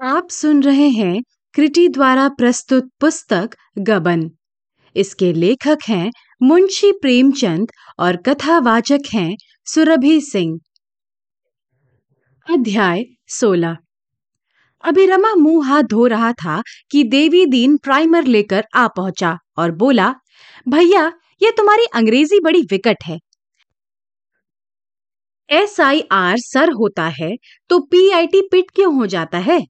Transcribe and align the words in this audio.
आप 0.00 0.30
सुन 0.30 0.62
रहे 0.62 0.88
हैं 0.88 1.22
कृति 1.54 1.88
द्वारा 1.88 2.28
प्रस्तुत 2.28 2.88
पुस्तक 3.00 3.50
गबन। 3.78 4.30
इसके 4.96 5.32
लेखक 5.32 5.78
हैं 5.88 6.10
मुंशी 6.42 6.90
प्रेमचंद 6.92 7.70
और 7.98 8.16
कथावाचक 8.16 9.06
हैं 9.14 9.36
सुरभि 9.66 10.20
सिंह। 10.20 10.58
अध्याय 12.46 13.04
सोलह। 13.28 13.76
अभी 14.84 15.06
रमा 15.06 15.34
मुँह 15.34 15.68
हाथ 15.68 15.82
धो 15.82 16.06
रहा 16.06 16.32
था 16.32 16.60
कि 16.90 17.02
देवी 17.04 17.44
दीन 17.46 17.76
प्राइमर 17.76 18.24
लेकर 18.24 18.64
आ 18.74 18.86
पहुँचा 18.88 19.36
और 19.58 19.70
बोला, 19.74 20.12
भैया, 20.66 21.06
ये 21.42 21.50
तुम्हारी 21.50 21.86
अंग्रेज़ी 21.94 22.40
बड़ी 22.40 22.60
विकट 22.62 23.04
है। 23.04 23.18
एस 25.50 25.80
आई 25.80 26.00
आर 26.12 26.36
सर 26.38 26.72
होता 26.72 27.08
है 27.12 27.30
तो 27.70 27.80
पी 27.80 28.10
आई 28.10 28.26
टी 28.26 28.40
पिट 28.42 28.70
क्यों 28.70 28.94
हो 28.94 29.06
जाता 29.06 29.38
है? 29.38 29.60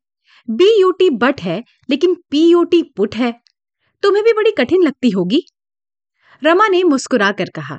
बी 0.49 0.81
यू 0.81 0.91
टी 0.91 1.11
बट 1.11 1.41
है, 1.41 1.63
लेकिन 1.91 2.15
पी 2.31 2.47
यू 2.49 2.63
टी 2.65 2.83
पुट 2.97 3.15
है। 3.17 3.33
तुम्हें 4.03 4.25
भी 4.25 4.33
बड़ी 4.33 4.51
कठिन 4.51 4.83
लगती 4.83 5.11
होगी। 5.11 5.43
रमा 6.43 6.69
ने 6.69 6.83
मुस्कुरा 6.83 7.31
कर 7.33 7.51
कहा, 7.51 7.77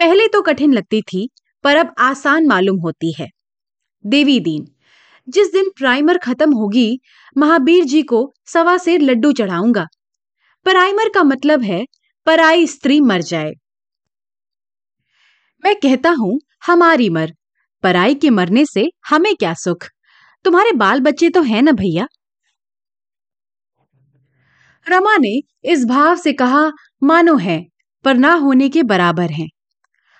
पहले 0.00 0.28
तो 0.28 0.42
कठिन 0.42 0.72
लगती 0.72 1.02
थी, 1.02 1.28
पर 1.64 1.76
अब 1.76 1.94
आसान 1.98 2.46
मालूम 2.46 2.78
होती 2.78 3.12
है। 3.12 3.28
देवी 4.04 4.38
दीन, 4.40 4.66
जिस 5.28 5.52
दिन 5.52 5.70
प्राइमर 5.76 6.18
खत्म 6.18 6.52
होगी, 6.52 7.00
महावीर 7.36 7.84
जी 7.84 8.02
को 8.02 8.34
सवा 8.46 8.76
से 8.76 8.96
लड्डू 8.98 9.32
चढ़ाऊँगा। 9.32 9.86
प्राइमर 10.66 11.08
का 11.08 11.22
मतलब 11.22 11.62
है, 11.62 11.84
पराई 12.26 12.66
स्त्री 12.66 13.00
मर 13.00 13.22
जाए। 13.22 13.52
मैं 15.64 15.74
कहता 15.76 16.10
हूँ, 16.10 16.38
हमारी 16.66 17.08
मर। 17.10 17.32
पराई 17.82 18.14
के 18.14 18.30
मरने 18.30 18.64
से 18.66 18.90
हमें 19.08 19.34
क्या 19.36 19.54
सुख? 19.54 19.86
तुम्हारे 20.44 20.72
बाल 20.72 21.00
बच्चे 21.00 21.30
तो 21.30 21.42
हैं 21.42 21.62
ना 21.62 21.72
भैया? 21.72 22.06
रमा 24.86 25.16
ने 25.16 25.42
इस 25.64 25.84
भाव 25.84 26.16
से 26.16 26.32
कहा, 26.32 26.72
मानो 27.02 27.36
है, 27.36 27.66
पर 28.04 28.14
ना 28.14 28.32
होने 28.34 28.68
के 28.68 28.82
बराबर 28.82 29.30
हैं। 29.30 29.48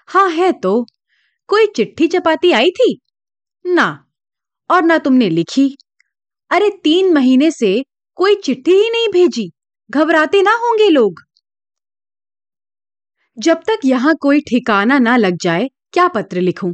हाँ 0.06 0.30
है 0.30 0.52
तो। 0.52 0.86
कोई 1.48 1.66
चिट्ठी 1.66 2.08
चपाती 2.08 2.52
आई 2.52 2.70
थी? 2.70 3.00
ना, 3.66 4.04
और 4.70 4.82
ना 4.82 4.98
तुमने 4.98 5.30
लिखी। 5.30 5.76
अरे, 6.50 6.70
तीन 6.70 7.14
महीने 7.14 7.50
से 7.50 7.84
कोई 8.14 8.34
चिट्ठी 8.34 8.72
ही 8.72 8.90
नहीं 8.90 9.08
भेजी। 9.08 9.52
घबराते 9.90 10.42
ना 10.42 10.52
होंगे 10.52 10.88
लोग। 10.88 11.14
जब 13.38 13.56
तक 13.56 13.78
यहाँ 13.84 14.14
कोई 14.20 14.40
ठिकाना 14.40 14.98
ना 14.98 15.16
लग 15.16 15.36
जाए, 15.42 15.68
क्या 15.92 16.08
पत्र 16.08 16.40
लिखूं? 16.40 16.72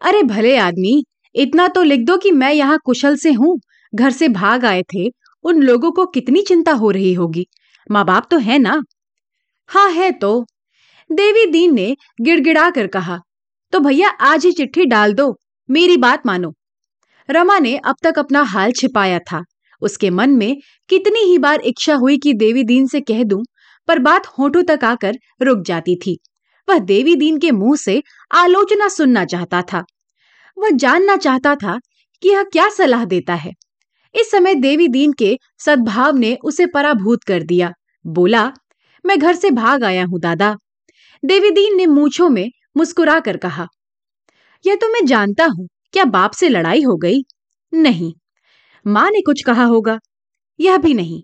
अरे, 0.00 0.22
भले 0.22 0.56
आदमी 0.58 1.04
इतना 1.38 1.66
तो 1.68 1.82
लिख 1.82 2.00
दो 2.00 2.16
कि 2.16 2.30
मैं 2.30 2.52
यहाँ 2.52 2.78
कुशल 2.84 3.16
से 3.16 3.32
हूँ, 3.32 3.58
घर 3.92 4.10
से 4.10 4.28
भाग 4.28 4.64
आए 4.64 4.82
थे, 4.94 5.08
उन 5.44 5.62
लोगों 5.62 5.90
को 5.92 6.06
कितनी 6.06 6.42
चिंता 6.42 6.72
हो 6.72 6.90
रही 6.90 7.12
होगी। 7.12 7.46
माँ 7.90 8.04
बाप 8.04 8.26
तो 8.30 8.38
है 8.38 8.58
ना? 8.58 8.80
हाँ 9.70 9.90
है 9.90 10.10
तो। 10.12 10.44
देवी 11.10 11.44
दीन 11.46 11.74
ने 11.74 11.94
गिड़गिड़ा 12.20 12.68
कर 12.70 12.86
कहा 12.86 13.18
तो 13.72 13.80
भैया 13.80 14.08
आज 14.08 14.44
ही 14.46 14.52
चिट्ठी 14.52 14.84
डाल 14.84 15.12
दो, 15.12 15.34
मेरी 15.68 15.96
बात 15.96 16.26
मानो। 16.26 16.52
रमा 17.28 17.58
ने 17.58 17.76
अब 17.76 17.96
तक 18.02 18.18
अपना 18.18 18.42
हाल 18.42 18.72
छिपाया 18.72 19.18
था। 19.18 19.42
उसके 19.82 20.10
मन 20.10 20.30
में 20.30 20.56
कितनी 20.90 21.20
ही 21.20 21.38
बार 21.38 21.60
इच्छा 21.60 21.94
हुई 21.94 22.16
कि 22.18 22.32
देवी 22.34 22.64
दीन 22.64 22.86
से 22.86 23.00
कह 23.00 23.22
दूँ, 23.22 23.42
पर 23.88 23.98
बात 23.98 24.26
होठों 24.26 24.62
तक 24.62 24.84
आकर 24.84 25.18
रुक 25.42 25.62
जाती 25.66 25.96
थी। 25.96 26.18
वह 26.68 26.78
देवी 26.78 27.14
दीन 27.16 27.38
के 27.38 27.50
मुँह 27.50 27.76
से 27.76 28.02
आलोचना 28.34 28.88
सुनना 28.88 29.24
चाहता 29.24 29.62
था। 29.62 29.84
वह 30.58 30.70
जानना 30.76 31.16
चाहता 31.16 31.54
था 31.56 31.78
कि 32.22 32.28
यह 32.28 32.42
क्या 32.42 32.68
सलाह 32.70 33.04
देता 33.04 33.34
है। 33.34 33.52
इस 34.14 34.30
समय 34.30 34.54
देवी 34.56 34.88
दीन 34.88 35.12
के 35.12 35.36
सद्भाव 35.60 36.16
ने 36.16 36.36
उसे 36.44 36.66
पराभूत 36.66 37.24
कर 37.24 37.42
दिया। 37.42 37.72
बोला, 38.04 38.46
मैं 39.04 39.18
घर 39.18 39.34
से 39.34 39.50
भाग 39.52 39.84
आया 39.84 40.04
हूँ, 40.04 40.20
दादा। 40.20 40.56
देवी 41.22 41.50
दीन 41.50 41.76
ने 41.76 41.86
मूछों 41.86 42.28
में 42.30 42.50
मुस्कुरा 42.76 43.18
कर 43.20 43.36
कहा, 43.36 43.66
यह 44.64 44.74
तो 44.74 44.88
मैं 44.88 45.04
जानता 45.06 45.44
हूँ, 45.48 45.68
क्या 45.92 46.04
बाप 46.06 46.32
से 46.32 46.48
लड़ाई 46.48 46.82
हो 46.82 46.96
गई? 46.96 47.22
नहीं, 47.72 48.12
माँ 48.86 49.10
ने 49.10 49.20
कुछ 49.22 49.42
कहा 49.44 49.64
होगा। 49.64 49.98
यह 50.60 50.78
भी 50.78 50.94
नहीं 50.94 51.22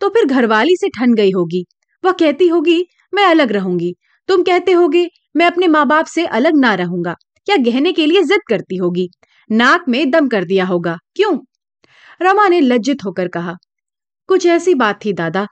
तो 0.00 0.08
फिर 0.08 0.24
घरवाली 0.26 0.76
से 0.76 0.88
ठन 0.90 1.14
गई 1.14 1.30
होगी। 1.32 1.64
वह 2.04 2.12
कहती 2.12 2.48
होगी, 2.48 2.86
मैं 3.12 3.24
अलग 3.24 3.52
रहूँगी। 3.52 3.94
तुम 4.28 4.42
कहते 4.42 4.72
होगे, 4.72 5.06
मैं 5.36 5.46
अपने 5.46 5.68
माँ 5.68 5.86
बाप 5.88 6.06
से 6.06 6.26
अलग 6.28 6.56
ना 6.56 6.74
रहूँगा। 6.74 7.14
या 7.46 7.56
गहने 7.56 7.92
के 7.92 8.06
लिए 8.06 8.22
जिद 8.22 8.40
करती 8.48 8.76
होगी। 8.76 9.08
नाक 9.50 9.84
में 9.88 10.10
दम 10.10 10.28
कर 10.28 10.44
दिया 10.44 10.64
होगा। 10.64 10.96
क्यों? 11.16 11.36
रमा 12.20 12.46
ने 12.48 12.60
लज्जित 12.60 13.04
होकर 13.04 13.28
कहा, 13.28 13.54
कुछ 14.28 14.46
ऐसी 14.46 14.74
बात 14.74 15.04
थी 15.04 15.12
दादा। 15.12 15.46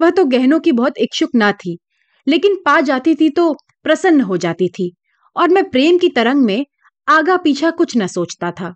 वह 0.00 0.10
तो 0.10 0.24
गहनों 0.24 0.58
की 0.60 0.72
बहुत 0.72 0.98
इच्छुक 0.98 1.30
ना 1.34 1.50
थी, 1.52 1.78
लेकिन 2.26 2.56
पा 2.64 2.80
जाती 2.80 3.14
थी 3.14 3.28
तो 3.30 3.52
प्रसन्न 3.84 4.20
हो 4.20 4.36
जाती 4.36 4.68
थी, 4.68 4.92
और 5.36 5.48
मैं 5.48 5.68
प्रेम 5.70 5.98
की 5.98 6.08
तरंग 6.08 6.44
में 6.44 6.64
आगा 7.08 7.36
पीछा 7.36 7.70
कुछ 7.70 7.96
न 7.96 8.06
सोचता 8.06 8.50
था। 8.50 8.74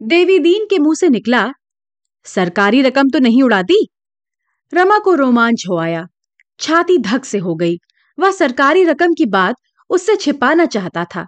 देवी 0.00 0.38
दीन 0.38 0.64
के 0.64 0.78
मुँह 0.78 0.94
से 0.94 1.08
निकला, 1.08 1.48
सरकारी 2.26 2.82
रकम 2.82 3.10
तो 3.10 3.18
नहीं 3.18 3.42
उड़ाती? 3.42 3.86
रमा 4.72 4.98
को 4.98 5.14
रोमांच 5.14 5.64
हो 5.70 5.78
आया। 5.78 6.06
छाती 6.60 6.98
धक 6.98 7.24
से 7.24 7.38
हो 7.38 7.54
गई। 7.54 7.76
वह 8.18 8.30
सरकारी 8.30 8.84
रकम 8.84 9.12
की 9.12 9.26
बात 9.26 9.56
उससे 9.90 10.16
छिपाना 10.16 10.66
चाहता 10.66 11.04
था। 11.04 11.26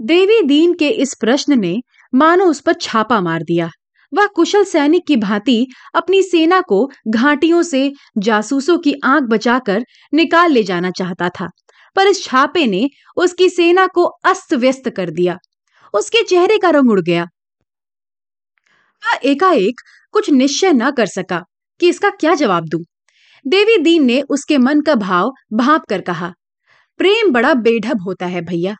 देवी 0.00 0.40
दीन 0.42 0.74
के 0.74 0.88
इस 0.88 1.14
प्रश्न 1.20 1.58
ने 1.60 1.76
मानो 2.12 2.44
उस 2.44 2.60
पर 2.60 2.72
छापा 2.72 3.20
मार 3.20 3.42
दिया। 3.42 3.70
वह 4.12 4.26
कुशल 4.26 4.64
सैनिक 4.64 5.06
की 5.06 5.16
भांति 5.16 5.66
अपनी 5.94 6.22
सेना 6.22 6.60
को 6.60 6.88
घाटियों 7.08 7.62
से 7.62 7.92
जासूसों 8.18 8.78
की 8.78 8.94
आँख 9.04 9.24
बचाकर 9.24 9.84
निकाल 10.14 10.52
ले 10.52 10.62
जाना 10.62 10.90
चाहता 10.90 11.28
था, 11.28 11.48
पर 11.96 12.06
इस 12.06 12.24
छापे 12.24 12.66
ने 12.66 12.88
उसकी 13.16 13.48
सेना 13.48 13.86
को 13.86 14.04
अस्त 14.04 14.54
व्यस्त 14.54 14.88
कर 14.88 15.10
दिया। 15.10 15.36
उसके 15.94 16.22
चेहरे 16.22 16.58
का 16.58 16.70
रंग 16.70 16.90
उड़ 16.90 17.00
गया। 17.00 17.24
वह 19.02 19.18
एकाएक 19.24 19.80
कुछ 20.14 20.30
निश्चय 20.30 20.72
न 20.72 20.90
कर 20.90 21.06
सका 21.06 21.42
कि 21.80 21.88
इसका 21.88 22.10
क्या 22.10 22.34
जवाब 22.34 22.64
दूँ। 22.64 22.84
देवी 23.44 23.78
दीन 23.78 24.04
ने 24.04 24.20
उसके 24.22 24.58
मन 24.58 24.80
का 24.80 24.94
भाव 24.94 25.32
भाप 25.52 25.84
कर 25.88 26.00
कहा 26.00 26.32
प्रेम 27.00 27.30
बड़ा 27.32 27.52
बेढब 27.54 28.02
होता 28.02 28.26
है 28.26 28.40
भैया। 28.42 28.74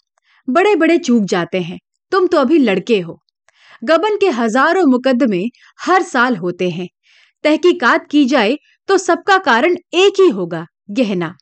बड़े 0.49 0.75
बड़े 0.77 0.99
चूक 0.99 1.25
जाते 1.25 1.61
हैं। 1.61 1.79
तुम 2.13 2.27
तो 2.27 2.39
अभी 2.39 2.59
लड़के 2.59 2.99
हो। 3.01 3.19
गबन 3.83 4.17
के 4.17 4.29
हज़ारों 4.31 4.85
मुकदमे 4.87 5.43
हर 5.87 6.03
साल 6.03 6.37
होते 6.37 6.69
हैं। 6.71 6.89
तहकीकात 7.45 8.07
की 8.11 8.25
जाए 8.25 8.57
तो 8.89 8.99
सबका 8.99 9.39
कारण 9.39 9.77
एक 9.95 10.21
ही 10.21 10.29
होगा, 10.29 10.65
गहना। 10.91 11.35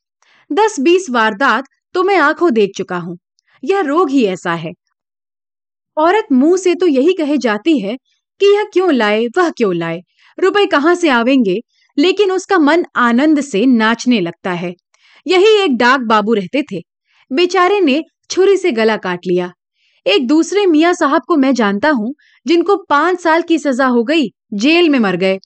दस 0.51 0.81
बीस 0.81 1.11
वारदात 1.11 1.65
तो 1.95 2.03
मैं 2.03 2.19
आँखों 2.19 2.53
देख 2.53 2.71
चुका 2.77 2.97
हूँ। 2.97 3.19
यह 3.63 3.81
रोग 3.81 4.11
ही 4.11 4.25
ऐसा 4.25 4.55
है। 4.55 4.73
औरत 5.97 6.33
मुँह 6.33 6.57
से 6.57 6.75
तो 6.75 6.87
यही 6.87 7.13
कहे 7.13 7.39
जाती 7.39 7.79
है 7.79 7.97
कि 8.41 8.55
यह 8.57 8.71
क्यों 8.73 8.93
लाए, 8.93 9.27
वह 9.27 9.51
क्यों 9.51 9.75
लाए। 9.75 10.03
रुपए 10.39 10.67
कहाँ 10.67 10.95
से 10.95 11.09
आवेंगे, 11.09 11.61
लेकिन 11.97 12.33
उसका 12.33 12.59
मन 12.59 12.85
आनंद 12.97 13.41
से 13.41 13.67
नाचने 13.67 14.21
लगता 14.21 14.51
है। 14.53 14.75
यही 15.29 15.65
एक 15.65 15.77
डाक 15.77 16.01
बाबू 16.01 16.35
रहते 16.35 16.63
थे। 16.63 16.83
बेचारे 17.33 17.81
ने 17.81 18.05
छुरी 18.31 18.57
से 18.57 18.73
गला 18.73 18.97
काट 18.97 19.21
लिया। 19.27 19.53
एक 20.07 20.27
दूसरे 20.27 20.67
मियाँ 20.67 20.93
साहब 20.93 21.23
को 21.29 21.37
मैं 21.37 21.55
जानता 21.55 21.91
हूँ, 21.91 22.15
जिनको 22.47 22.77
पाँच 22.77 23.21
साल 23.21 23.43
की 23.43 23.59
सजा 23.59 23.87
हो 23.87 24.05
गई, 24.05 24.29
जेल 24.55 24.89
में 24.89 24.99
मर 24.99 25.17
गए। 25.17 25.39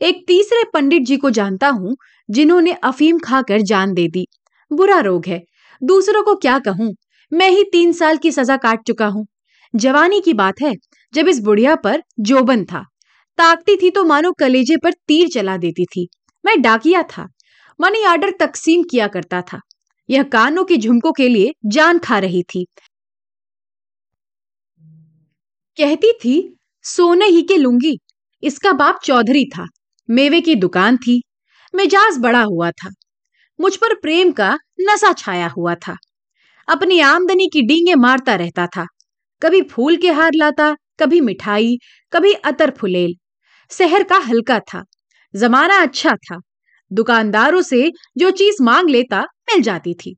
एक 0.00 0.24
तीसरे 0.26 0.64
पंडित 0.74 1.02
जी 1.02 1.16
को 1.16 1.30
जानता 1.30 1.68
हूँ, 1.68 1.96
जिन्होंने 2.30 2.72
अफीम 2.72 3.18
खाकर 3.18 3.60
जान 3.60 3.92
दे 3.92 4.08
दी। 4.08 4.26
बुरा 4.72 5.00
रोग 5.00 5.26
है। 5.26 5.42
दूसरों 5.82 6.22
को 6.22 6.34
क्या 6.34 6.58
कहूँ? 6.58 6.94
मैं 7.32 7.48
ही 7.50 7.64
तीन 7.64 7.92
साल 7.92 8.16
की 8.16 8.32
सजा 8.32 8.56
काट 8.56 8.80
चुका 8.86 9.06
हूँ। 9.06 9.26
जवानी 9.74 10.20
की 10.20 10.34
बात 10.34 10.60
है, 10.62 10.74
जब 11.14 11.28
इस 11.28 11.40
बुढ़िया 11.40 11.76
पर 11.76 12.02
जोबन 12.20 12.64
था। 12.64 12.84
ताकती 13.38 13.76
थी 13.76 13.90
तो 13.90 14.04
मानो 14.04 14.32
कलेजे 14.32 14.76
पर 14.76 14.92
तीर 14.92 15.28
चला 15.28 15.56
देती 15.56 15.84
थी। 15.84 16.08
मैं 16.44 16.62
डाकिया 16.62 17.02
था। 17.02 17.28
मनी 17.80 18.02
आर्डर 18.02 18.30
तकसीम 18.40 18.82
किया 18.82 19.08
करता 19.08 19.42
था। 19.42 19.60
यह 20.10 20.22
कानों 20.22 20.64
के 20.64 20.76
झुमकों 20.76 21.12
के 21.12 21.28
लिए 21.28 21.52
जान 21.66 21.98
खा 21.98 22.18
रही 22.18 22.42
थी। 22.42 22.66
कहती 25.76 26.12
थी, 26.12 26.56
सोने 26.82 27.26
ही 27.26 27.42
के 27.42 27.56
लूँगी। 27.56 27.98
इसका 28.42 28.72
बाप 28.72 29.00
चौधरी 29.04 29.44
था। 29.44 29.66
मेवे 30.10 30.40
की 30.40 30.54
दुकान 30.54 30.96
थी। 30.96 31.22
मिजाज 31.74 32.18
बड़ा 32.18 32.42
हुआ 32.42 32.70
था। 32.70 32.90
मुझ 33.60 33.76
पर 33.76 33.94
प्रेम 33.94 34.32
का 34.32 34.58
नशा 34.80 35.12
छाया 35.12 35.48
हुआ 35.48 35.74
था। 35.74 35.96
अपनी 36.68 37.00
आमदनी 37.00 37.46
की 37.46 37.62
डींगे 37.62 37.94
मारता 37.94 38.34
रहता 38.34 38.66
था। 38.66 38.86
कभी 39.42 39.62
फूल 39.62 39.96
के 39.96 40.10
हार 40.10 40.30
लाता, 40.34 40.76
कभी 41.00 41.20
मिठाई, 41.20 41.78
कभी 42.12 42.32
अतर 42.32 42.70
फुलेल। 42.80 43.14
शहर 43.70 44.02
का 44.02 44.16
हल्का 44.16 44.60
था। 44.60 44.84
जमाना 45.36 45.78
अच्छा 45.78 46.10
था। 46.10 46.40
दुकानदारों 46.92 47.62
से 47.62 47.92
जो 48.18 48.30
चीज़ 48.30 48.62
मांग 48.62 48.90
लेता, 48.90 49.20
मिल 49.20 49.62
जाती 49.62 49.94
थी। 49.94 50.16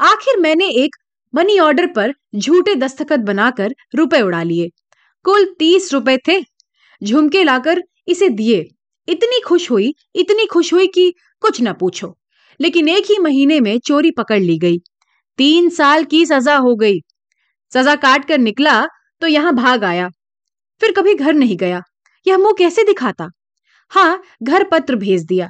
आखिर 0.00 0.40
मैंने 0.40 0.68
एक 0.68 0.96
मनी 1.34 1.58
ऑर्डर 1.58 1.86
पर 1.86 2.12
झूठे 2.36 2.74
दस्तखत 2.74 3.18
बनाकर 3.18 3.74
रुपए 3.94 4.20
उड़ा 4.20 4.42
लिए। 4.42 4.68
कुल 5.24 5.54
तीस 5.58 5.92
रुपए 5.92 6.18
थे। 6.28 6.44
झुमके 7.04 7.44
लाकर 7.44 7.82
इसे 8.08 8.28
दिए। 8.28 8.64
इतनी 9.08 9.40
खुश 9.40 9.70
हुई, 9.70 9.94
इतनी 10.14 10.46
खुश 10.46 10.72
हुई 10.72 10.86
कि 10.86 11.14
कुछ 11.40 11.62
न 11.62 11.72
पूछो। 11.72 12.18
लेकिन 12.60 12.88
एक 12.88 13.04
ही 13.04 13.18
महीने 13.18 13.60
में 13.60 13.78
चोरी 13.78 14.10
पकड़ 14.10 14.40
ली 14.40 14.58
गई। 14.58 14.78
तीन 15.36 15.68
साल 15.68 16.04
की 16.04 16.26
सजा 16.26 16.56
हो 16.56 16.76
गई। 16.76 16.98
सजा 17.74 17.94
काट 17.94 18.28
कर 18.28 18.38
निकला 18.38 18.86
तो 19.20 19.26
यहाँ 19.26 19.54
भाग 19.54 19.84
आया। 19.84 20.08
फिर 20.80 20.92
कभी 20.92 21.14
घर 21.14 21.32
नहीं 21.32 21.56
गया। 21.56 21.80
यह 22.26 22.38
मुँह 22.38 22.54
कैसे 22.58 22.84
दिखाता? 22.84 23.28
हाँ 23.90 24.22
घर 24.42 24.64
पत्र 24.64 24.96
भेज 24.96 25.24
दिया। 25.24 25.48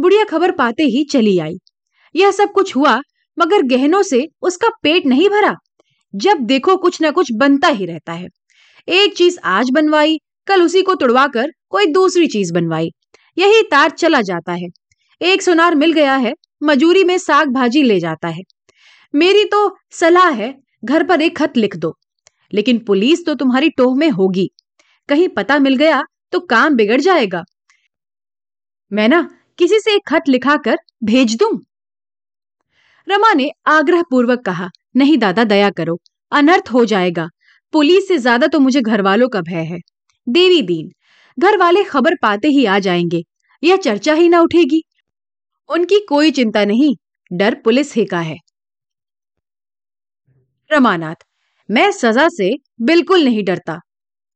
बुढ़िया 0.00 0.24
खबर 0.24 0.52
पाते 0.52 0.82
ही 0.82 1.04
चली 1.04 1.38
आई। 1.38 1.54
यह 2.16 2.30
सब 2.30 2.52
कुछ 2.52 2.76
हुआ, 2.76 3.00
मगर 3.38 3.62
गहनों 3.62 4.02
से 4.02 4.28
उसका 4.42 4.68
पेट 4.82 5.06
नहीं 5.06 5.28
भरा। 5.28 5.54
जब 6.14 6.38
देखो 6.38 6.76
कुछ 6.76 7.00
ना 7.00 7.10
कुछ 7.10 7.32
बनता 7.32 7.68
ही 7.68 7.86
रहता 7.86 8.12
है। 8.12 8.28
एक 8.88 9.16
चीज़ 9.16 9.38
आज 9.44 9.70
बनवाई, 9.70 10.18
कल 10.46 10.62
उसी 10.62 10.82
को 10.82 10.94
तुड़वाकर 10.94 11.52
कोई 11.68 11.86
दूसरी 11.86 12.26
चीज़ 12.26 12.52
बनवाई। 12.52 12.90
यही 13.38 13.62
तार 13.62 13.90
चला 13.90 14.20
जाता 14.20 14.52
है। 14.52 14.66
एक 15.22 15.42
सुनार 15.42 15.74
मिल 15.74 15.92
गया 15.92 16.16
है, 16.16 16.34
मजूरी 16.62 17.04
में 17.04 17.18
साग 17.18 17.48
भाजी 17.48 17.82
ले 17.82 18.00
जाता 18.00 18.28
है। 18.28 18.42
मेरी 19.14 19.44
तो 19.44 19.76
सलाह 19.90 20.28
है, 20.28 20.60
घर 20.84 21.04
पर 21.04 21.22
एक 21.22 21.38
खत 21.38 21.52
लिख 21.56 21.76
दो। 21.76 21.98
लेकिन 22.52 22.78
पुलिस 22.78 23.26
तो 23.26 23.34
तुम्हारी 23.34 23.70
टोह 23.70 23.96
में 23.96 24.10
होगी। 24.10 24.50
कहीं 25.08 25.28
पता 25.28 25.58
मिल 25.58 25.76
गया 25.76 26.02
तो 26.32 26.40
काम 26.40 26.74
बिगड़ 26.74 27.00
जाएगा। 27.00 27.44
मैं 28.92 29.08
ना 29.08 29.30
किसी 29.62 29.80
से 29.80 29.94
एक 29.94 30.02
खत 30.08 30.22
लिखाकर 30.28 30.76
भेज 31.04 31.36
दूँ? 31.36 31.60
रमा 33.08 33.32
ने 33.32 33.50
आग्रह 33.66 34.02
पूर्वक 34.02 34.40
कहा, 34.40 34.68
नहीं 34.96 35.18
दादा, 35.18 35.44
दया 35.44 35.70
करो, 35.70 36.00
अनर्थ 36.32 36.68
हो 36.72 36.84
जाएगा। 36.84 37.28
पुलिस 37.72 38.08
से 38.08 38.18
ज़्यादा 38.18 38.46
तो 38.46 38.60
मुझे 38.60 38.80
घर 38.80 39.02
वालों 39.02 39.28
का 39.28 39.40
भय 39.40 39.62
है। 39.62 39.78
देवी 40.28 40.62
दीन 40.62 40.90
घर 41.38 41.58
वाले 41.58 41.84
खबर 41.84 42.14
पाते 42.22 42.48
ही 42.48 42.64
आ 42.64 42.78
जाएँगे। 42.78 43.22
यह 43.64 43.76
चर्चा 43.76 44.14
ही 44.14 44.28
ना 44.28 44.40
उठेगी। 44.40 44.82
उनकी 45.68 45.98
कोई 46.08 46.30
चिंता 46.30 46.64
नहीं, 46.64 46.94
डर 47.32 47.54
पुलिस 47.54 47.94
ही 47.94 48.04
का 48.04 48.20
है। 48.20 48.36
रमानाथ, 50.72 51.14
मैं 51.70 51.90
सजा 51.90 52.28
से 52.28 52.50
बिल्कुल 52.82 53.24
नहीं 53.24 53.44
डरता। 53.44 53.80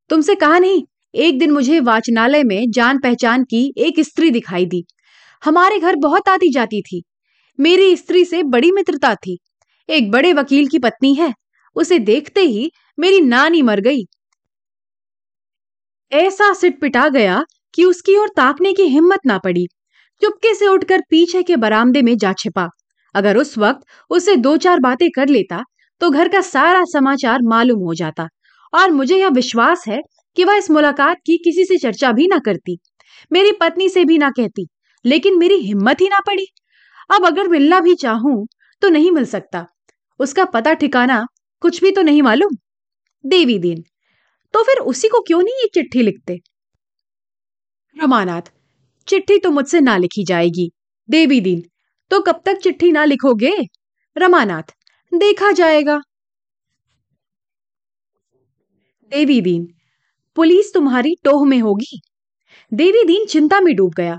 तुमसे 0.09 0.35
कहा 0.35 0.59
नहीं, 0.59 0.83
एक 1.15 1.39
दिन 1.39 1.51
मुझे 1.51 1.79
वाचनालय 1.79 2.43
में 2.43 2.71
जान 2.71 2.99
पहचान 2.99 3.43
की 3.43 3.73
एक 3.77 3.99
स्त्री 3.99 4.31
दिखाई 4.31 4.65
दी। 4.65 4.85
हमारे 5.43 5.79
घर 5.79 5.95
बहुत 5.95 6.29
आती 6.29 6.49
जाती 6.51 6.81
थी। 6.81 7.03
मेरी 7.59 7.95
स्त्री 7.95 8.23
से 8.25 8.43
बड़ी 8.43 8.71
मित्रता 8.71 9.13
थी। 9.15 9.37
एक 9.89 10.11
बड़े 10.11 10.33
वकील 10.33 10.67
की 10.67 10.79
पत्नी 10.79 11.13
है। 11.15 11.33
उसे 11.75 11.99
देखते 11.99 12.41
ही 12.41 12.71
मेरी 12.97 13.19
नानी 13.21 13.61
मर 13.61 13.79
गई। 13.79 14.03
ऐसा 16.11 16.53
सिट 16.53 16.79
पिटा 16.81 17.07
गया 17.09 17.43
कि 17.73 17.83
उसकी 17.85 18.15
ओर 18.17 18.27
ताकने 18.27 18.73
की 18.73 18.83
हिम्मत 18.83 19.19
ना 19.25 19.37
पड़ी। 19.37 19.65
चुपके 20.21 20.53
से 20.55 20.67
उठकर 20.67 21.01
पीछे 21.09 21.43
के 21.43 21.55
बरामदे 21.55 22.01
में 22.01 22.17
जा 22.17 22.33
छिपा। 22.33 22.67
अगर 23.15 23.37
उस 23.37 23.57
वक्त 23.57 23.85
उसे 24.09 24.35
दो 24.35 24.55
चार 24.57 24.79
बातें 24.79 25.09
कर 25.15 25.27
लेता 25.27 25.63
तो 26.01 26.09
घर 26.09 26.27
का 26.27 26.41
सारा 26.41 26.83
समाचार 26.83 27.39
मालूम 27.43 27.79
हो 27.79 27.93
जाता। 27.93 28.27
और 28.73 28.91
मुझे 28.91 29.17
यह 29.17 29.29
विश्वास 29.29 29.83
है 29.87 29.99
कि 30.37 30.43
वह 30.43 30.55
इस 30.55 30.69
मुलाकात 30.71 31.17
की 31.25 31.37
किसी 31.37 31.65
से 31.65 31.77
चर्चा 31.77 32.11
भी 32.11 32.27
ना 32.27 32.37
करती। 32.39 32.77
मेरी 33.31 33.51
पत्नी 33.51 33.89
से 33.89 34.05
भी 34.05 34.17
ना 34.17 34.29
कहती। 34.29 34.67
लेकिन 35.07 35.37
मेरी 35.37 35.55
हिम्मत 35.57 36.01
ही 36.01 36.07
ना 36.09 36.19
पड़ी। 36.19 36.45
अब 37.09 37.25
अगर 37.25 37.47
मिलना 37.47 37.79
भी 37.79 37.95
चाहूँ 37.95 38.47
तो 38.81 38.89
नहीं 38.89 39.11
मिल 39.11 39.25
सकता। 39.25 39.65
उसका 40.19 40.45
पता 40.45 40.73
ठिकाना 40.73 41.25
कुछ 41.61 41.81
भी 41.81 41.91
तो 41.91 42.01
नहीं 42.01 42.21
मालूम। 42.21 42.55
देवी 43.23 43.57
दीन 43.59 43.83
तो 44.53 44.63
फिर 44.63 44.79
उसी 44.83 45.07
को 45.07 45.19
क्यों 45.21 45.41
नहीं 45.41 45.55
ये 45.55 45.67
चिट्ठी 45.73 46.01
लिखते? 46.01 46.39
रमानाथ, 47.95 48.41
चिट्ठी 49.07 49.37
तो 49.37 49.51
मुझसे 49.51 49.79
ना 49.79 49.97
लिखी 49.97 50.23
जाएगी। 50.25 50.69
देवी 51.09 51.39
दीन 51.41 51.63
तो 52.11 52.19
कब 52.21 52.41
तक 52.45 52.57
चिट्ठी 52.57 52.91
ना 52.91 53.05
लिखोगे? 53.05 53.55
रमानाथ, 54.15 54.73
देखा 55.11 55.51
जाएगा। 55.51 55.97
देवी 59.11 59.39
दीन, 59.41 59.67
पुलिस 60.37 60.73
तुम्हारी 60.73 61.15
टोह 61.23 61.45
में 61.45 61.59
होगी। 61.59 61.99
देवी 62.71 63.03
दीन 63.03 63.25
चिंता 63.25 63.59
में 63.59 63.75
डूब 63.75 63.93
गया। 63.93 64.17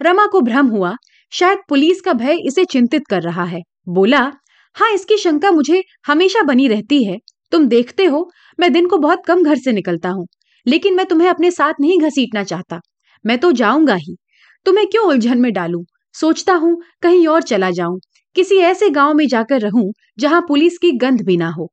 रमा 0.00 0.26
को 0.26 0.40
भ्रम 0.40 0.66
हुआ, 0.68 0.94
शायद 1.32 1.58
पुलिस 1.68 2.00
का 2.00 2.12
भय 2.14 2.36
इसे 2.46 2.64
चिंतित 2.64 3.06
कर 3.06 3.22
रहा 3.22 3.44
है। 3.44 3.60
बोला 3.90 4.20
हाँ 4.76 4.90
इसकी 4.92 5.16
शंका 5.16 5.50
मुझे 5.50 5.82
हमेशा 6.06 6.42
बनी 6.42 6.66
रहती 6.68 7.02
है। 7.04 7.18
तुम 7.52 7.66
देखते 7.68 8.04
हो, 8.04 8.30
मैं 8.58 8.72
दिन 8.72 8.86
को 8.86 8.98
बहुत 8.98 9.22
कम 9.26 9.42
घर 9.44 9.58
से 9.58 9.72
निकलता 9.72 10.08
हूँ, 10.08 10.26
लेकिन 10.66 10.94
मैं 10.96 11.06
तुम्हें 11.06 11.28
अपने 11.28 11.50
साथ 11.50 11.80
नहीं 11.80 11.98
घसीटना 12.00 12.44
चाहता। 12.44 12.80
मैं 13.24 13.38
तो 13.38 13.52
जाऊँगा 13.52 13.94
ही। 13.96 14.16
तुम्हें 14.66 14.86
क्यों 14.86 15.06
उलझन 15.06 15.38
में 15.38 15.52
डालू? 15.52 15.84
सोचता 16.14 16.54
हूँ, 16.54 16.76
कहीं 17.02 17.26
और 17.28 17.42
चला 17.42 17.70
जाऊँ, 17.70 17.98
किसी 18.36 18.56
ऐसे 18.62 18.88
गाँव 18.90 19.14
में 19.14 19.26
जाकर 19.28 19.60
रहूँ, 19.60 19.92
जहाँ 20.18 20.40
पुलिस 20.48 20.78
की 20.78 20.92
गंध 20.98 21.22
भी 21.22 21.36
ना 21.36 21.48
हो। 21.50 21.70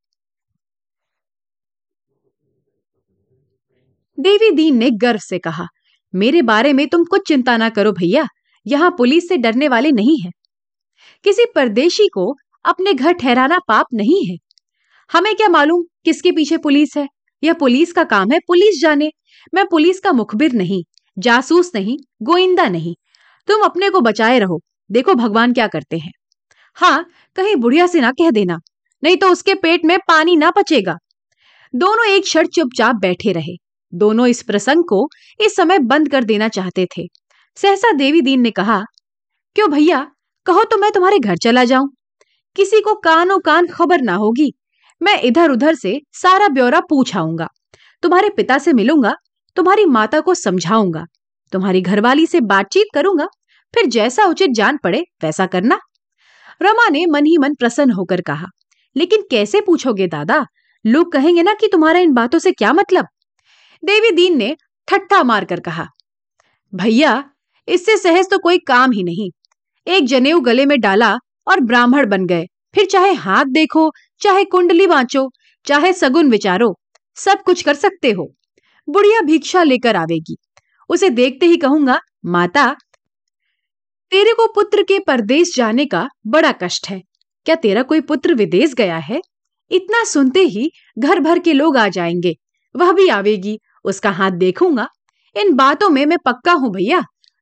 देवी 4.17 4.49
दीन 4.51 4.77
ने 4.77 4.89
गर्व 4.91 5.19
से 5.19 5.37
कहा 5.39 5.67
मेरे 6.13 6.41
बारे 6.41 6.73
में 6.73 6.87
तुम 6.87 7.03
कुछ 7.03 7.27
चिंता 7.27 7.57
ना 7.57 7.69
करो 7.69 7.91
भैया, 7.91 8.25
यहाँ 8.65 8.89
पुलिस 8.97 9.27
से 9.29 9.37
डरने 9.37 9.67
वाले 9.67 9.91
नहीं 9.91 10.17
है। 10.19 10.31
किसी 11.25 11.45
परदेशी 11.55 12.07
को 12.07 12.33
अपने 12.65 12.93
घर 12.93 13.13
ठहराना 13.13 13.59
पाप 13.67 13.85
नहीं 13.93 14.25
है। 14.25 14.37
हमें 15.09 15.35
क्या 15.35 15.47
मालूम 15.49 15.83
किसके 16.05 16.31
पीछे 16.31 16.57
पुलिस 16.57 16.97
है? 16.97 17.07
यह 17.43 17.53
पुलिस 17.53 17.91
का 17.93 18.03
काम 18.05 18.31
है, 18.31 18.39
पुलिस 18.39 18.81
जाने। 18.81 19.09
मैं 19.53 19.65
पुलिस 19.65 19.99
का 19.99 20.11
मुखबिर 20.11 20.53
नहीं, 20.53 20.81
जासूस 21.17 21.71
नहीं, 21.75 21.97
गोइंदा 22.23 22.67
नहीं। 22.69 22.93
तुम 23.47 23.63
अपने 23.63 23.89
को 23.89 24.01
बचाए 24.01 24.39
रहो। 24.39 24.59
देखो 24.89 25.13
भगवान 25.15 25.53
क्या 25.53 25.67
करते 25.67 25.97
हैं। 25.97 26.11
हाँ 26.77 27.05
कहीं 27.37 27.55
बुढ़िया 27.55 27.87
से 27.87 28.01
ना 28.01 28.11
कह 28.11 28.31
देना, 28.31 28.57
नहीं 29.03 29.17
तो 29.17 29.29
उसके 29.29 29.53
पेट 29.55 29.85
में 29.85 29.97
पानी 30.07 30.35
ना 30.35 30.51
पचेगा। 30.51 30.97
दोनों 31.73 32.05
एक 32.07 32.23
क्षण 32.23 32.47
चुपचाप 32.47 32.95
बैठे 32.95 33.31
रहे। 33.33 33.55
दोनों 33.93 34.27
इस 34.27 34.41
प्रसंग 34.43 34.83
को 34.83 35.07
इस 35.39 35.55
समय 35.55 35.79
बंद 35.79 36.09
कर 36.09 36.23
देना 36.23 36.47
चाहते 36.47 36.87
थे। 36.97 37.07
सहसा 37.57 37.91
देवी 37.91 38.21
दीन 38.21 38.41
ने 38.41 38.51
कहा, 38.51 38.83
क्यों 39.55 39.69
भैया? 39.71 40.05
कहो 40.45 40.63
तो 40.63 40.77
मैं 40.77 40.91
तुम्हारे 40.91 41.19
घर 41.19 41.37
चला 41.37 41.63
जाऊँ। 41.63 41.89
किसी 42.55 42.81
को 42.81 42.95
कानो 42.95 43.37
कान 43.39 43.67
खबर 43.67 44.01
ना 44.01 44.13
होगी। 44.15 44.51
मैं 45.01 45.19
इधर 45.21 45.51
उधर 45.51 45.75
से 45.75 45.99
सारा 46.13 46.47
ब्यौरा 46.47 46.79
पूछ 46.79 47.15
आऊँगा। 47.17 47.47
तुम्हारे 48.03 48.29
पिता 48.29 48.57
से 48.57 48.73
मिलूँगा, 48.73 49.13
तुम्हारी 49.57 49.85
माता 49.85 50.19
को 50.19 50.33
समझाऊँगा, 50.33 51.05
तुम्हारी 51.53 51.81
घरवाली 51.81 52.25
से 52.25 52.41
बातचीत 52.41 52.87
करूँगा, 52.93 53.27
फिर 53.73 53.85
जैसा 53.85 54.25
उचित 54.25 54.51
जान 54.51 54.77
पड़े 54.77 55.03
वैसा 55.23 55.45
करना। 55.45 55.79
रमा 56.61 56.87
ने 56.89 57.05
मन 57.05 57.25
ही 57.25 57.37
मन 57.37 57.53
प्रसन्न 57.53 57.91
होकर 57.91 58.21
कहा, 58.21 58.47
लेकिन 58.95 59.23
कैसे 59.31 59.61
पूछोगे 59.61 60.07
दादा? 60.07 60.45
लोग 60.85 61.11
कहेंगे 61.11 61.43
ना 61.43 61.53
कि 61.53 61.67
तुम्हारा 61.67 61.99
इन 61.99 62.13
बातों 62.13 62.39
से 62.39 62.51
क्या 62.51 62.73
मतलब? 62.73 63.07
देवी 63.87 64.11
दीन 64.11 64.37
ने 64.37 64.55
ठट्ठा 64.87 65.23
मारकर 65.23 65.59
कहा, 65.59 65.85
भैया, 66.73 67.23
इससे 67.67 67.97
सहज 67.97 68.29
तो 68.31 68.37
कोई 68.37 68.57
काम 68.57 68.91
ही 68.91 69.03
नहीं। 69.03 69.29
एक 69.87 70.05
जनेऊ 70.05 70.39
गले 70.39 70.65
में 70.65 70.79
डाला 70.79 71.13
और 71.47 71.59
ब्राह्मण 71.59 72.09
बन 72.09 72.25
गए। 72.25 72.45
फिर 72.75 72.85
चाहे 72.85 73.13
हाथ 73.13 73.45
देखो, 73.45 73.91
चाहे 74.21 74.43
कुंडली 74.45 74.87
बांचो 74.87 75.29
चाहे 75.65 75.93
सगुन 75.93 76.31
विचारो, 76.31 76.73
सब 77.17 77.41
कुछ 77.43 77.61
कर 77.61 77.73
सकते 77.73 78.11
हो। 78.11 78.33
बुढ़िया 78.87 79.21
भिक्षा 79.21 79.63
लेकर 79.63 79.95
आवेगी। 79.95 80.35
उसे 80.89 81.09
देखते 81.09 81.45
ही 81.45 81.57
कहूँगा, 81.57 81.99
माता, 82.25 82.75
तेरे 84.11 84.33
को 84.33 84.47
पुत्र 84.47 84.83
के 84.83 84.99
परदेश 84.99 85.55
जाने 85.55 85.85
का 85.85 86.07
बड़ा 86.27 86.51
कष्ट 86.51 86.89
है। 86.89 87.01
क्या 87.45 87.55
तेरा 87.55 87.83
कोई 87.83 88.01
पुत्र 88.01 88.33
विदेश 88.33 88.73
गया 88.73 88.97
है? 88.97 89.21
इतना 89.71 90.03
सुनते 90.03 90.39
ही 90.39 90.69
घर 90.99 91.19
भर 91.19 91.39
के 91.39 91.53
लोग 91.53 91.77
आ 91.77 91.87
जाएँगे। 91.87 92.35
वह 92.75 92.91
भी 92.91 93.07
आवेगी। 93.09 93.59
उसका 93.87 94.11
हाथ 94.11 94.31
देखूँगा। 94.31 94.87
इन 95.35 95.53
बातों 95.53 95.89
में 95.89 96.05
मैं 96.05 96.17
पक्का 96.25 96.53
हूँ 96.53 96.71
भैया। 96.71 97.01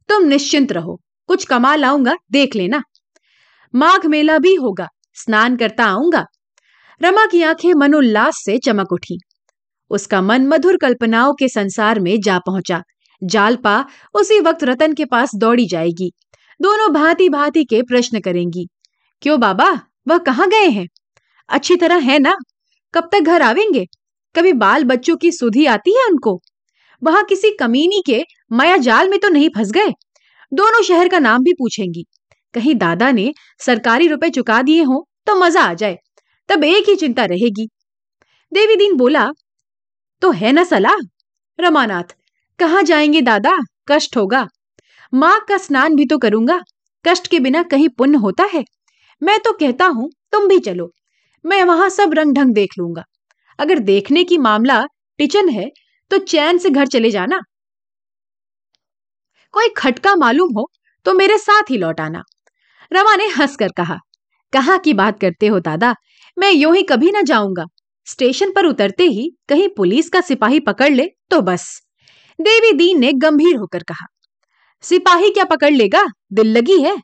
तुम 0.10 0.24
निश्चिंत 0.24 0.72
रहो। 0.72 1.02
कुछ 1.28 1.46
कमा 1.46 1.76
लाऊँगा 1.76 2.16
देख 2.32 2.56
लेना। 2.56 2.82
माघ 3.76 4.06
मेला 4.06 4.38
भी 4.38 4.56
होगा। 4.56 4.88
स्नान 5.14 5.56
करता 5.58 5.86
आऊँगा। 5.86 6.26
रमा 7.02 7.26
की 7.26 7.44
आँखें 7.44 7.74
मनोल्लास 7.74 8.42
से 8.46 8.58
चमक 8.58 8.92
उठी। 8.92 9.20
उसका 9.90 10.22
मन 10.22 10.48
मधुर 10.48 10.78
कल्पनाओं 10.78 11.34
के 11.34 11.48
संसार 11.48 12.00
में 12.00 12.22
जा 12.22 12.40
पहुँचा। 12.40 12.82
जालपा 13.24 13.86
उसी 14.14 14.40
वक्त 14.40 14.64
रतन 14.64 14.94
के 14.94 15.06
पास 15.06 15.32
दौड़ी 15.36 15.68
जाएगी। 15.68 16.12
दोनों 16.62 16.94
भांति 16.94 17.30
भांति 17.30 17.64
के 17.64 17.82
प्रश्न 17.82 18.20
करेंगी। 18.20 18.68
क्यों 19.22 19.40
बाबा? 19.40 19.82
वह 20.08 20.18
कहाँ 20.18 20.50
गए 20.50 20.70
हैं? 20.70 20.88
अच्छी 21.50 21.76
तरह 21.76 21.96
है 21.96 22.20
ना? 22.20 22.36
कब 22.94 23.10
तक 23.12 23.20
घर 23.20 23.42
आवेंगे? 23.42 23.86
कभी 24.36 24.54
बाल 24.56 24.84
बच्चों 24.84 25.16
की 25.18 25.32
सुधी 25.32 25.66
आती 25.68 25.92
है 25.92 26.06
उनको? 26.08 26.40
वहाँ 27.02 27.24
किसी 27.24 27.52
कमीनी 27.52 28.02
के 28.06 28.24
माया 28.52 28.78
जाल 28.80 29.10
में 29.10 29.20
तो 29.20 29.30
नहीं 29.30 29.50
फंस 29.50 29.72
गए? 29.72 29.92
दोनों 30.52 30.82
शहर 30.84 31.08
का 31.08 31.20
नाम 31.20 31.44
भी 31.44 31.54
पूछेंगी। 31.54 32.06
कहीं 32.54 32.76
दादा 32.76 33.12
ने 33.12 33.34
सरकारी 33.60 34.08
रुपए 34.08 34.30
चुका 34.30 34.62
दिए 34.62 34.84
हो 34.84 35.06
तो 35.28 35.36
मज़ा 35.36 35.62
आ 35.62 35.74
जाए, 35.74 35.98
तब 36.50 36.64
एक 36.64 36.90
ही 36.90 36.96
चिंता 36.96 37.26
रहेगी। 37.26 37.68
देवी 38.52 38.76
दीन 38.76 38.96
बोला 38.98 39.30
तो 40.22 40.32
है 40.32 40.52
ना 40.52 40.64
सलाह? 40.64 41.00
रमानाथ, 41.60 42.16
कहा 42.60 42.82
जाएँगे 42.82 43.22
दादा? 43.22 43.58
कष्ट 43.90 44.18
होगा। 44.18 44.48
माँ 45.14 45.40
का 45.50 45.58
स्नान 45.58 45.96
भी 45.96 46.06
तो 46.06 46.18
करूँगा। 46.18 46.60
कष्ट 47.06 47.28
के 47.28 47.40
बिना 47.40 47.64
कहीं 47.64 47.90
पुण्य 47.90 48.18
होता 48.18 48.44
है। 48.54 48.64
मैं 49.22 49.40
तो 49.40 49.52
कहता 49.54 49.86
हूँ, 49.88 50.10
तुम 50.32 50.48
भी 50.48 50.60
चलो। 50.60 50.92
मैं 51.46 51.64
वहाँ 51.64 51.90
सब 51.90 52.14
रंग 52.14 52.36
ढंग 52.36 52.54
देख 52.54 52.74
लूँगा। 52.80 53.04
अगर 53.60 53.80
देखने 53.82 54.24
की 54.24 54.38
मामला 54.40 54.84
टिचन 55.20 55.50
है 55.50 55.70
तो 56.12 56.18
चैन 56.20 56.58
से 56.58 56.70
घर 56.70 56.88
चले 56.88 57.12
जाना। 57.12 57.40
कोई 59.54 59.70
खटका 59.78 60.16
मालूम 60.16 60.58
हो 60.58 60.70
तो 61.06 61.14
मेरे 61.14 61.38
साथ 61.38 61.72
ही 61.72 61.78
लौट 61.78 62.00
आना। 62.00 62.24
रमा 62.92 63.16
ने 63.16 63.28
हंसकर 63.30 63.70
कहा 63.78 63.98
कहा 64.54 64.78
की 64.78 64.94
बात 64.94 65.20
करते 65.20 65.48
हो 65.48 65.60
दादा? 65.60 65.94
मैं 66.38 66.52
यूँ 66.52 66.76
ही 66.76 66.84
कभी 66.84 67.12
ना 67.12 67.22
जाऊँगा। 67.24 67.66
स्टेशन 68.08 68.52
पर 68.52 68.66
उतरते 68.66 69.04
ही 69.06 69.30
कहीं 69.50 69.68
पुलिस 69.78 70.10
का 70.10 70.22
सिपाही 70.22 70.60
पकड़ 70.62 70.92
ले 70.92 71.08
तो 71.32 71.42
बस। 71.42 71.66
देवी 72.40 72.72
दीन 72.74 73.00
ने 73.00 73.12
गंभीर 73.16 73.56
होकर 73.56 73.84
कहा, 73.84 74.06
सिपाही 74.84 75.30
क्या 75.32 75.44
पकड़ 75.46 75.72
लेगा? 75.72 76.04
दिल 76.34 76.48
लगी 76.48 76.82
है। 76.82 76.96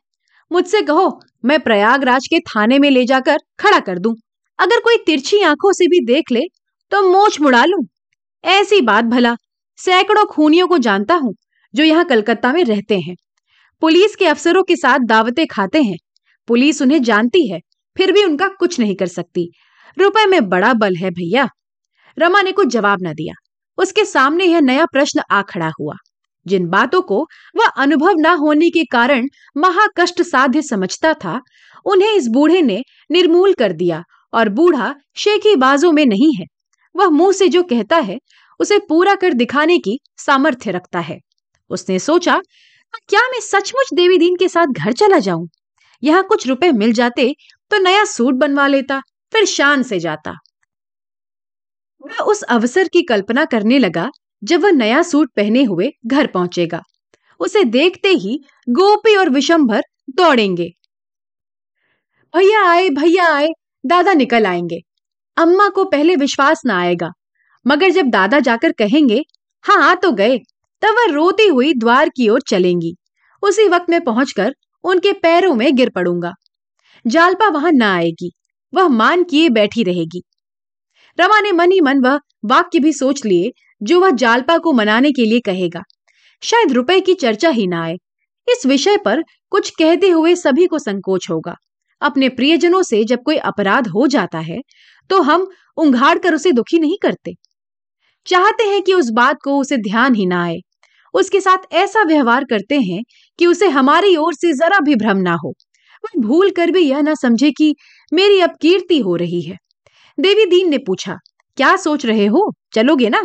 मुझसे 0.50 0.82
कहो, 0.82 1.20
मैं 1.44 1.58
प्रयागराज 1.60 2.26
के 2.26 2.40
थाने 2.46 2.78
में 2.78 2.90
ले 2.90 3.04
जाकर 3.06 3.38
खड़ा 3.58 3.78
कर 3.80 3.98
दूँ। 3.98 4.14
अगर 4.62 4.80
कोई 4.80 4.96
तिरछी 4.96 5.40
आँखों 5.42 5.72
से 5.72 5.86
भी 5.86 6.00
देख 6.04 6.30
ले 6.32 6.40
तो 6.92 7.00
मोच 7.02 7.40
मुड़ा 7.40 7.64
लूँ। 7.64 7.84
ऐसी 8.44 8.80
बात 8.80 9.04
भला, 9.04 9.34
सैकड़ों 9.78 10.24
खूनियों 10.26 10.66
को 10.68 10.78
जानता 10.78 11.14
हूँ, 11.14 11.34
जो 11.74 11.84
यहाँ 11.84 12.04
कलकत्ता 12.04 12.52
में 12.52 12.64
रहते 12.64 12.98
हैं। 12.98 13.14
पुलिस 13.82 14.14
के 14.16 14.26
अफसरों 14.26 14.62
के 14.62 14.76
साथ 14.76 14.98
दावतें 14.98 15.46
खाते 15.46 15.82
हैं। 15.82 15.96
पुलिस 16.48 16.82
उन्हें 16.82 17.02
जानती 17.02 17.46
है, 17.48 17.60
फिर 17.96 18.12
भी 18.12 18.24
उनका 18.24 18.48
कुछ 18.48 18.78
नहीं 18.80 18.94
कर 18.96 19.06
सकती। 19.06 19.50
रुपए 19.98 20.26
में 20.26 20.48
बड़ा 20.48 20.72
बल 20.74 20.96
है 20.96 21.10
भैया। 21.10 21.48
रमा 22.18 22.42
ने 22.42 22.52
कुछ 22.52 22.68
जवाब 22.68 22.98
न 23.02 23.14
दिया। 23.14 23.34
उसके 23.78 24.04
सामने 24.04 24.44
यह 24.44 24.60
नया 24.60 24.86
प्रश्न 24.86 25.22
आ 25.30 25.42
खड़ा 25.42 25.70
हुआ। 25.80 25.94
जिन 26.46 26.68
बातों 26.68 27.02
को 27.02 27.26
वह 27.56 27.66
अनुभव 27.66 28.14
न 28.16 28.26
होने 28.26 28.70
के 28.70 28.84
कारण 28.84 29.26
महाकष्ट 29.56 30.22
साध्य 30.22 30.62
समझता 30.62 31.14
था, 31.14 31.40
उन्हें 31.84 32.12
इस 32.12 32.28
बूढ़े 32.28 32.62
ने 32.62 32.82
निर्मूल 33.10 33.52
कर 33.52 33.72
दिया 33.72 34.02
और 34.32 34.48
बूढ़ा 34.48 34.94
शेखी 35.16 35.54
बाजों 35.56 35.92
में 35.92 36.04
नहीं 36.06 36.32
है। 36.34 36.46
वह 36.94 37.08
मुँह 37.08 37.32
से 37.32 37.48
जो 37.48 37.62
कहता 37.62 37.96
है, 37.98 38.18
उसे 38.60 38.78
पूरा 38.78 39.14
कर 39.14 39.32
दिखाने 39.32 39.78
की 39.78 39.98
सामर्थ्य 40.18 40.70
रखता 40.70 41.00
है। 41.00 41.18
उसने 41.70 41.98
सोचा, 41.98 42.40
क्या 43.08 43.20
मैं 43.22 43.40
सचमुच 43.40 43.94
देवी 43.94 44.18
दीन 44.18 44.36
के 44.36 44.48
साथ 44.48 44.66
घर 44.68 44.92
चला 44.92 45.18
जाऊँ? 45.18 45.48
यहाँ 46.02 46.22
कुछ 46.22 46.46
रुपए 46.46 46.70
मिल 46.72 46.92
जाते 46.92 47.34
तो 47.70 47.78
नया 47.78 48.04
सूट 48.04 48.34
बनवा 48.34 48.66
लेता, 48.66 49.00
फिर 49.32 49.44
शान 49.44 49.82
से 49.82 49.98
जाता। 49.98 50.32
वह 52.02 52.18
उस 52.22 52.42
अवसर 52.42 52.88
की 52.88 53.02
कल्पना 53.02 53.44
करने 53.44 53.78
लगा, 53.78 54.08
जब 54.42 54.62
वह 54.62 54.70
नया 54.70 55.02
सूट 55.02 55.30
पहने 55.36 55.62
हुए 55.64 55.90
घर 56.06 56.26
पहुंचेगा। 56.26 56.82
उसे 57.40 57.64
देखते 57.66 58.08
ही 58.10 58.38
गोपी 58.68 59.14
और 59.16 59.28
विशंभर 59.30 59.82
दौड़ेंगे। 60.10 60.68
भैया 62.34 62.62
आए 62.66 62.88
भैया 62.90 63.26
आए 63.28 63.48
दादा 63.86 64.12
निकल 64.12 64.46
आएँगे। 64.46 64.80
अम्मा 65.36 65.68
को 65.68 65.84
पहले 65.84 66.16
विश्वास 66.16 66.62
ना 66.66 66.80
आएगा। 66.80 67.10
मगर 67.66 67.90
जब 67.90 68.06
दादा 68.06 68.40
जाकर 68.40 68.72
कहेंगे 68.72 69.24
हाँ 69.62 69.90
आ 69.90 69.94
तो 69.94 70.12
गए, 70.12 70.38
तब 70.82 70.88
वह 70.88 71.14
रोती 71.14 71.46
हुई 71.46 71.74
द्वार 71.74 72.08
की 72.08 72.28
ओर 72.28 72.40
चलेंगी। 72.40 72.96
उसी 73.42 73.68
वक्त 73.68 73.86
में 73.90 74.04
पहुंचकर 74.04 74.54
उनके 74.84 75.12
पैरों 75.12 75.54
में 75.54 75.76
गिर 75.76 75.90
पड़ूँगा। 75.90 76.32
जालपा 77.06 77.48
वहाँ 77.48 77.72
न 77.72 77.82
आएगी। 77.82 78.32
वह 78.74 78.88
मान 78.88 79.24
किए 79.24 79.48
बैठी 79.48 79.82
रहेगी। 79.82 80.22
रमा 81.20 81.40
ने 81.40 81.52
मन 81.52 81.72
ही 81.72 81.80
मन 81.80 82.00
वह 82.00 82.20
वाक्य 82.44 82.78
भी 82.78 82.92
सोच 82.92 83.24
लिए, 83.24 83.52
जो 83.82 84.00
वह 84.00 84.10
जालपा 84.10 84.58
को 84.58 84.72
मनाने 84.72 85.12
के 85.12 85.24
लिए 85.24 85.40
कहेगा। 85.40 85.82
शायद 86.42 86.72
रुपए 86.72 87.00
की 87.00 87.14
चर्चा 87.14 87.48
ही 87.48 87.66
ना 87.66 87.84
आए। 87.84 87.94
इस 88.48 88.62
विषय 88.66 88.96
पर 88.96 89.22
कुछ 89.50 89.70
कहते 89.70 90.08
हुए 90.08 90.34
सभी 90.34 90.66
को 90.66 90.78
संकोच 90.78 91.26
होगा। 91.30 91.56
अपने 92.02 92.28
प्रियजनों 92.30 92.82
से 92.82 93.02
जब 93.04 93.22
कोई 93.24 93.36
अपराध 93.44 93.88
हो 93.88 94.06
जाता 94.06 94.38
है 94.40 94.60
तो 95.10 95.20
हम 95.22 95.46
उंघाड़ 95.78 96.18
कर 96.18 96.34
उसे 96.34 96.52
दुखी 96.52 96.78
नहीं 96.78 96.96
करते। 97.02 97.34
चाहते 98.26 98.64
हैं 98.64 98.82
कि 98.82 98.94
उस 98.94 99.10
बात 99.10 99.38
को 99.44 99.58
उसे 99.60 99.76
ध्यान 99.80 100.14
ही 100.14 100.26
ना 100.26 100.42
आए। 100.44 100.58
उसके 101.14 101.40
साथ 101.40 101.72
ऐसा 101.74 102.02
व्यवहार 102.04 102.44
करते 102.44 102.78
हैं 102.80 103.02
कि 103.38 103.46
उसे 103.46 103.68
हमारी 103.70 104.16
ओर 104.16 104.34
से 104.34 104.52
जरा 104.54 104.78
भी 104.80 104.94
भ्रम 104.96 105.18
ना 105.18 105.34
हो। 105.34 105.52
वह 106.04 106.20
भूल 106.22 106.50
कर 106.50 106.70
भी 106.70 106.80
यह 106.80 107.00
ना 107.02 107.14
समझे 107.14 107.50
कि 107.50 107.74
मेरी 108.12 108.40
अब 108.40 108.56
कीर्ति 108.60 108.98
हो 109.00 109.16
रही 109.16 109.40
है। 109.42 109.56
देवी 110.18 110.44
दीन 110.46 110.70
ने 110.70 110.78
पूछा, 110.78 111.16
क्या 111.58 111.74
सोच 111.76 112.06
रहे 112.06 112.26
हो? 112.26 112.50
चलोगे 112.74 113.08
ना? 113.08 113.22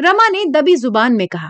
रमा 0.00 0.28
ने 0.28 0.44
दबी 0.50 0.76
ज़ुबान 0.76 1.12
में 1.12 1.26
कहा, 1.28 1.48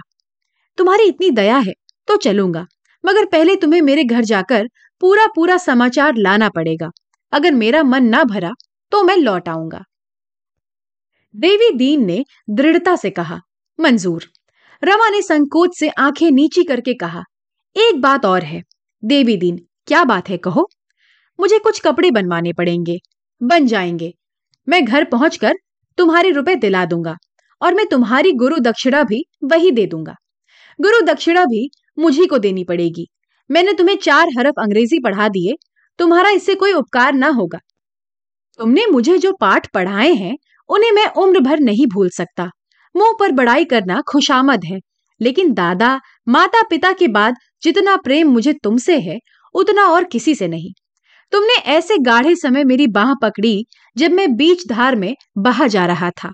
तुम्हारी 0.79 1.05
इतनी 1.05 1.31
दया 1.33 1.57
है 1.59 1.73
तो 2.09 2.17
चलूँगा। 2.19 2.65
मगर 3.05 3.25
पहले 3.27 3.57
तुम्हें 3.57 3.81
मेरे 3.83 4.05
घर 4.05 4.25
जाकर 4.25 4.69
पूरा 5.03 5.27
पूरा 5.27 5.57
समाचार 5.57 6.17
लाना 6.17 6.49
पड़ेगा। 6.49 6.91
अगर 7.33 7.53
मेरा 7.53 7.83
मन 7.83 8.05
ना 8.05 8.23
भरा 8.25 8.51
तो 8.93 9.03
मैं 9.03 9.17
लौट 9.17 9.49
आऊँगा। 9.49 9.83
देवी 11.35 11.71
दीन 11.71 12.05
ने 12.07 12.25
दृढ़ता 12.51 12.95
से 12.97 13.11
कहा, 13.11 13.39
मंजूर। 13.79 14.25
रमा 14.83 15.09
ने 15.09 15.23
संकोच 15.23 15.79
से 15.79 15.89
आँखें 15.89 16.31
नीची 16.31 16.63
करके 16.65 16.95
कहा, 16.95 17.23
एक 17.77 18.01
बात 18.01 18.25
और 18.25 18.43
है, 18.43 18.63
देवी 19.03 19.37
दीन, 19.37 19.59
क्या 19.87 20.05
बात 20.05 20.29
है 20.29 20.37
कहो? 20.37 20.69
मुझे 21.39 21.59
कुछ 21.59 21.81
कपड़े 21.81 22.11
बनवाने 22.11 22.53
पड़ेंगे। 22.53 22.99
बन 23.41 23.67
जाएँगे। 23.67 24.13
मैं 24.69 24.85
घर 24.85 25.05
पहुंचकर 25.05 25.55
तुम्हारे 25.99 26.31
रुपए 26.31 26.55
दिला 26.57 26.85
दूँगा 26.85 27.17
और 27.61 27.75
मैं 27.75 27.87
तुम्हारी 27.87 28.33
गुरु 28.33 28.59
दक्षिणा 28.59 29.03
भी 29.03 29.25
वही 29.45 29.71
दे 29.71 29.87
दूँगा। 29.87 30.15
गुरु 30.79 31.01
दक्षिणा 31.07 31.45
भी 31.45 31.71
मुझी 31.99 32.27
को 32.27 32.39
देनी 32.39 32.65
पड़ेगी। 32.65 33.09
मैंने 33.51 33.73
तुम्हें 33.73 33.97
चार 33.97 34.29
हरफ 34.39 34.55
अंग्रेज़ी 34.59 34.99
पढ़ा 34.99 35.29
दिए, 35.29 35.55
तुम्हारा 35.99 36.31
इससे 36.31 36.55
कोई 36.55 36.73
उपकार 36.73 37.13
ना 37.13 37.29
होगा। 37.29 37.59
तुमने 38.59 38.87
मुझे 38.87 39.19
जो 39.19 39.33
पाठ 39.33 39.67
पढ़ाए 39.75 40.13
हैं, 40.13 40.37
उन्हें 40.69 40.91
मैं 40.93 41.07
उम्र 41.15 41.41
भर 41.41 41.61
नहीं 41.61 41.87
भूल 41.87 42.09
सकता। 42.11 42.51
मुँह 42.95 43.13
पर 43.21 43.33
बड़ाई 43.33 43.65
करना 43.65 44.01
खुशामद 44.09 44.65
है, 44.65 44.79
लेकिन 45.21 45.53
दादा 45.53 46.01
माता 46.29 46.63
पिता 46.63 46.93
के 46.93 47.09
बाद 47.09 47.35
जितना 47.63 47.97
प्रेम 47.97 48.29
मुझे 48.29 48.53
तुमसे 48.53 48.99
है, 49.01 49.19
उतना 49.55 49.87
और 49.87 50.05
किसी 50.05 50.35
से 50.35 50.49
नहीं। 50.49 50.73
तुमने 51.33 51.55
ऐसे 51.55 51.99
गाढ़े 51.99 52.35
समय 52.37 52.65
मेरी 52.65 52.87
बाह 52.87 53.15
पकड़ी, 53.15 53.65
जब 53.97 54.11
मैं 54.11 54.35
बीच 54.37 54.67
धार 54.69 54.97
में 54.97 55.15
बहा 55.39 55.67
जा 55.67 55.87
रहा 55.87 56.11
था। 56.11 56.33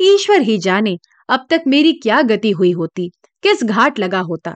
ईश्वर 0.00 0.40
ही 0.40 0.58
जाने, 0.58 0.96
अब 1.28 1.46
तक 1.50 1.62
मेरी 1.66 1.92
क्या 1.92 2.22
गति 2.22 2.50
हुई 2.50 2.70
होती, 2.70 3.08
किस 3.42 3.64
घाट 3.64 3.98
लगा 3.98 4.20
होता। 4.20 4.54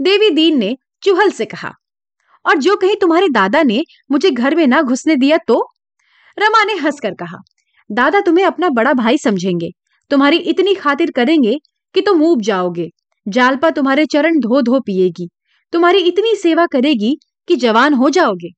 देवी 0.00 0.30
दीन 0.30 0.58
ने 0.58 0.76
चुहल 1.02 1.30
से 1.30 1.44
कहा, 1.44 1.72
और 2.44 2.58
जो 2.58 2.76
कहीं 2.76 2.96
तुम्हारे 2.96 3.28
दादा 3.30 3.62
ने 3.62 3.82
मुझे 4.10 4.30
घर 4.30 4.54
में 4.54 4.66
ना 4.66 4.80
घुसने 4.82 5.16
दिया 5.16 5.38
तो? 5.48 5.60
रमा 6.36 6.62
ने 6.64 6.74
हंसकर 6.76 7.14
कहा, 7.14 7.38
दादा 7.90 8.20
तुम्हें 8.20 8.44
अपना 8.46 8.68
बड़ा 8.70 8.92
भाई 8.94 9.18
समझेंगे। 9.18 9.70
तुम्हारी 10.10 10.36
इतनी 10.36 10.74
खातिर 10.74 11.10
करेंगे 11.10 11.58
कि 11.94 12.00
तुम 12.00 12.22
ऊब 12.22 12.40
जाओगे। 12.42 12.88
जालपा 13.26 13.70
तुम्हारे 13.70 14.04
चरण 14.06 14.38
धो 14.40 14.60
धो 14.62 14.80
पिएगी। 14.80 15.28
तुम्हारी 15.72 15.98
इतनी 16.00 16.34
सेवा 16.36 16.66
करेगी 16.66 17.14
कि 17.48 17.56
जवान 17.56 17.94
हो 17.94 18.08
जाओगे। 18.10 18.48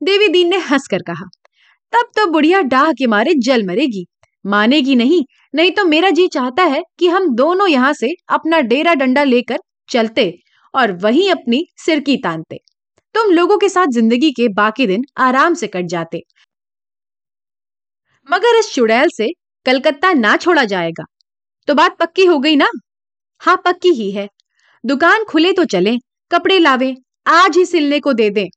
देवी 0.00 0.28
दीन 0.28 0.48
ने 0.48 0.56
हंसकर 0.60 1.02
कहा, 1.02 1.24
तब 1.92 2.10
तो 2.16 2.26
बुढ़िया 2.26 2.60
डाह 2.62 2.92
के 2.92 3.06
मारे 3.06 3.34
जल 3.38 3.66
मरेगी। 3.66 4.04
मानेगी 4.44 4.94
नहीं 4.96 5.22
नहीं 5.54 5.70
तो 5.72 5.84
मेरा 5.84 6.10
जी 6.10 6.26
चाहता 6.28 6.64
है 6.64 6.82
कि 6.98 7.08
हम 7.08 7.28
दोनों 7.34 7.68
यहाँ 7.68 7.92
से 7.92 8.08
अपना 8.28 8.60
डेरा 8.62 8.94
डंडा 8.94 9.24
लेकर 9.24 9.58
चलते। 9.88 10.32
और 10.74 10.92
वहीं 10.92 11.30
अपनी 11.30 11.66
सिरकी 11.76 12.16
तानते। 12.16 12.58
तुम 13.14 13.30
लोगों 13.30 13.58
के 13.58 13.68
साथ 13.68 13.86
ज़िंदगी 13.86 14.30
के 14.30 14.48
बाकी 14.48 14.86
दिन 14.86 15.04
आराम 15.18 15.54
से 15.54 15.66
कट 15.66 15.86
जाते। 15.86 16.22
मगर 18.28 18.58
इस 18.58 18.72
चुड़ैल 18.74 19.08
से 19.08 19.28
कलकत्ता 19.66 20.12
ना 20.12 20.36
छोड़ा 20.36 20.64
जाएगा। 20.64 21.04
तो 21.68 21.74
बात 21.74 21.96
पक्की 21.98 22.24
हो 22.24 22.38
गई 22.38 22.56
ना? 22.56 22.70
हाँ 23.40 23.56
पक्की 23.64 23.88
ही 23.88 24.10
है। 24.10 24.28
दुकान 24.84 25.24
खुले 25.24 25.52
तो 25.52 25.64
चले, 25.64 25.96
कपड़े 26.30 26.58
लावे, 26.58 26.94
आज 27.26 27.56
ही 27.56 27.64
सिलने 27.64 28.00
को 28.00 28.12
दे 28.12 28.30
दें। 28.30 28.48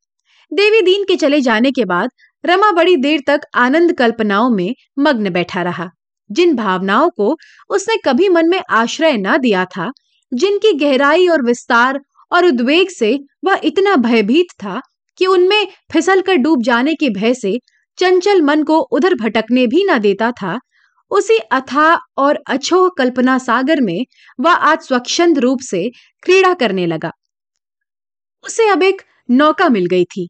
देवी 0.51 0.81
दीन 0.81 1.03
के 1.03 1.15
चले 1.15 1.41
जाने 1.41 1.71
के 1.71 1.85
बाद 1.85 2.09
रमा 2.43 2.71
बड़ी 2.71 2.95
देर 2.95 3.21
तक 3.27 3.41
आनंद 3.55 3.93
कल्पनाओं 3.93 4.49
में 4.49 4.73
मग्न 4.99 5.29
बैठा 5.29 5.61
रहा। 5.61 5.89
जिन 6.29 6.55
भावनाओं 6.55 7.09
को 7.09 7.35
उसने 7.69 7.97
कभी 8.05 8.29
मन 8.29 8.49
में 8.49 8.61
आश्रय 8.69 9.17
न 9.17 9.37
दिया 9.37 9.65
था 9.65 9.91
जिनकी 10.33 10.73
गहराई 10.73 11.27
और 11.27 11.41
विस्तार 11.41 11.99
और 12.31 12.45
उद्वेग 12.45 12.89
से 12.89 13.17
वह 13.45 13.61
इतना 13.63 13.95
भयभीत 13.95 14.51
था 14.63 14.79
कि 15.17 15.25
उनमें 15.25 15.67
फिसल 15.93 16.21
कर 16.21 16.35
डूब 16.35 16.63
जाने 16.63 16.93
के 16.93 17.09
भय 17.09 17.33
से 17.33 17.57
चंचल 17.97 18.41
मन 18.41 18.63
को 18.63 18.79
उधर 18.91 19.15
भटकने 19.15 19.65
भी 19.67 19.83
न 19.83 19.97
देता 19.99 20.31
था, 20.31 20.59
उसी 21.11 21.37
अथा 21.37 21.99
और 22.17 22.39
अछोह 22.47 22.89
कल्पना 22.97 23.37
सागर 23.37 23.81
में 23.81 24.05
वह 24.39 24.51
आज 24.51 24.81
स्वच्छंद 24.81 25.39
रूप 25.39 25.59
से 25.61 25.89
क्रीड़ा 26.23 26.53
करने 26.53 26.85
लगा। 26.85 27.11
उसे 28.43 28.67
अब 28.69 28.83
एक 28.83 29.01
नौका 29.29 29.69
मिल 29.69 29.85
गई 29.85 30.03
थी। 30.05 30.27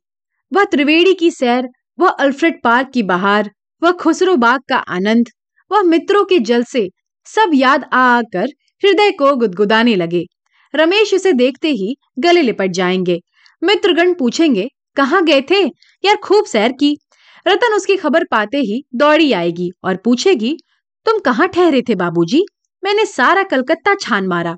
वह 0.52 0.64
त्रिवेणी 0.64 1.14
की 1.14 1.32
सैर, 1.32 1.68
वह 2.00 2.10
अल्फ्रेड 2.10 2.62
पार्क 2.64 2.90
की 2.94 3.04
बहार, 3.04 3.52
वह 3.82 3.92
खुसरो 3.92 4.36
बाग 4.36 4.62
का 4.70 4.78
आनंद, 4.78 5.30
वह 5.72 5.84
मित्रों 5.84 6.26
के 6.26 6.40
जल 6.40 6.64
से 6.64 6.90
सब 7.26 7.52
याद 7.54 7.84
आ 7.94 8.00
आकर 8.18 8.48
हृदय 8.84 9.12
को 9.12 9.36
गुदगुदाने 9.36 9.96
लगे। 9.96 10.26
रमेश 10.74 11.14
उसे 11.14 11.34
देखते 11.34 11.70
ही 11.70 11.96
गले 12.20 12.42
लिपट 12.42 12.72
जाएँगे। 12.72 13.20
मित्रगण 13.62 14.14
पूछेंगे, 14.14 14.68
कहाँ 14.98 15.24
गए 15.26 15.42
थे? 15.42 15.62
यार 16.04 16.16
खूब 16.16 16.46
सैर 16.46 16.72
की 16.72 16.98
रतन 17.46 17.74
उसकी 17.74 17.96
खबर 17.98 18.24
पाते 18.24 18.58
ही 18.58 18.84
दौड़ी 18.96 19.32
आएगी 19.34 19.70
और 19.84 19.96
पूछेगी, 19.96 20.58
तुम 21.06 21.20
कहाँ 21.20 21.48
ठहरे 21.48 21.82
थे 21.82 21.96
बाबूजी? 21.96 22.44
मैंने 22.84 23.06
सारा 23.06 23.44
कलकत्ता 23.44 23.96
छान 23.96 24.28
मारा 24.28 24.56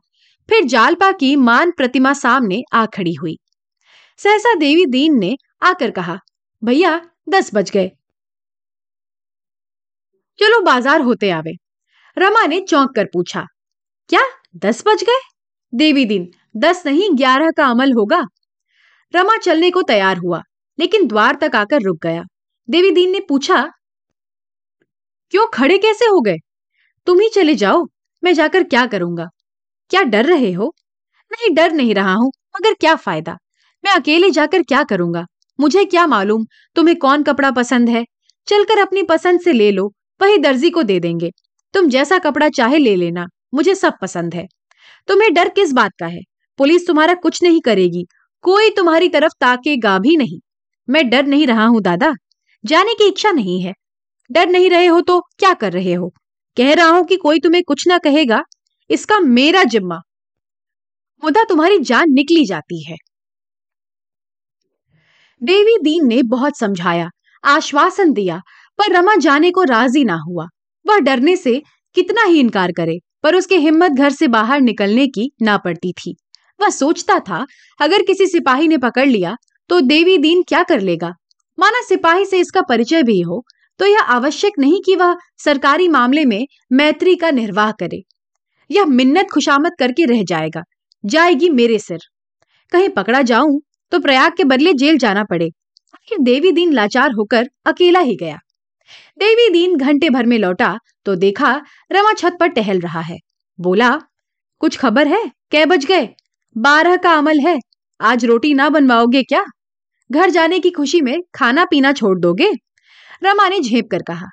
फिर 0.49 0.63
जालपा 0.63 1.11
की 1.11 1.35
मान 1.35 1.71
प्रतिमा 1.71 2.13
सामने 2.13 2.61
आ 2.73 2.85
खड़ी 2.85 3.13
हुई। 3.13 3.37
सहसा 4.19 4.53
देवी 4.53 4.85
दीन 4.85 5.17
ने 5.19 5.35
आकर 5.61 5.91
कहा, 5.91 6.17
भैया, 6.63 6.99
दस 7.29 7.51
बज 7.53 7.71
गए। 7.71 7.91
चलो 10.39 10.61
बाज़ार 10.61 11.01
होते 11.01 11.29
आवे। 11.29 11.53
रमा 12.17 12.45
ने 12.47 12.59
चौंक 12.61 12.95
कर 12.95 13.05
पूछा 13.05 13.45
क्या 14.09 14.21
दस 14.55 14.83
बज 14.87 15.03
गए? 15.03 15.19
देवी 15.73 16.05
दिन, 16.05 16.27
दस 16.57 16.85
नहीं, 16.85 17.09
ग्यारह 17.17 17.51
का 17.51 17.65
अमल 17.65 17.93
होगा। 17.93 18.19
रमा 19.13 19.37
चलने 19.37 19.69
को 19.71 19.81
तैयार 19.81 20.17
हुआ, 20.17 20.41
लेकिन 20.79 21.07
द्वार 21.07 21.35
तक 21.35 21.55
आकर 21.55 21.81
रुक 21.81 21.97
गया। 22.03 22.23
देवी 22.69 22.91
दीन 22.91 23.11
ने 23.11 23.19
पूछा, 23.19 23.63
क्यों 25.33 25.47
खड़े 25.47 25.77
कैसे 25.77 26.05
हो 26.05 26.21
गए? 26.21 26.37
तुम 27.07 27.19
ही 27.19 27.29
चले 27.29 27.55
जाओ, 27.55 27.85
मैं 28.23 28.33
जाकर 28.33 28.63
क्या 28.63 28.85
करूँगा? 28.87 29.27
क्या 29.91 30.01
डर 30.03 30.25
रहे 30.25 30.51
हो? 30.51 30.73
नहीं, 31.31 31.53
डर 31.55 31.71
नहीं 31.71 31.95
रहा 31.95 32.13
हूँ, 32.13 32.31
मगर 32.55 32.73
क्या 32.73 32.95
फ़ायदा? 32.95 33.37
मैं 33.83 33.91
अकेले 33.91 34.29
जाकर 34.31 34.63
क्या 34.63 34.83
करूँगा? 34.83 35.25
मुझे 35.59 35.85
क्या 35.85 36.05
मालूम, 36.07 36.45
तुम्हें 36.75 36.97
कौन 36.97 37.23
कपड़ा 37.23 37.51
पसंद 37.51 37.89
है? 37.89 38.05
चलकर 38.47 38.79
अपनी 38.79 39.03
पसंद 39.03 39.41
से 39.41 39.53
ले 39.53 39.71
लो, 39.71 39.91
वही 40.21 40.37
दर्जी 40.37 40.69
को 40.69 40.83
दे 40.83 40.99
देंगे। 40.99 41.31
तुम 41.73 41.89
जैसा 41.89 42.17
कपड़ा 42.19 42.49
चाहे 42.49 42.77
ले 42.77 42.95
लेना। 42.95 43.25
मुझे 43.53 43.75
सब 43.75 43.93
पसंद 44.01 44.33
है। 44.33 44.47
तुम्हें 45.07 45.33
डर 45.33 45.49
किस 45.49 45.71
बात 45.71 45.91
का 45.99 46.05
है? 46.05 46.19
पुलिस 46.57 46.87
तुम्हारा 46.87 47.13
कुछ 47.13 47.43
नहीं 47.43 47.61
करेगी। 47.61 48.05
कोई 48.41 48.69
तुम्हारी 48.69 49.09
तरफ़ 49.09 49.33
ताकेगा 49.41 49.99
भी 49.99 50.17
नहीं। 50.17 50.39
मैं 50.89 51.09
डर 51.09 51.25
नहीं 51.25 51.47
रहा 51.47 51.65
हूँ, 51.65 51.81
दादा। 51.81 52.13
जाने 52.65 52.93
की 52.93 53.07
इच्छा 53.07 53.31
नहीं 53.31 53.61
है। 53.61 53.73
डर 54.31 54.49
नहीं 54.49 54.69
रहे 54.69 54.85
हो 54.85 55.01
तो 55.01 55.19
क्या 55.19 55.53
कर 55.53 55.73
रहे 55.73 55.93
हो? 55.93 56.13
कह 56.57 56.73
रहा 56.73 56.87
हूँ 56.87 57.05
कि 57.05 57.15
कोई 57.15 57.39
तुम्हें 57.39 57.63
कुछ 57.63 57.87
ना 57.87 57.97
कहेगा, 57.97 58.43
इसका 58.89 59.19
मेरा 59.19 59.63
जिम्मा। 59.63 59.99
मुदा 61.23 61.43
तुम्हारी 61.43 61.79
जान 61.79 62.11
निकली 62.11 62.45
जाती 62.45 62.83
है। 62.83 62.95
देवी 65.41 65.77
दीन 65.77 66.07
ने 66.07 66.23
बहुत 66.23 66.57
समझाया, 66.57 67.09
आश्वासन 67.45 68.13
दिया, 68.13 68.41
पर 68.79 68.91
रमा 68.91 69.15
जाने 69.15 69.51
को 69.51 69.63
राज़ी 69.63 70.03
ना 70.03 70.15
हुआ। 70.27 70.45
वह 70.87 70.99
डरने 70.99 71.35
से 71.35 71.61
कितना 71.95 72.23
ही 72.23 72.39
इनकार 72.39 72.71
करे। 72.71 72.99
पर 73.23 73.35
उसकी 73.35 73.55
हिम्मत 73.57 73.91
घर 73.91 74.09
से 74.11 74.27
बाहर 74.29 74.61
निकलने 74.61 75.07
की 75.07 75.31
ना 75.41 75.57
पड़ती 75.57 75.91
थी। 75.95 76.15
वह 76.59 76.69
सोचता 76.69 77.19
था, 77.19 77.45
अगर 77.79 78.01
किसी 78.01 78.27
सिपाही 78.27 78.67
ने 78.67 78.77
पकड़ 78.77 79.07
लिया 79.07 79.35
तो 79.69 79.79
देवी 79.81 80.17
दीन 80.17 80.41
क्या 80.41 80.63
कर 80.63 80.81
लेगा? 80.81 81.13
माना 81.57 81.81
सिपाही 81.81 82.25
से 82.25 82.39
इसका 82.39 82.61
परिचय 82.61 83.03
भी 83.03 83.19
हो 83.21 83.43
तो 83.79 83.85
यह 83.85 84.11
आवश्यक 84.11 84.53
नहीं 84.59 84.81
कि 84.85 84.95
वह 84.95 85.15
सरकारी 85.37 85.87
मामले 85.87 86.25
में 86.25 86.45
मैत्री 86.71 87.15
का 87.15 87.31
निर्वाह 87.31 87.71
करे। 87.71 88.01
यह 88.69 88.85
मिन्नत 88.87 89.27
खुशामद 89.33 89.71
करके 89.79 90.05
रह 90.05 90.23
जाएगा। 90.23 90.61
जाएगी 91.03 91.49
मेरे 91.49 91.79
सिर। 91.79 91.99
कहीं 92.71 92.89
पकड़ा 92.89 93.21
जाऊँ 93.21 93.59
तो 93.91 93.99
प्रयाग 93.99 94.35
के 94.37 94.43
बदले 94.43 94.73
जेल 94.73 94.97
जाना 94.97 95.23
पड़े। 95.23 95.45
आखिर 95.45 96.19
देवी 96.21 96.51
दीन 96.51 96.73
लाचार 96.73 97.11
होकर 97.11 97.49
अकेला 97.65 97.99
ही 97.99 98.15
गया। 98.15 98.37
देवी 99.17 99.49
दीन 99.49 99.75
घंटे 99.77 100.09
भर 100.09 100.25
में 100.25 100.37
लौटा 100.37 100.77
तो 101.05 101.15
देखा 101.15 101.53
रमा 101.91 102.13
छत 102.13 102.37
पर 102.39 102.47
टहल 102.47 102.79
रहा 102.79 103.01
है। 103.01 103.17
बोला, 103.59 103.89
कुछ 104.61 104.77
खबर 104.77 105.07
है? 105.07 105.23
कै 105.51 105.65
बज 105.65 105.85
गए? 105.85 106.07
बारह 106.55 106.95
का 106.97 107.13
अमल 107.13 107.39
है। 107.39 107.57
आज 107.99 108.25
रोटी 108.25 108.53
ना 108.53 108.69
बनवाओगे 108.69 109.23
क्या? 109.23 109.43
घर 110.09 110.29
जाने 110.29 110.59
की 110.59 110.69
खुशी 110.69 111.01
में 111.01 111.21
खाना 111.35 111.65
पीना 111.65 111.91
छोड़ 111.93 112.17
दोगे? 112.19 112.51
रमा 113.23 113.47
ने 113.49 113.59
झेप 113.59 113.87
कर 113.91 114.01
कहा, 114.03 114.27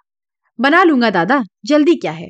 बना 0.59 0.83
लूँगा 0.83 1.11
दादा, 1.11 1.43
जल्दी 1.65 1.95
क्या 1.95 2.13
है? 2.13 2.29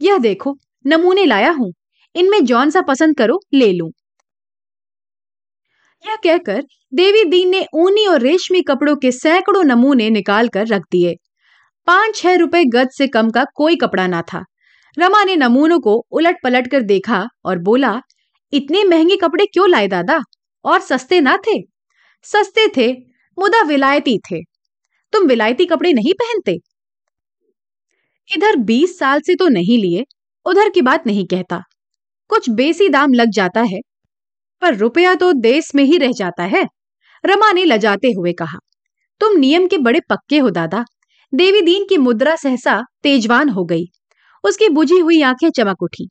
यह 0.00 0.18
देखो, 0.18 0.56
नमूने 0.84 1.24
लाया 1.24 1.50
हूँ। 1.50 1.72
इनमें 2.14 2.44
जौन 2.44 2.70
सा 2.70 2.80
पसंद 2.80 3.16
करो, 3.16 3.40
ले 3.54 3.72
लू। 3.72 3.90
यह 6.04 6.16
कहकर 6.16 6.62
देवी 6.92 7.24
दीन 7.24 7.48
ने 7.48 7.66
ऊनी 7.74 8.06
और 8.06 8.20
रेशमी 8.20 8.62
कपड़ों 8.62 8.96
के 8.96 9.12
सैकड़ों 9.12 9.62
नमूने 9.64 10.08
निकाल 10.10 10.48
कर 10.48 10.66
रख 10.66 10.82
दिए। 10.92 11.14
पाँच 11.88 12.16
छह 12.16 12.36
रुपए 12.36 12.64
गज 12.64 12.88
से 12.92 13.06
कम 13.08 13.30
का 13.30 13.44
कोई 13.54 13.76
कपड़ा 13.76 14.06
ना 14.06 14.22
था। 14.22 14.44
रमा 14.96 15.22
ने 15.24 15.36
नमूनों 15.36 15.78
को 15.80 15.94
उलट 16.10 16.36
पलट 16.44 16.70
कर 16.70 16.82
देखा 16.82 17.26
और 17.44 17.58
बोला, 17.58 18.00
इतने 18.52 18.84
महँगे 18.84 19.16
कपड़े 19.16 19.46
क्यों 19.46 19.68
लाए 19.70 19.88
दादा? 19.88 20.20
और 20.64 20.80
सस्ते 20.80 21.20
ना 21.20 21.36
थे? 21.36 21.60
सस्ते 22.24 22.66
थे, 22.76 22.92
मुदा 23.38 23.62
विलायती 23.62 24.18
थे। 24.30 24.42
तुम 25.12 25.26
विलायती 25.26 25.64
कपड़े 25.64 25.92
नहीं 25.92 26.12
पहनते? 26.14 26.58
इधर 28.28 28.56
बीस 28.56 28.98
साल 28.98 29.20
से 29.20 29.34
तो 29.34 29.48
नहीं 29.48 29.78
लिए, 29.78 30.04
उधर 30.46 30.68
की 30.68 30.82
बात 30.82 31.06
नहीं 31.06 31.26
कहता। 31.26 31.62
कुछ 32.30 32.50
बेसी 32.50 32.88
दाम 32.88 33.12
लग 33.12 33.30
जाता 33.30 33.60
है, 33.62 33.80
पर 34.62 34.74
रुपया 34.74 35.14
तो 35.14 35.32
देश 35.32 35.74
में 35.74 35.84
ही 35.84 35.98
रह 35.98 36.12
जाता 36.12 36.44
है, 36.44 36.64
रमा 37.24 37.52
ने 37.52 37.64
लजाते 37.64 38.08
हुए 38.08 38.32
कहा। 38.32 38.58
तुम 39.20 39.36
नियम 39.36 39.66
के 39.66 39.78
बड़े 39.78 40.00
पक्के 40.10 40.38
हो 40.38 40.50
दादा। 40.50 40.84
देवी 41.32 41.60
दीन 41.60 41.84
की 41.88 41.96
मुद्रा 41.96 42.36
सहसा 42.36 42.82
तेजवान 43.02 43.48
हो 43.48 43.64
गई। 43.64 43.84
उसकी 44.44 44.68
बुझी 44.68 44.98
हुई 44.98 45.20
आँखें 45.22 45.50
चमक 45.50 45.82
उठी। 45.82 46.08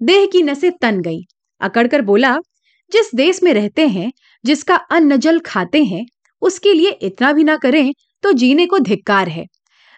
देह 0.00 0.26
की 0.26 0.42
नसें 0.42 0.70
तन 0.72 1.00
गई। 1.00 1.18
अकड़कर 1.60 2.02
बोला, 2.02 2.36
जिस 2.92 3.14
देश 3.14 3.42
में 3.42 3.52
रहते 3.54 3.86
हैं, 3.88 4.10
जिसका 4.44 4.76
अन्न 4.76 5.16
जल 5.16 5.40
खाते 5.40 5.84
हैं, 5.84 6.04
उसके 6.42 6.72
लिए 6.74 6.90
इतना 6.90 7.32
भी 7.32 7.44
ना 7.44 7.56
करें 7.56 7.92
तो 8.22 8.32
जीने 8.32 8.66
को 8.66 8.78
धिक्कार 8.78 9.28
है। 9.28 9.44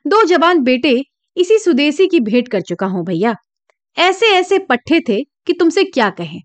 दो 0.07 0.25
जवान 0.25 0.59
बेटे, 0.59 1.03
इसी 1.37 1.59
सुदेशी 1.59 2.07
की 2.07 2.21
भेंट 2.21 2.49
कर 2.49 2.61
चुका 2.61 2.87
हूँ 2.87 3.05
भैया। 3.05 3.35
ऐसे 3.97 4.27
ऐसे 4.27 4.59
पट्टे 4.59 5.01
थे 5.01 5.23
कि 5.47 5.53
तुमसे 5.53 5.85
क्या 5.85 6.11
कहें। 6.11 6.41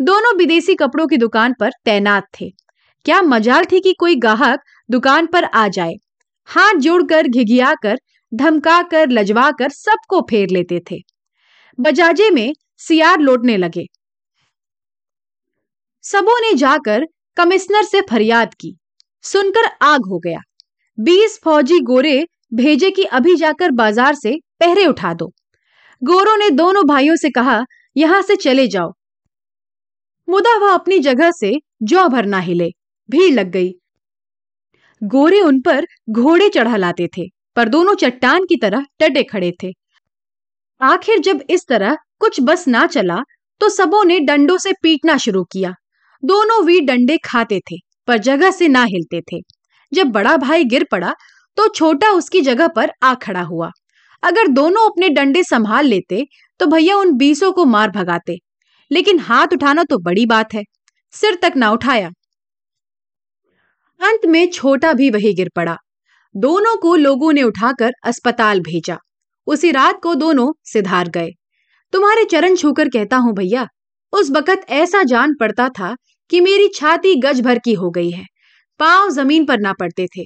दोनों 0.00 0.36
विदेशी 0.36 0.74
कपड़ों 0.74 1.06
की 1.06 1.16
दुकान 1.16 1.54
पर 1.60 1.70
तैनात 1.84 2.24
थे। 2.40 2.50
क्या 3.04 3.22
मजाल 3.22 3.64
थी 3.64 3.80
कि 3.80 3.92
कोई 3.92 4.16
ग्राहक 4.16 4.60
दुकान 4.90 5.26
पर 5.26 5.44
आ 5.44 5.68
जाए। 5.68 5.94
हाथ 6.48 6.74
जोड़कर 6.74 7.28
घिघिया 7.28 7.74
कर 7.74 7.98
धमका 8.32 8.82
कर 8.82 9.10
लजवा 9.10 9.50
कर 9.50 9.68
सबको 9.68 10.20
फेर 10.20 10.50
लेते 10.50 10.80
थे। 10.90 10.98
बजाजे 11.78 12.30
में 12.30 12.52
सियार 12.78 13.20
लौटने 13.20 13.56
लगे। 13.56 13.86
सबों 16.04 16.40
ने 16.40 16.52
जाकर 16.54 17.06
कमिश्नर 17.36 17.82
से 17.82 18.00
फरियाद 18.00 18.54
की। 18.54 18.74
सुनकर 19.24 19.70
आग 19.82 20.06
हो 20.06 20.18
गया। 20.18 20.40
बीस 20.98 21.38
फौजी 21.44 21.78
गोरे 21.80 22.26
भेजे 22.54 22.90
कि 22.90 23.04
अभी 23.04 23.34
जाकर 23.36 23.70
बाज़ार 23.70 24.14
से 24.14 24.38
पहरे 24.60 24.86
उठा 24.86 25.12
दो। 25.14 25.32
गोरों 26.02 26.36
ने 26.36 26.50
दोनों 26.50 26.84
भाइयों 26.86 27.16
से 27.16 27.30
कहा, 27.30 27.64
यहाँ 27.96 28.22
से 28.22 28.36
चले 28.36 28.66
जाओ। 28.66 28.92
मुदा 30.28 30.56
वह 30.58 30.72
अपनी 30.72 30.98
जगह 30.98 31.30
से 31.30 31.52
जौ 31.82 32.08
भर 32.08 32.26
ना 32.26 32.38
हिले। 32.38 32.70
भीड़ 33.08 33.32
लग 33.34 33.50
गई। 33.50 33.72
गोरे 35.02 35.40
उन 35.40 35.60
पर 35.60 35.86
घोड़े 36.10 36.48
चढ़ा 36.48 36.76
लाते 36.76 37.08
थे, 37.08 37.28
पर 37.56 37.68
दोनों 37.68 37.94
चट्टान 37.96 38.44
की 38.44 38.56
तरह 38.56 38.84
टटे 39.00 39.22
खड़े 39.22 39.52
थे। 39.62 39.72
आखिर 40.80 41.18
जब 41.20 41.42
इस 41.50 41.66
तरह 41.68 41.96
कुछ 42.20 42.40
बस 42.40 42.66
ना 42.68 42.86
चला 42.88 43.22
तो 43.60 43.68
सबों 43.68 44.04
ने 44.04 44.18
डंडों 44.20 44.56
से 44.58 44.72
पीटना 44.82 45.16
शुरू 45.18 45.42
किया। 45.44 45.72
दोनों 46.22 46.62
वीर 46.64 46.84
डंडे 46.84 47.16
खाते 47.24 47.58
थे, 47.60 47.76
पर 48.08 48.18
जगह 48.18 48.50
से 48.50 48.68
ना 48.68 48.82
हिलते 48.84 49.20
थे। 49.22 49.40
जब 49.92 50.10
बड़ा 50.12 50.36
भाई 50.36 50.64
गिर 50.66 50.86
पड़ा 50.92 51.14
तो 51.56 51.66
छोटा 51.68 52.10
उसकी 52.12 52.40
जगह 52.42 52.68
पर 52.68 52.90
आ 53.02 53.14
खड़ा 53.16 53.42
हुआ। 53.42 53.70
अगर 54.22 54.46
दोनों 54.48 54.88
अपने 54.90 55.08
डंडे 55.10 55.42
संभाल 55.44 55.86
लेते 55.86 56.24
तो 56.60 56.66
भैया 56.66 56.96
उन 56.96 57.12
बीसों 57.16 57.52
को 57.52 57.64
मार 57.66 57.90
भगाते। 57.90 58.36
लेकिन 58.90 59.18
हाथ 59.20 59.52
उठाना 59.52 59.84
तो 59.84 59.98
बड़ी 60.00 60.26
बात 60.26 60.54
है, 60.54 60.62
सिर 61.14 61.38
तक 61.42 61.52
ना 61.56 61.70
उठाया। 61.70 62.10
अंत 64.00 64.26
में 64.26 64.50
छोटा 64.50 64.92
भी 64.92 65.10
वही 65.10 65.32
गिर 65.34 65.50
पड़ा। 65.56 65.76
दोनों 66.34 66.76
को 66.76 66.94
लोगों 66.96 67.32
ने 67.32 67.42
उठाकर 67.42 67.92
अस्पताल 68.04 68.60
भेजा। 68.60 68.96
उसी 69.46 69.70
रात 69.72 70.00
को 70.02 70.14
दोनों 70.14 70.52
सिधार 70.64 71.08
गए। 71.08 71.30
तुम्हारे 71.92 72.24
चरण 72.24 72.56
छूकर 72.56 72.88
कहता 72.88 73.16
हूँ 73.16 73.34
भैया, 73.34 73.66
उस 74.12 74.30
वक़्त 74.30 74.66
ऐसा 74.70 75.02
जान 75.04 75.34
पड़ता 75.40 75.68
था 75.70 75.94
कि 76.30 76.40
मेरी 76.40 76.68
छाती 76.68 77.14
गज 77.20 77.40
भर 77.40 77.58
की 77.58 77.72
हो 77.74 77.90
गई 77.90 78.10
है। 78.10 78.24
पाँव 78.80 79.10
ज़मीन 79.10 79.44
पर 79.46 79.60
ना 79.60 79.72
पड़ते 79.72 80.06
थे। 80.06 80.24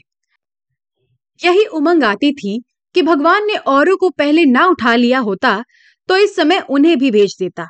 यही 1.40 1.64
उमंग 1.66 2.04
आती 2.04 2.32
थी 2.34 2.60
कि 2.94 3.02
भगवान 3.02 3.46
ने 3.46 3.56
औरों 3.56 3.96
को 3.96 4.10
पहले 4.10 4.44
ना 4.46 4.66
उठा 4.66 4.94
लिया 4.96 5.18
होता 5.20 5.62
तो 6.08 6.16
इस 6.16 6.34
समय 6.36 6.58
उन्हें 6.70 6.96
भी 6.98 7.10
भेज 7.10 7.36
देता। 7.38 7.66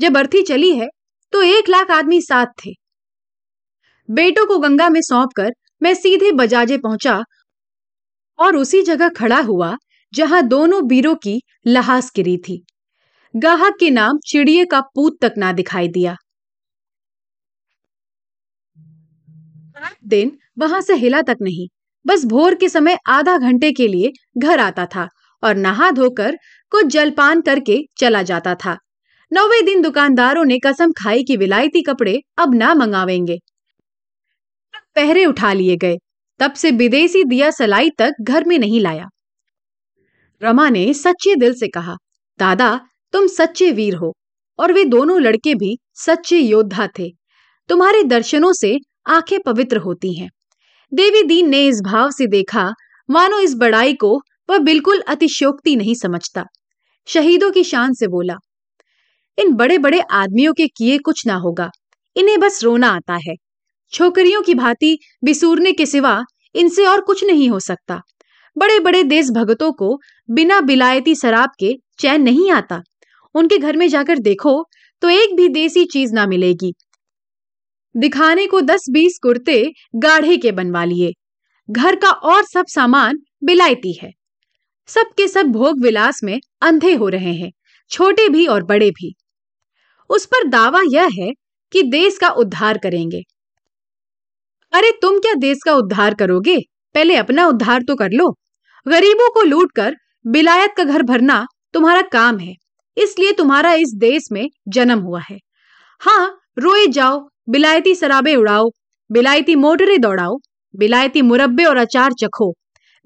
जब 0.00 0.16
अर्थी 0.18 0.42
चली 0.42 0.74
है 0.74 0.88
तो 1.32 1.42
एक 1.44 1.68
लाख 1.68 1.90
आदमी 1.90 2.20
साथ 2.22 2.46
थे। 2.64 2.70
बेटों 4.08 4.46
को 4.46 4.58
गंगा 4.58 4.88
में 4.88 5.00
सौंप 5.00 5.30
कर 5.36 5.50
मैं 5.82 5.94
सीधे 5.94 6.32
बजाजे 6.32 6.78
पहुँचा 6.78 7.22
और 8.38 8.56
उसी 8.56 8.82
जगह 8.82 9.08
खड़ा 9.08 9.40
हुआ, 9.40 9.76
जहाँ 10.12 10.42
दोनों 10.42 10.86
बीरों 10.88 11.14
की 11.14 11.40
लहास 11.66 12.10
गिरी 12.16 12.36
थी। 12.38 12.62
गाहक 13.36 13.76
के 13.80 13.90
नाम 13.90 14.18
चिड़िए 14.26 14.64
का 14.64 14.80
पूत 14.94 15.18
तक 15.20 15.34
ना 15.38 15.52
दिखाई 15.52 15.88
दिया। 15.88 16.16
दिन 20.06 20.32
वहाँ 20.58 20.80
से 20.80 20.94
हिला 20.94 21.22
तक 21.22 21.36
नहीं, 21.42 21.68
बस 22.06 22.24
भोर 22.24 22.54
के 22.54 22.68
समय 22.68 22.98
आधा 23.08 23.36
घंटे 23.38 23.72
के 23.72 23.88
लिए 23.88 24.12
घर 24.38 24.60
आता 24.60 24.86
था 24.86 25.08
और 25.42 25.56
नहा 25.56 25.90
धोकर 25.90 26.36
कुछ 26.72 26.86
जलपान 26.86 27.40
करके 27.40 27.78
चला 27.98 28.22
जाता 28.22 28.54
था। 28.54 28.76
नौवे 29.32 29.62
दिन 29.62 29.82
दुकानदारों 29.82 30.44
ने 30.44 30.58
कसम 30.58 30.92
खाई 30.92 31.22
कि 31.22 31.36
विलायती 31.36 31.82
कपड़े 31.82 32.20
अब 32.38 32.54
ना 32.54 32.74
मंगावेंगे। 32.74 33.38
पहरे 34.96 35.24
उठा 35.26 35.52
लिए 35.52 35.76
गए। 35.76 35.96
तब 36.40 36.52
से 36.52 36.70
विदेशी 36.70 37.24
दिया 37.24 37.50
सलाई 37.50 37.90
तक 37.90 38.14
घर 38.20 38.44
में 38.44 38.58
नहीं 38.58 38.80
लाया। 38.80 39.08
रमा 40.42 40.68
ने 40.70 40.92
सच्चे 40.94 41.34
दिल 41.36 41.54
से 41.54 41.68
कहा, 41.68 41.96
दादा, 42.38 42.80
तुम 43.12 43.26
सच्चे 43.26 43.70
वीर 43.72 43.94
हो, 43.94 44.12
और 44.58 44.72
वे 44.72 44.84
दोनों 44.84 45.20
लड़के 45.20 45.54
भी 45.54 45.76
सच्चे 45.94 46.38
योद्धा 46.38 46.88
थे। 46.98 47.10
तुम्हारे 47.68 48.02
दर्शनों 48.02 48.52
से 48.52 48.76
आँखें 49.06 49.38
पवित्र 49.40 49.76
होती 49.76 50.12
हैं। 50.14 50.28
देवी 50.92 51.22
दीन 51.22 51.48
ने 51.48 51.66
इस 51.66 51.80
भाव 51.80 52.10
से 52.10 52.26
देखा, 52.26 52.70
मानो 53.08 53.38
इस 53.38 53.54
बड़ाई 53.54 53.94
को 53.94 54.20
वह 54.50 54.58
बिल्कुल 54.58 55.00
अतिशोक्ति 55.08 55.76
नहीं 55.76 55.94
समझता। 55.94 56.44
शहीदों 57.08 57.50
की 57.50 57.64
शान 57.64 57.92
से 57.92 58.06
बोला, 58.06 58.34
इन 59.38 59.52
बड़े 59.52 59.78
बड़े 59.78 60.00
आदमियों 60.00 60.52
के 60.52 60.66
किए 60.68 60.98
कुछ 60.98 61.26
ना 61.26 61.34
होगा, 61.34 61.70
इन्हें 62.16 62.38
बस 62.40 62.64
रोना 62.64 62.88
आता 62.88 63.18
है। 63.28 63.34
छोकरियों 63.92 64.42
की 64.42 64.54
भांति 64.54 64.98
बिसूरने 65.24 65.72
के 65.72 65.86
सिवा 65.86 66.20
इनसे 66.54 66.86
और 66.86 67.00
कुछ 67.00 67.24
नहीं 67.24 67.48
हो 67.50 67.60
सकता। 67.60 68.00
बड़े 68.56 68.78
बड़े 68.78 69.02
देश 69.02 69.30
भगतों 69.30 69.72
को 69.72 69.98
बिना 70.30 70.60
बिलायती 70.60 71.14
शराब 71.14 71.50
के 71.58 71.72
चैन 71.98 72.22
नहीं 72.22 72.50
आता। 72.50 72.80
उनके 73.34 73.58
घर 73.58 73.76
में 73.76 73.88
जाकर 73.88 74.18
देखो 74.18 74.62
तो 75.02 75.08
एक 75.08 75.36
भी 75.36 75.48
देसी 75.48 75.84
चीज़ 75.84 76.12
ना 76.14 76.26
मिलेगी। 76.26 76.72
दिखाने 77.94 78.46
को 78.46 78.60
दस 78.60 78.86
बीस 78.90 79.18
कुर्ते 79.22 79.62
गाढ़े 79.94 80.36
के 80.36 80.52
बनवा 80.52 80.84
लिए। 80.84 81.12
घर 81.68 81.96
का 81.96 82.10
और 82.10 82.42
सब 82.44 82.66
सामान 82.66 83.18
बिलायती 83.44 83.92
है। 83.92 84.10
सबके 84.88 85.26
सब 85.28 85.46
भोग 85.46 85.82
विलास 85.82 86.20
में 86.24 86.38
अंधे 86.62 86.94
हो 86.94 87.08
रहे 87.08 87.32
हैं, 87.34 87.50
छोटे 87.90 88.28
भी 88.28 88.46
और 88.46 88.62
बड़े 88.62 88.90
भी। 88.90 89.14
उस 90.10 90.26
पर 90.26 90.46
दावा 90.48 90.80
यह 90.92 91.08
है 91.12 91.32
कि 91.72 91.82
देश 91.82 92.18
का 92.18 92.28
उद्धार 92.28 92.78
करेंगे। 92.78 93.22
अरे 94.72 94.90
तुम 95.02 95.18
क्या 95.18 95.34
देश 95.34 95.58
का 95.64 95.72
उद्धार 95.72 96.14
करोगे? 96.14 96.58
पहले 96.94 97.16
अपना 97.16 97.46
उद्धार 97.46 97.82
तो 97.82 97.94
कर 97.96 98.10
लो। 98.10 98.30
गरीबों 98.86 99.28
को 99.30 99.42
लूट 99.42 99.72
कर 99.76 99.94
बिलायत 100.26 100.74
का 100.76 100.84
घर 100.84 101.02
भरना 101.02 101.46
तुम्हारा 101.74 102.02
काम 102.02 102.38
है। 102.38 102.54
इसलिए 102.96 103.32
तुम्हारा 103.32 103.72
इस 103.72 103.92
देश 103.96 104.28
में 104.32 104.48
जन्म 104.68 104.98
हुआ 104.98 105.20
है। 105.20 105.38
हाँ 106.00 106.38
रोए 106.58 106.86
जाओ, 106.86 107.28
बिलायती 107.48 107.94
शराबे 107.94 108.34
उड़ाओ, 108.34 108.70
बिलायती 109.10 109.54
मोटरें 109.54 110.00
दौड़ाओ, 110.00 110.38
बिलायती 110.76 111.22
मुरब्बे 111.22 111.64
और 111.64 111.76
अचार 111.76 112.12
चखो, 112.12 112.52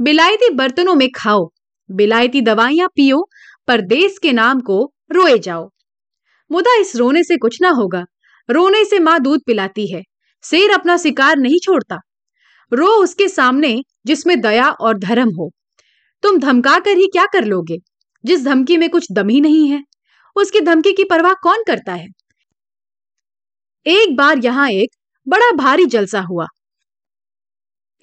बिलायती 0.01 0.51
बर्तनों 0.51 0.95
में 0.95 1.09
खाओ, 1.17 1.49
बिलायती 1.91 2.41
दवाइयाँ 2.41 2.89
पियो, 2.89 3.29
पर 3.69 3.81
देश 3.81 4.19
के 4.23 4.33
नाम 4.33 4.61
को 4.61 4.93
रोए 5.13 5.39
जाओ। 5.39 5.69
मुदा 6.51 6.81
इस 6.81 6.97
रोने 6.97 7.23
से 7.25 7.37
कुछ 7.37 7.63
ना 7.63 7.69
होगा। 7.71 8.05
रोने 8.49 8.85
से 8.85 8.99
माँ 8.99 9.21
दूध 9.21 9.41
पिलाती 9.47 9.95
है। 9.95 10.03
शेर 10.45 10.71
अपना 10.71 10.97
शिकार 10.97 11.37
नहीं 11.37 11.59
छोड़ता। 11.59 11.99
रो 12.73 12.87
उसके 12.87 13.29
सामने 13.29 13.83
जिसमें 14.07 14.41
दया 14.41 14.69
और 14.71 14.99
धर्म 14.99 15.29
हो। 15.29 15.51
तुम 16.23 16.39
धमका 16.39 16.79
कर 16.79 16.97
ही 16.97 17.07
क्या 17.07 17.27
कर 17.27 17.45
लोगे? 17.45 17.79
जिस 18.25 18.45
धमकी 18.45 18.77
में 18.77 18.91
कुछ 18.91 19.07
दम 19.13 19.29
ही 19.29 19.41
नहीं 19.41 19.69
है। 19.71 19.85
उसकी 20.37 20.61
धमकी 20.61 20.93
की 20.93 21.05
परवाह 21.05 21.33
कौन 21.33 21.63
करता 21.67 21.93
है? 21.93 22.07
एक 23.87 24.17
बार 24.17 24.39
यहाँ 24.45 24.71
एक 24.71 24.91
बड़ा 25.29 25.51
भारी 25.51 25.87
जलसा 25.87 26.21
हुआ। 26.21 26.47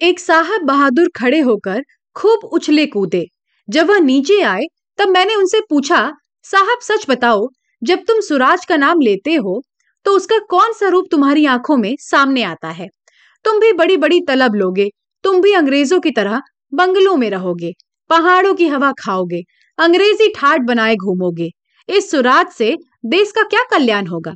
एक 0.02 0.20
साहब 0.20 0.60
बहादुर 0.60 1.10
खड़े 1.16 1.40
होकर 1.40 1.82
खूब 2.16 2.44
उछले 2.44 2.86
कूदे। 2.86 3.26
जब 3.70 3.90
वह 3.90 3.98
नीचे 3.98 4.42
आए, 4.42 4.62
तब 4.98 5.08
मैंने 5.08 5.34
उनसे 5.34 5.60
पूछा, 5.60 6.12
साहब, 6.42 6.78
सच 6.82 7.06
बताओ, 7.08 7.48
जब 7.82 7.98
तुम 8.08 8.20
सुराज 8.20 8.64
का 8.64 8.76
नाम 8.76 9.00
लेते 9.00 9.34
हो 9.34 9.62
तो 10.06 10.12
उसका 10.12 10.38
कौन 10.50 10.72
सा 10.72 10.88
रूप 10.88 11.06
तुम्हारी 11.10 11.46
आँखों 11.46 11.76
में 11.76 11.94
सामने 12.00 12.42
आता 12.42 12.68
है? 12.70 12.88
तुम 13.44 13.60
भी 13.60 13.72
बड़ी 13.72 13.96
बड़ी 13.96 14.20
तलब 14.20 14.54
लोगे, 14.54 14.88
तुम 15.24 15.40
भी 15.40 15.52
अंग्रेज़ों 15.52 16.00
की 16.00 16.10
तरह 16.10 16.40
बंगलों 16.72 17.16
में 17.16 17.28
रहोगे, 17.30 17.72
पहाड़ों 18.10 18.54
की 18.54 18.66
हवा 18.68 18.92
खाओगे, 18.98 19.42
अंग्रेज़ी 19.78 20.28
ठाट 20.28 20.60
बनाए 20.60 20.96
घूमोगे। 20.96 21.50
इस 21.88 22.10
सुराज 22.10 22.48
से 22.48 22.76
देश 23.06 23.32
का 23.32 23.42
क्या 23.42 23.64
कल्याण 23.70 24.06
होगा? 24.06 24.34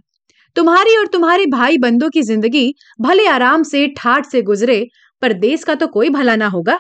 तुम्हारी 0.57 0.97
और 0.97 1.07
तुम्हारे 1.07 1.47
भाई 1.47 1.79
बंदों 1.79 2.09
की 2.11 2.23
ज़िंदगी 2.23 2.73
भले 3.01 3.27
आराम 3.27 3.63
से 3.63 3.87
ठाट 3.89 4.27
से 4.27 4.43
गुजरे, 4.43 4.85
पर 5.23 5.33
देश 5.33 5.65
का 5.65 5.75
तो 5.75 5.87
कोई 5.87 6.11
भला 6.11 6.37
ना 6.37 6.47
होगा। 6.49 6.79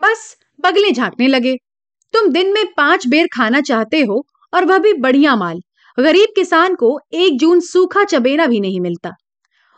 बस 0.00 0.36
बगले 0.60 0.90
झांकने 0.92 1.28
लगे। 1.28 1.54
तुम 2.14 2.28
दिन 2.28 2.52
में 2.54 2.64
पाँच 2.76 3.06
बेर 3.06 3.26
खाना 3.26 3.60
चाहते 3.60 4.00
हो 4.00 4.24
और 4.52 4.64
वह 4.64 4.78
भी 4.78 4.92
बढ़िया 4.92 5.36
माल। 5.36 5.60
गरीब 5.98 6.28
किसान 6.36 6.74
को 6.74 6.98
एक 7.12 7.38
जून 7.38 7.60
सूखा 7.60 8.04
चबेना 8.04 8.46
भी 8.46 8.60
नहीं 8.60 8.80
मिलता। 8.80 9.10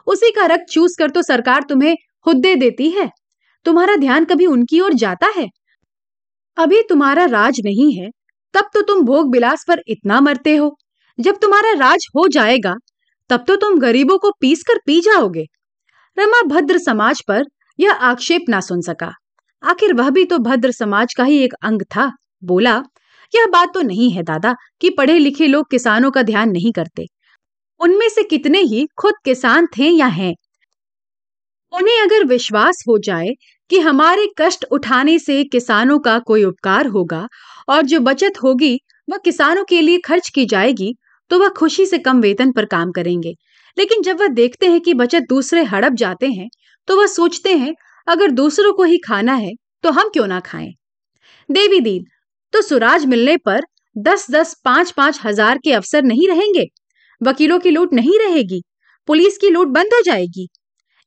उसी 0.07 0.31
का 0.31 0.47
रक्त 0.47 0.73
चूस 0.73 0.97
कर 0.99 1.11
तो 1.11 1.23
सरकार 1.23 1.63
तुम्हें 1.63 1.95
हुद्दे 2.27 2.55
देती 2.55 2.91
है। 2.91 3.09
तुम्हारा 3.67 3.97
ध्यान 3.97 4.25
कभी 4.25 4.47
उनकी 4.47 4.81
ओर 4.81 4.95
जाता 4.95 5.27
है? 5.37 5.47
अभी 6.57 6.83
तुम्हारा 6.83 7.25
राज 7.25 7.61
नहीं 7.65 7.93
है, 7.93 8.11
तब 8.55 8.71
तो 8.75 8.83
तुम 8.83 9.03
भोग 9.03 9.31
बिलास 9.31 9.65
पर 9.69 9.83
इतना 9.89 10.21
मरते 10.21 10.57
हो। 10.57 10.77
जब 11.19 11.39
तुम्हारा 11.39 11.73
राज 11.73 12.07
हो 12.17 12.27
जाएगा, 12.29 12.75
तब 13.31 13.45
तो 13.49 13.57
तुम 13.57 13.79
गरीबों 13.79 14.19
को 14.19 14.31
पीस 14.41 14.63
कर 14.63 14.79
पी 14.87 15.01
जाओगे। 15.01 15.45
रमा 16.17 16.43
भद्र 16.47 16.79
समाज 16.79 17.23
पर 17.29 17.45
यह 17.79 17.93
आक्षेप 17.93 18.49
ना 18.49 18.61
सुन 18.61 18.81
सका। 18.81 19.13
आखिर 19.63 19.95
वह 19.95 20.11
भी 20.11 20.25
तो 20.25 20.39
भद्र 20.39 20.73
समाज 20.73 21.15
का 21.15 21.25
ही 21.25 21.39
एक 21.39 21.55
अंग 21.63 21.83
था, 21.83 22.11
बोला 22.45 22.83
यह 23.33 23.47
बात 23.47 23.73
तो 23.75 23.83
नहीं 23.83 24.11
है 24.11 24.23
दादा 24.23 24.55
कि 24.81 24.91
पढ़े 24.91 25.19
लिखे 25.19 25.47
लोग 25.47 25.71
किसानों 25.71 26.11
का 26.11 26.23
ध्यान 26.23 26.51
नहीं 26.51 26.73
करते? 26.73 27.07
उनमें 27.81 28.09
से 28.09 28.23
कितने 28.25 28.61
ही 28.63 28.87
खुद 28.99 29.15
किसान 29.25 29.67
थे 29.79 29.89
या 29.91 30.07
हैं? 30.09 30.35
उन्हें 31.73 32.01
अगर 32.03 32.25
विश्वास 32.25 32.83
हो 32.89 32.99
जाए 32.99 33.29
कि 33.71 33.79
हमारे 33.81 34.27
कष्ट 34.39 34.65
उठाने 34.73 35.19
से 35.19 35.43
किसानों 35.45 35.99
का 35.99 36.19
कोई 36.21 36.45
उपकार 36.45 36.87
होगा 36.87 37.27
और 37.69 37.83
जो 37.83 38.01
बचत 38.01 38.43
होगी, 38.43 38.79
वह 39.09 39.19
किसानों 39.19 39.65
के 39.65 39.81
लिए 39.81 39.99
खर्च 39.99 40.29
की 40.29 40.45
जाएगी 40.47 40.95
तो 41.31 41.39
वह 41.39 41.49
खुशी 41.49 41.87
से 41.87 41.99
कम 41.99 42.21
वेतन 42.21 42.53
पर 42.53 42.65
काम 42.67 42.91
करेंगे। 42.93 43.35
लेकिन 43.77 44.03
जब 44.03 44.21
वह 44.21 44.29
देखते 44.31 44.67
हैं 44.67 44.81
कि 44.81 44.95
बचत 44.95 45.27
दूसरे 45.29 45.63
हड़प 45.65 45.93
जाते 45.95 46.29
हैं 46.29 46.49
तो 46.89 46.97
वह 46.97 47.07
सोचते 47.09 47.55
हैं, 47.57 47.75
अगर 48.07 48.31
दूसरों 48.33 48.73
को 48.73 48.83
ही 48.85 48.99
खाना 48.99 49.35
है 49.35 49.53
तो 49.85 49.91
हम 49.91 50.09
क्यों 50.09 50.27
ना 50.27 50.41
खाएँ? 50.41 50.73
देवी 51.49 51.81
दीन 51.81 52.05
तो 52.53 52.63
सुराज 52.63 53.05
मिलने 53.07 53.37
पर 53.37 53.61
दस 53.97 54.27
दस 54.31 54.55
पाँच 54.65 54.91
पाँच 54.91 55.21
हज़ार 55.25 55.59
के 55.59 55.73
अफसर 55.73 56.03
नहीं 56.03 56.29
रहेंगे? 56.29 56.65
वकीलों 57.21 57.59
की 57.59 57.71
लूट 57.71 57.93
नहीं 57.93 58.19
रहेगी? 58.19 58.63
पुलिस 59.09 59.39
की 59.39 59.49
लूट 59.51 59.69
बंद 59.69 59.95
हो 59.95 60.01
जाएगी? 60.01 60.49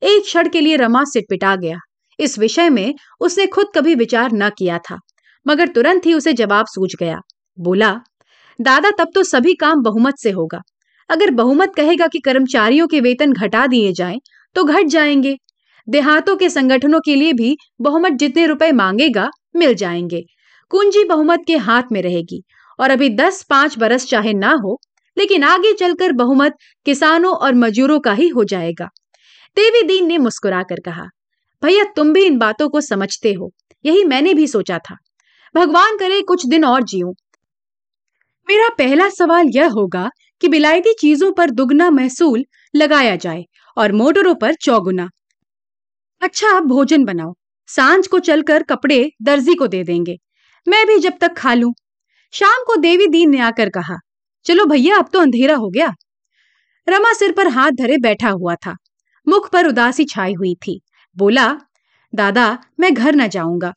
एक 0.01 0.23
क्षण 0.23 0.49
के 0.49 0.61
लिए 0.61 0.75
रमा 0.75 1.03
सिटपिटा 1.03 1.55
गया। 1.55 1.77
इस 2.19 2.37
विषय 2.39 2.69
में 2.69 2.93
उसने 3.21 3.45
खुद 3.47 3.67
कभी 3.75 3.95
विचार 3.95 4.31
न 4.33 4.49
किया 4.49 4.77
था 4.79 4.97
मगर 5.45 5.67
तुरंत 5.67 6.05
ही 6.05 6.13
उसे 6.13 6.33
जवाब 6.33 6.65
सूझ 6.65 6.89
गया। 6.99 7.19
बोला 7.57 7.93
दादा 8.59 8.91
तब 8.91 9.11
तो 9.15 9.23
सभी 9.23 9.53
काम 9.53 9.81
बहुमत 9.81 10.17
से 10.17 10.31
होगा। 10.31 10.61
अगर 11.09 11.31
बहुमत 11.31 11.73
कहेगा 11.75 12.07
कि 12.07 12.19
कर्मचारियों 12.19 12.87
के 12.87 12.99
वेतन 12.99 13.33
घटा 13.33 13.65
दिए 13.67 13.91
जाएँ, 13.91 14.19
तो 14.55 14.63
घट 14.63 14.85
जाएँगे। 14.85 15.35
देहातों 15.87 16.35
के 16.35 16.49
संगठनों 16.49 16.99
के 16.99 17.15
लिए 17.15 17.33
भी 17.33 17.55
बहुमत 17.81 18.13
जितने 18.13 18.45
रुपए 18.45 18.71
मांगेगा 18.71 19.29
मिल 19.55 19.73
जाएँगे। 19.73 20.23
कुंजी 20.73 21.03
बहुमत 21.03 21.43
के 21.47 21.57
हाथ 21.57 21.83
में 21.91 22.01
रहेगी। 22.01 22.43
और 22.79 22.91
अभी 22.91 23.09
दस 23.09 23.43
पाँच 23.49 23.77
बरस 23.77 24.05
चाहे 24.05 24.33
ना 24.33 24.51
हो, 24.63 24.81
लेकिन 25.17 25.43
आगे 25.43 25.73
चलकर 25.73 26.11
बहुमत 26.11 26.53
किसानों 26.85 27.33
और 27.33 27.53
मजदूरों 27.53 27.99
का 27.99 28.13
ही 28.13 28.27
हो 28.27 28.43
जाएगा। 28.43 28.85
देवी 29.55 29.87
दीन 29.87 30.07
ने 30.07 30.17
मुस्कुरा 30.17 30.63
कर 30.63 30.79
कहा, 30.79 31.05
भैया, 31.63 31.83
तुम 31.83 32.13
भी 32.13 32.25
इन 32.25 32.37
बातों 32.37 32.69
को 32.69 32.81
समझते 32.81 33.33
हो। 33.33 33.51
यही 33.85 34.03
मैंने 34.03 34.33
भी 34.33 34.47
सोचा 34.47 34.77
था। 34.77 34.97
भगवान 35.55 35.97
करे 35.97 36.21
कुछ 36.21 36.45
दिन 36.45 36.65
और 36.65 36.83
जीऊं। 36.83 37.13
मेरा 38.49 38.69
पहला 38.69 39.09
सवाल 39.09 39.45
यह 39.49 39.69
होगा 39.69 40.09
कि 40.41 40.47
बिलायती 40.47 40.93
चीज़ों 40.93 41.31
पर 41.31 41.49
दुगना 41.49 41.89
महसूल 41.89 42.45
लगाया 42.75 43.15
जाए 43.15 43.45
और 43.77 43.91
मोटरों 43.91 44.35
पर 44.35 44.53
चौगुना। 44.53 45.09
अच्छा 46.21 46.59
भोजन 46.59 47.03
बनाओ। 47.03 47.33
साँझ 47.67 48.07
को 48.07 48.19
चलकर 48.19 48.63
कपड़े 48.63 49.11
दर्जी 49.21 49.55
को 49.55 49.67
दे 49.67 49.83
देंगे। 49.83 50.17
मैं 50.67 50.85
भी 50.87 50.97
जब 50.99 51.17
तक 51.21 51.33
खा 51.37 51.53
लूँ। 51.53 51.73
शाम 52.33 52.63
को 52.67 52.75
देवी 52.75 53.07
दीन 53.07 53.29
ने 53.29 53.39
आकर 53.39 53.69
कहा, 53.69 53.97
चलो 54.45 54.65
भैया, 54.65 54.97
अब 54.97 55.09
तो 55.13 55.19
अंधेरा 55.19 55.55
हो 55.55 55.69
गया। 55.69 55.93
रमा 56.87 57.13
सिर 57.13 57.31
पर 57.31 57.47
हाथ 57.47 57.71
धरे 57.71 57.97
बैठा 57.97 58.29
हुआ 58.29 58.55
था। 58.55 58.75
मुख 59.27 59.49
पर 59.51 59.67
उदासी 59.67 60.05
छाई 60.05 60.33
हुई 60.33 60.53
थी। 60.55 60.79
बोला, 61.17 61.47
दादा, 62.13 62.57
मैं 62.79 62.93
घर 62.93 63.15
न 63.15 63.27
जाऊँगा। 63.27 63.73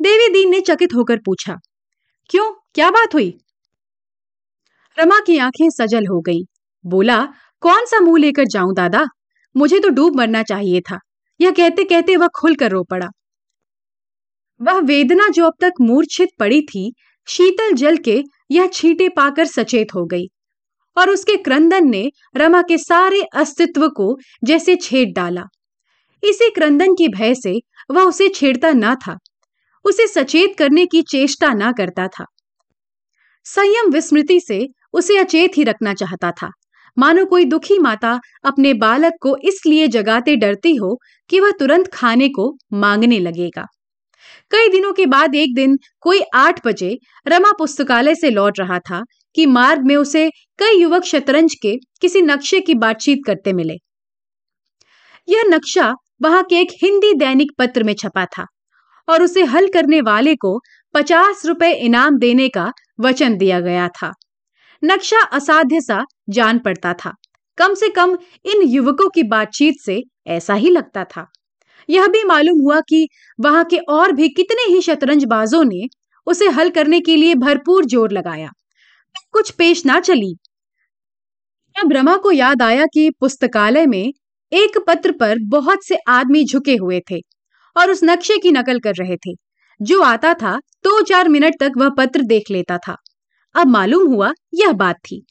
देवी 0.00 0.28
दीन 0.32 0.50
ने 0.50 0.60
चकित 0.60 0.94
होकर 0.94 1.18
पूछा, 1.18 1.56
क्यों? 2.30 2.50
क्या 2.74 2.90
बात 2.90 3.14
हुई? 3.14 3.34
रमा 4.98 5.20
की 5.20 5.38
आँखें 5.38 5.68
सजल 5.70 6.06
हो 6.06 6.20
गईं। 6.20 6.44
बोला, 6.84 7.24
कौन 7.62 7.86
सा 7.86 8.00
मुँह 8.00 8.20
लेकर 8.20 8.44
जाऊँ, 8.44 8.74
दादा? 8.74 9.04
मुझे 9.54 9.80
तो 9.80 9.88
डूब 9.88 10.16
मरना 10.16 10.42
चाहिए 10.42 10.80
था। 10.80 10.98
यह 11.40 11.50
कहते 11.50 11.84
कहते 11.84 12.16
वह 12.16 12.28
खुलकर 12.40 12.70
रो 12.70 12.82
पड़ा। 12.84 13.08
वह 14.60 14.78
वेदना 14.78 15.28
जो 15.28 15.44
अब 15.44 15.52
तक 15.60 15.72
मूर्छित 15.80 16.28
पड़ी 16.38 16.60
थी, 16.62 16.92
शीतल 17.28 17.72
जल 17.72 17.96
के 17.96 18.22
यह 18.50 18.66
छींटे 18.66 19.08
पाकर 19.08 19.46
सचेत 19.46 19.94
हो 19.94 20.04
गई 20.04 20.26
और 20.96 21.10
उसके 21.10 21.36
क्रंदन 21.36 21.88
ने 21.88 22.10
रमा 22.36 22.62
के 22.62 22.78
सारे 22.78 23.22
अस्तित्व 23.34 23.88
को 23.88 24.16
जैसे 24.44 24.76
छेद 24.76 25.12
डाला। 25.16 25.42
इसी 26.22 26.50
क्रंदन 26.50 26.94
की 26.94 27.08
भय 27.08 27.34
से 27.34 27.60
वह 27.90 28.02
उसे 28.02 28.28
छेड़ता 28.28 28.72
ना 28.72 28.94
था, 28.94 29.16
उसे 29.84 30.06
सचेत 30.06 30.54
करने 30.58 30.86
की 30.86 31.02
चेष्टा 31.02 31.52
ना 31.52 31.72
करता 31.72 32.06
था। 32.08 32.24
संयम 33.46 33.90
विस्मृति 33.90 34.40
से 34.40 34.66
उसे 34.92 35.16
अचेत 35.16 35.56
ही 35.56 35.64
रखना 35.64 35.94
चाहता 35.94 36.30
था। 36.30 36.50
मानो 36.98 37.24
कोई 37.24 37.44
दुखी 37.44 37.78
माता 37.78 38.18
अपने 38.44 38.74
बालक 38.74 39.12
को 39.20 39.36
इसलिए 39.44 39.88
जगाते 39.88 40.36
डरती 40.36 40.74
हो 40.74 40.98
कि 41.30 41.40
वह 41.40 41.50
तुरंत 41.50 41.88
खाने 41.92 42.28
को 42.28 42.56
मांगने 42.72 43.18
लगेगा। 43.18 43.66
कई 44.54 44.68
दिनों 44.68 44.92
के 44.92 45.06
बाद 45.06 45.34
एक 45.34 45.54
दिन 45.54 45.76
कोई 46.00 46.20
आठ 46.34 46.66
बजे 46.66 46.98
रमा 47.28 47.52
पुस्तकालय 47.52 48.14
से 48.14 48.30
लौट 48.30 48.58
रहा 48.60 48.78
था 48.78 49.00
कि 49.34 49.46
मार्ग 49.46 49.86
में 49.86 49.96
उसे 49.96 50.30
कई 50.58 50.78
युवक 50.78 51.04
शतरंज 51.04 51.54
के 51.62 51.76
किसी 52.00 52.22
नक्शे 52.22 52.60
की 52.60 52.74
बातचीत 52.74 53.18
करते 53.26 53.52
मिले। 53.52 53.74
यह 55.28 55.42
नक्शा 55.46 55.94
वहाँ 56.22 56.42
के 56.42 56.60
एक 56.60 56.68
हिंदी 56.82 57.12
दैनिक 57.14 57.50
पत्र 57.58 57.82
में 57.82 57.94
छपा 57.94 58.24
था 58.24 58.46
और 59.08 59.22
उसे 59.22 59.44
हल 59.44 59.68
करने 59.68 60.00
वाले 60.00 60.36
को 60.36 60.58
पचास 60.94 61.46
रुपए 61.46 61.72
इनाम 61.72 62.18
देने 62.18 62.48
का 62.48 62.72
वचन 63.00 63.36
दिया 63.36 63.60
गया 63.60 63.88
था। 63.88 64.12
नक्शा 64.84 65.22
असाध्य 65.22 65.80
सा 65.80 66.04
जान 66.28 66.58
पड़ता 66.58 66.94
था। 66.94 67.12
कम 67.58 67.74
से 67.74 67.88
कम 67.88 68.18
इन 68.44 68.62
युवकों 68.62 69.08
की 69.08 69.22
बातचीत 69.22 69.74
से 69.86 70.02
ऐसा 70.26 70.54
ही 70.54 70.70
लगता 70.70 71.04
था। 71.04 71.26
यह 71.88 72.06
भी 72.06 72.22
मालूम 72.24 72.60
हुआ 72.60 72.80
कि 72.80 73.06
वहाँ 73.38 73.64
के 73.64 73.78
और 73.90 74.12
भी 74.12 74.28
कितने 74.30 74.72
ही 74.72 74.80
शतरंज 74.82 75.24
बाजों 75.26 75.62
ने 75.64 75.86
उसे 76.26 76.48
हल 76.50 76.70
करने 76.70 77.00
के 77.00 77.16
लिए 77.16 77.34
भरपूर 77.36 77.84
ज़ोर 77.84 78.12
लगाया। 78.12 78.50
कुछ 79.32 79.50
पेश 79.50 79.84
ना 79.86 79.98
चली। 80.00 80.34
अब 81.76 81.92
रमा 81.92 82.16
को 82.16 82.30
याद 82.32 82.62
आया 82.62 82.84
कि 82.86 83.10
पुस्तकालय 83.20 83.86
में 83.86 84.12
एक 84.52 84.78
पत्र 84.86 85.12
पर 85.12 85.38
बहुत 85.48 85.84
से 85.84 85.96
आदमी 86.08 86.44
झुके 86.44 86.74
हुए 86.76 87.00
थे 87.10 87.20
और 87.76 87.90
उस 87.90 88.00
नक्शे 88.04 88.36
की 88.38 88.50
नकल 88.52 88.78
कर 88.80 88.94
रहे 88.94 89.16
थे, 89.16 89.34
जो 89.80 90.02
आता 90.02 90.32
था 90.34 90.56
दो 90.84 91.00
चार 91.02 91.28
मिनट 91.28 91.54
तक 91.60 91.72
वह 91.76 91.88
पत्र 91.88 92.22
देख 92.24 92.50
लेता 92.50 92.78
था। 92.78 92.96
अब 93.54 93.68
मालूम 93.68 94.06
हुआ 94.08 94.32
यह 94.54 94.72
बात 94.74 94.96
थी। 95.04 95.24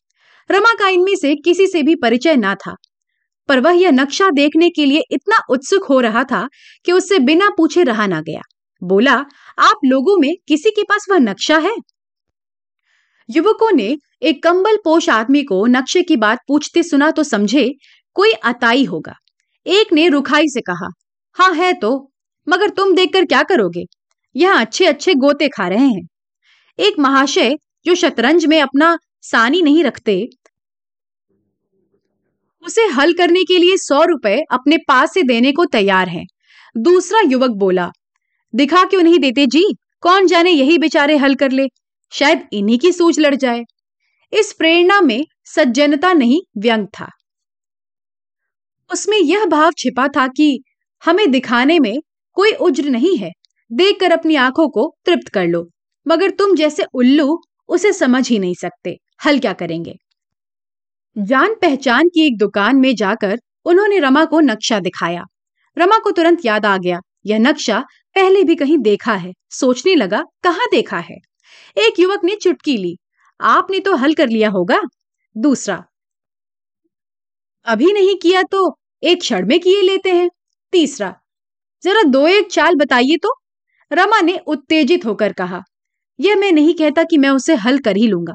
रमा 0.49 0.73
का 0.73 0.87
इनमें 0.89 1.15
से 1.15 1.35
किसी 1.35 1.67
से 1.67 1.83
भी 1.83 1.95
परिचय 1.95 2.35
ना 2.35 2.53
था। 2.57 2.75
पर 3.49 3.59
वह 3.59 3.71
यह 3.71 3.91
नक्शा 3.91 4.29
देखने 4.29 4.69
के 4.69 4.85
लिए 4.85 5.03
इतना 5.11 5.37
उत्सुक 5.49 5.85
हो 5.85 5.99
रहा 5.99 6.23
था 6.23 6.47
कि 6.85 6.91
उससे 6.91 7.19
बिना 7.19 7.49
पूछे 7.49 7.83
रहा 7.83 8.07
ना 8.07 8.21
गया। 8.21 8.41
बोला, 8.81 9.13
आप 9.59 9.79
लोगों 9.85 10.17
में 10.17 10.33
किसी 10.47 10.69
के 10.69 10.83
पास 10.83 11.05
वह 11.11 11.17
नक्शा 11.17 11.57
है? 11.57 11.75
युवकों 13.29 13.71
ने 13.71 13.97
एक 14.21 14.43
कंबल 14.43 14.77
पोष 14.77 15.09
आदमी 15.09 15.43
को 15.43 15.65
नक्शे 15.65 16.01
की 16.03 16.15
बात 16.15 16.39
पूछते 16.47 16.83
सुना 16.83 17.11
तो 17.11 17.23
समझे, 17.23 17.69
कोई 18.15 18.31
अताई 18.31 18.83
होगा। 18.83 19.13
एक 19.65 19.93
ने 19.93 20.07
रुखाई 20.09 20.47
से 20.47 20.61
कहा 20.61 20.89
हाँ 21.37 21.53
है 21.53 21.73
तो 21.73 22.11
मगर 22.47 22.69
तुम 22.69 22.95
देखकर 22.95 23.25
क्या 23.25 23.43
करोगे? 23.43 23.83
यह 24.35 24.59
अच्छे 24.59 24.85
अच्छे 24.85 25.13
गोते 25.13 25.47
खा 25.47 25.67
रहे 25.67 25.87
हैं। 25.87 26.07
एक 26.79 26.99
महाशय 26.99 27.55
जो 27.85 27.95
शतरंज 27.95 28.45
में 28.45 28.61
अपना 28.61 28.97
सानी 29.21 29.61
नहीं 29.61 29.83
रखते 29.83 30.15
उसे 32.65 32.85
हल 32.87 33.13
करने 33.13 33.43
के 33.43 33.57
लिए 33.57 33.77
सौ 33.77 34.03
रुपए 34.03 34.37
अपने 34.51 34.77
पास 34.77 35.13
से 35.13 35.23
देने 35.23 35.51
को 35.51 35.65
तैयार 35.65 36.09
हैं। 36.09 36.25
दूसरा 36.77 37.21
युवक 37.27 37.49
बोला, 37.49 37.89
दिखा 38.55 38.83
क्यों 38.83 39.01
नहीं 39.03 39.19
देते 39.19 39.45
जी? 39.45 39.65
कौन 40.01 40.27
जाने 40.27 40.51
यही 40.51 40.77
बेचारे 40.77 41.17
हल 41.17 41.35
कर 41.35 41.51
ले? 41.51 41.67
शायद 42.11 42.47
इन्हीं 42.53 42.79
की 42.79 42.91
सूझ 42.91 43.19
लड़ 43.19 43.35
जाए। 43.35 43.63
इस 44.33 44.53
प्रेरणा 44.53 45.01
में 45.01 45.25
सज्जनता 45.45 46.13
नहीं, 46.13 46.41
व्यंग 46.57 46.87
था। 46.87 47.09
उसमें 48.93 49.17
यह 49.17 49.45
भाव 49.45 49.71
छिपा 49.77 50.07
था 50.07 50.27
कि 50.27 50.63
हमें 51.03 51.31
दिखाने 51.31 51.79
में 51.79 52.01
कोई 52.33 52.51
उज्र 52.51 52.89
नहीं 52.89 53.17
है। 53.17 53.31
देखकर 53.71 54.11
अपनी 54.11 54.35
आँखों 54.35 54.67
को 54.69 54.93
तृप्त 55.05 55.29
कर 55.29 55.47
लो, 55.47 55.69
मगर 56.07 56.29
तुम 56.29 56.55
जैसे 56.55 56.83
उल्लू 56.93 57.39
उसे 57.69 57.93
समझ 57.93 58.29
ही 58.29 58.39
नहीं 58.39 58.53
सकते। 58.53 58.97
हल 59.25 59.39
क्या 59.39 59.53
करेंगे? 59.53 59.95
जान 61.15 61.53
पहचान 61.53 62.07
की 62.07 62.25
एक 62.27 62.37
दुकान 62.37 62.75
में 62.75 62.93
जाकर 62.95 63.39
उन्होंने 63.65 63.99
रमा 63.99 64.23
को 64.25 64.39
नक्शा 64.39 64.79
दिखाया। 64.79 65.23
रमा 65.77 65.97
को 65.97 66.11
तुरंत 66.11 66.45
याद 66.45 66.65
आ 66.65 66.77
गया, 66.77 66.99
यह 67.25 67.39
नक्शा 67.39 67.79
पहले 68.15 68.43
भी 68.43 68.55
कहीं 68.55 68.77
देखा 68.77 69.13
है। 69.13 69.33
सोचने 69.51 69.95
लगा, 69.95 70.23
कहाँ 70.43 70.67
देखा 70.71 70.97
है? 70.99 71.17
एक 71.77 71.99
युवक 71.99 72.23
ने 72.23 72.35
चुटकी 72.35 72.77
ली। 72.77 72.95
आपने 73.39 73.79
तो 73.79 73.95
हल 73.95 74.13
कर 74.13 74.29
लिया 74.29 74.49
होगा। 74.49 74.81
दूसरा, 75.35 75.83
अभी 77.65 77.91
नहीं 77.93 78.15
किया 78.15 78.41
तो 78.43 78.77
एक 79.03 79.19
क्षण 79.19 79.47
में 79.47 79.59
किए 79.59 79.81
लेते 79.81 80.11
हैं। 80.11 80.29
तीसरा, 80.73 81.13
जरा 81.83 82.03
दो 82.03 82.27
एक 82.27 82.51
चाल 82.51 82.75
बताइए 82.75 83.17
तो। 83.17 83.33
रमा 83.91 84.21
ने 84.21 84.37
उत्तेजित 84.47 85.05
होकर 85.05 85.33
कहा, 85.33 85.61
यह 86.19 86.35
मैं 86.35 86.51
नहीं 86.51 86.73
कहता 86.73 87.03
कि 87.03 87.17
मैं 87.17 87.29
उसे 87.29 87.55
हल 87.55 87.79
कर 87.79 87.97
ही 87.97 88.07
लूँगा। 88.07 88.33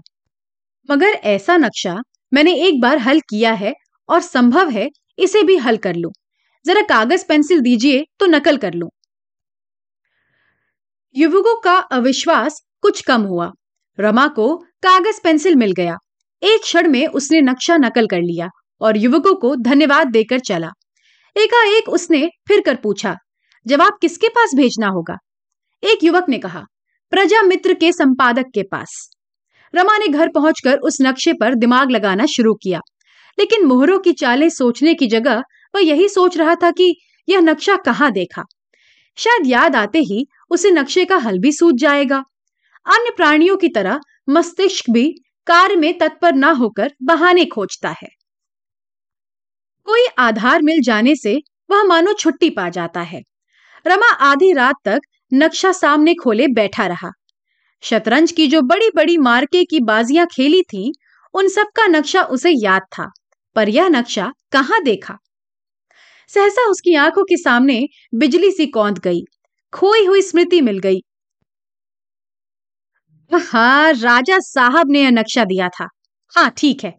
मगर 0.89 1.07
ऐसा 1.07 1.57
नक्शा 1.57 1.97
मैंने 2.33 2.55
एक 2.67 2.81
बार 2.81 2.99
हल 2.99 3.21
किया 3.21 3.53
है 3.53 3.73
और 4.09 4.21
संभव 4.21 4.71
है 4.71 4.89
इसे 5.19 5.43
भी 5.43 5.57
हल 5.57 5.77
कर 5.77 5.95
लूँ। 5.95 6.11
जरा 6.67 6.83
कागज़ 6.83 7.25
पेंसिल 7.29 7.61
दीजिए 7.61 8.05
तो 8.21 8.27
नकल 8.27 8.57
कर 8.57 8.75
लूँ। 8.75 8.89
युवकों 11.17 11.61
का 11.61 11.77
अविश्वास 11.93 12.61
कुछ 12.83 13.01
कम 13.01 13.23
हुआ। 13.23 13.51
रमा 13.99 14.27
को 14.29 14.55
कागज़ 14.83 15.21
पेंसिल 15.25 15.57
मिल 15.57 15.73
गया। 15.73 15.97
एक 16.43 16.61
क्षण 16.63 16.89
में 16.89 17.07
उसने 17.07 17.41
नक्शा 17.41 17.77
नकल 17.77 18.07
कर 18.07 18.21
लिया 18.21 18.49
और 18.81 18.97
युवकों 18.97 19.35
को 19.35 19.55
धन्यवाद 19.57 20.09
देकर 20.09 20.39
चला। 20.39 20.71
एकाएक 21.37 21.89
उसने 21.89 22.29
फिर 22.49 22.61
कर 22.61 22.75
पूछा, 22.75 23.17
जवाब 23.67 23.99
किसके 24.01 24.29
पास 24.29 24.55
भेजना 24.55 24.89
होगा? 24.89 25.17
एक 25.83 26.05
युवक 26.05 26.29
ने 26.29 26.39
कहा 26.39 26.65
प्रजा 27.13 27.43
मित्र 27.43 27.75
के 27.75 27.93
संपादक 27.93 28.47
के 28.55 28.63
पास। 28.63 29.18
रमा 29.75 29.97
ने 29.99 30.09
घर 30.09 30.29
पहुंचकर 30.29 30.79
उस 30.79 30.99
नक्शे 31.03 31.33
पर 31.33 31.55
दिमाग 31.55 31.91
लगाना 31.91 32.27
शुरू 32.27 32.55
किया। 32.55 32.81
लेकिन 33.39 33.65
मोहरों 33.65 33.99
की 33.99 34.13
चालें 34.13 34.49
सोचने 34.49 34.95
की 34.95 35.07
जगह 35.07 35.43
वह 35.75 35.81
यही 35.81 36.09
सोच 36.09 36.39
रहा 36.39 36.55
था 36.55 36.71
कि 36.71 36.97
यह 37.29 37.41
नक्शा 37.41 37.77
कहाँ 37.77 38.13
देखा। 38.13 38.45
शायद 39.17 39.47
याद 39.47 39.77
आते 39.77 39.99
ही 39.99 40.27
उसे 40.51 40.71
नक्शे 40.71 41.05
का 41.05 41.17
हल 41.17 41.39
भी 41.39 41.53
सूझ 41.53 41.75
जाएगा। 41.75 42.25
अन्य 42.87 43.11
प्राणियों 43.17 43.57
की 43.57 43.69
तरह 43.69 44.01
मस्तिष्क 44.29 44.91
भी 44.91 45.15
कार्य 45.47 45.77
में 45.77 45.99
तत्पर 45.99 46.35
ना 46.35 46.51
होकर 46.51 46.93
बहाने 47.03 47.45
खोजता 47.45 47.89
है। 47.89 48.09
कोई 49.85 50.07
आधार 50.19 50.63
मिल 50.63 50.81
जाने 50.81 51.17
से 51.17 51.43
वह 51.71 51.83
मानो 51.83 52.13
छुट्टी 52.13 52.51
पा 52.51 52.69
जाता 52.69 53.01
है। 53.01 53.23
रमा 53.87 54.11
आधी 54.13 54.53
रात 54.53 54.75
तक 54.85 55.01
नक्शा 55.35 55.73
सामने 55.73 56.15
खोले 56.15 56.47
बैठा 56.49 56.87
रहा। 56.87 57.11
शतरंज 57.83 58.33
की 58.33 58.47
जो 58.47 58.61
बड़ी 58.63 58.91
बड़ी 58.97 59.17
मार्के 59.19 59.65
की 59.65 59.81
बाजियाँ 59.81 60.27
खेली 60.27 60.63
थी, 60.63 60.93
उन 61.35 61.49
सब 61.49 61.67
का 61.77 61.87
नक्शा 61.87 62.23
उसे 62.23 62.51
याद 62.53 62.83
था, 62.93 63.11
पर 63.57 63.69
यह 63.69 63.89
नक्शा 63.89 64.33
कहाँ 64.53 64.83
देखा? 64.83 65.19
सहसा 66.31 66.69
उसकी 66.71 66.95
आँखों 66.97 67.25
के 67.25 67.37
सामने 67.37 67.81
बिजली 68.15 68.51
सी 68.51 68.67
कौंध 68.69 68.99
गई, 68.99 69.21
खोई 69.73 70.05
हुई 70.07 70.23
स्मृति 70.23 70.61
मिल 70.61 70.79
गई। 70.79 71.01
हाँ 73.31 73.93
राजा 73.93 74.39
साहब 74.41 74.91
ने 74.91 75.03
यह 75.03 75.11
नक्शा 75.11 75.45
दिया 75.45 75.69
था। 75.71 75.89
हाँ 76.35 76.51
ठीक 76.57 76.85
है। 76.85 76.93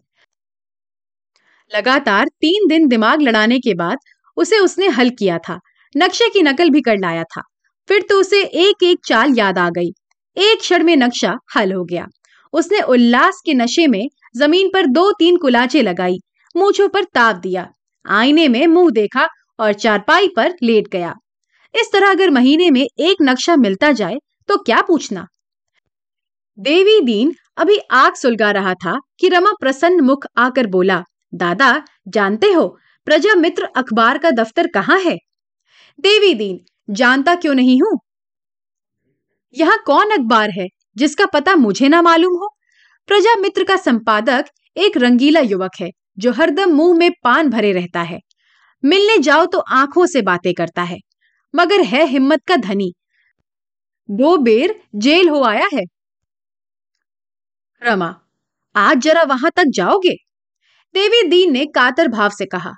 लगातार 1.72 2.28
तीन 2.42 2.68
दिन 2.68 2.88
दिमाग 2.88 3.22
लड़ाने 3.22 3.60
के 3.60 3.74
बाद 3.74 3.98
उसे 4.38 4.60
उसने 4.60 4.88
हल 4.90 5.10
किया 5.10 5.38
था, 5.40 5.60
नक्शे 5.96 6.30
की 6.30 6.42
नकल 6.42 6.70
भी 6.70 6.82
कर 6.82 6.98
लाया 6.98 7.24
था, 7.26 7.42
फिर 7.90 8.06
तो 8.10 8.20
उसे 8.20 8.44
एक 8.44 8.84
एक 8.84 9.00
चाल 9.06 9.34
याद 9.38 9.58
आ 9.58 9.70
गई। 9.70 9.92
एक 10.40 10.60
क्षण 10.60 10.84
में 10.84 10.96
नक्शा 10.98 11.34
हल 11.56 11.72
हो 11.74 11.84
गया। 11.84 12.06
उसने 12.54 12.82
उल्लास 12.82 13.42
के 13.46 13.54
नशे 13.54 13.88
में 13.88 14.08
ज़मीन 14.38 14.70
पर 14.74 14.86
दो 14.88 15.12
तीन 15.12 15.38
कुलाचे 15.38 15.82
लगाई, 15.82 16.18
मूछों 16.56 16.88
पर 16.90 17.04
ताप 17.06 17.36
दिया, 17.36 17.68
आईने 18.06 18.48
में 18.48 18.66
मुँह 18.68 18.90
देखा 18.92 19.28
और 19.60 19.74
चारपाई 19.74 20.28
पर 20.28 20.56
लेट 20.64 20.88
गया। 20.88 21.14
इस 21.74 21.92
तरह 21.94 22.10
अगर 22.10 22.30
महीने 22.30 22.70
में 22.72 22.82
एक 22.82 23.18
नक्शा 23.22 23.56
मिलता 23.56 23.92
जाए 23.94 24.18
तो 24.50 24.58
क्या 24.58 24.82
पूछना? 24.82 25.26
देवी 26.58 27.00
दीन 27.02 27.34
अभी 27.58 27.78
आग 27.94 28.14
सुलगा 28.16 28.52
रहा 28.52 28.74
था 28.76 28.98
कि 29.20 29.30
रमा 29.30 29.52
प्रसन्न 29.62 30.02
मुख 30.02 30.26
आकर 30.38 30.68
बोला, 30.68 31.04
दादा, 31.34 31.82
जानते 32.08 32.52
हो 32.52 32.68
प्रजा 33.08 33.36
मित्र 33.36 33.68
अखबार 33.78 34.18
का 34.18 34.32
दफ्तर 34.34 34.68
कहाँ 34.68 35.00
है? 35.00 35.18
देवी 36.00 36.34
दीन, 36.34 36.60
जानता 36.90 37.36
क्यों 37.36 37.54
नहीं 37.56 37.80
हूँ? 37.82 37.98
यहाँ 39.56 39.78
कौन 39.86 40.12
अखबार 40.12 40.50
है, 40.52 40.68
जिसका 40.98 41.26
पता 41.26 41.56
मुझे 41.56 41.88
ना 41.88 42.02
मालूम 42.02 42.34
हो? 42.38 42.50
प्रजा 43.10 43.36
मित्र 43.36 43.64
का 43.64 43.76
संपादक 43.78 44.46
एक 44.78 44.98
रंगीला 44.98 45.40
युवक 45.42 45.72
है, 45.82 45.90
जो 46.18 46.32
हरदम 46.34 46.72
मुँह 46.72 46.98
में 46.98 47.12
पान 47.24 47.50
भरे 47.50 47.72
रहता 47.74 48.02
है। 48.04 48.20
मिलने 48.84 49.18
जाओ 49.20 49.46
तो 49.48 49.60
आँखों 49.74 50.06
से 50.08 50.22
बातें 50.24 50.54
करता 50.54 50.84
है, 50.84 50.98
मगर 51.54 51.82
है 51.86 52.06
हिम्मत 52.08 52.44
का 52.48 52.56
धनी। 52.60 52.94
दो 54.10 54.38
बेर 54.40 54.80
जेल 54.98 55.30
हो 55.30 55.44
आया 55.44 55.68
है। 55.74 55.84
रमा, 57.82 58.08
आज 58.76 58.98
जरा 58.98 59.24
वहाँ 59.26 59.52
तक 59.56 59.72
जाओगे? 59.74 60.14
देवी 60.96 61.22
दीन 61.30 61.52
ने 61.54 61.66
कातर 61.68 62.08
भाव 62.08 62.30
से 62.32 62.46
कहा, 62.48 62.72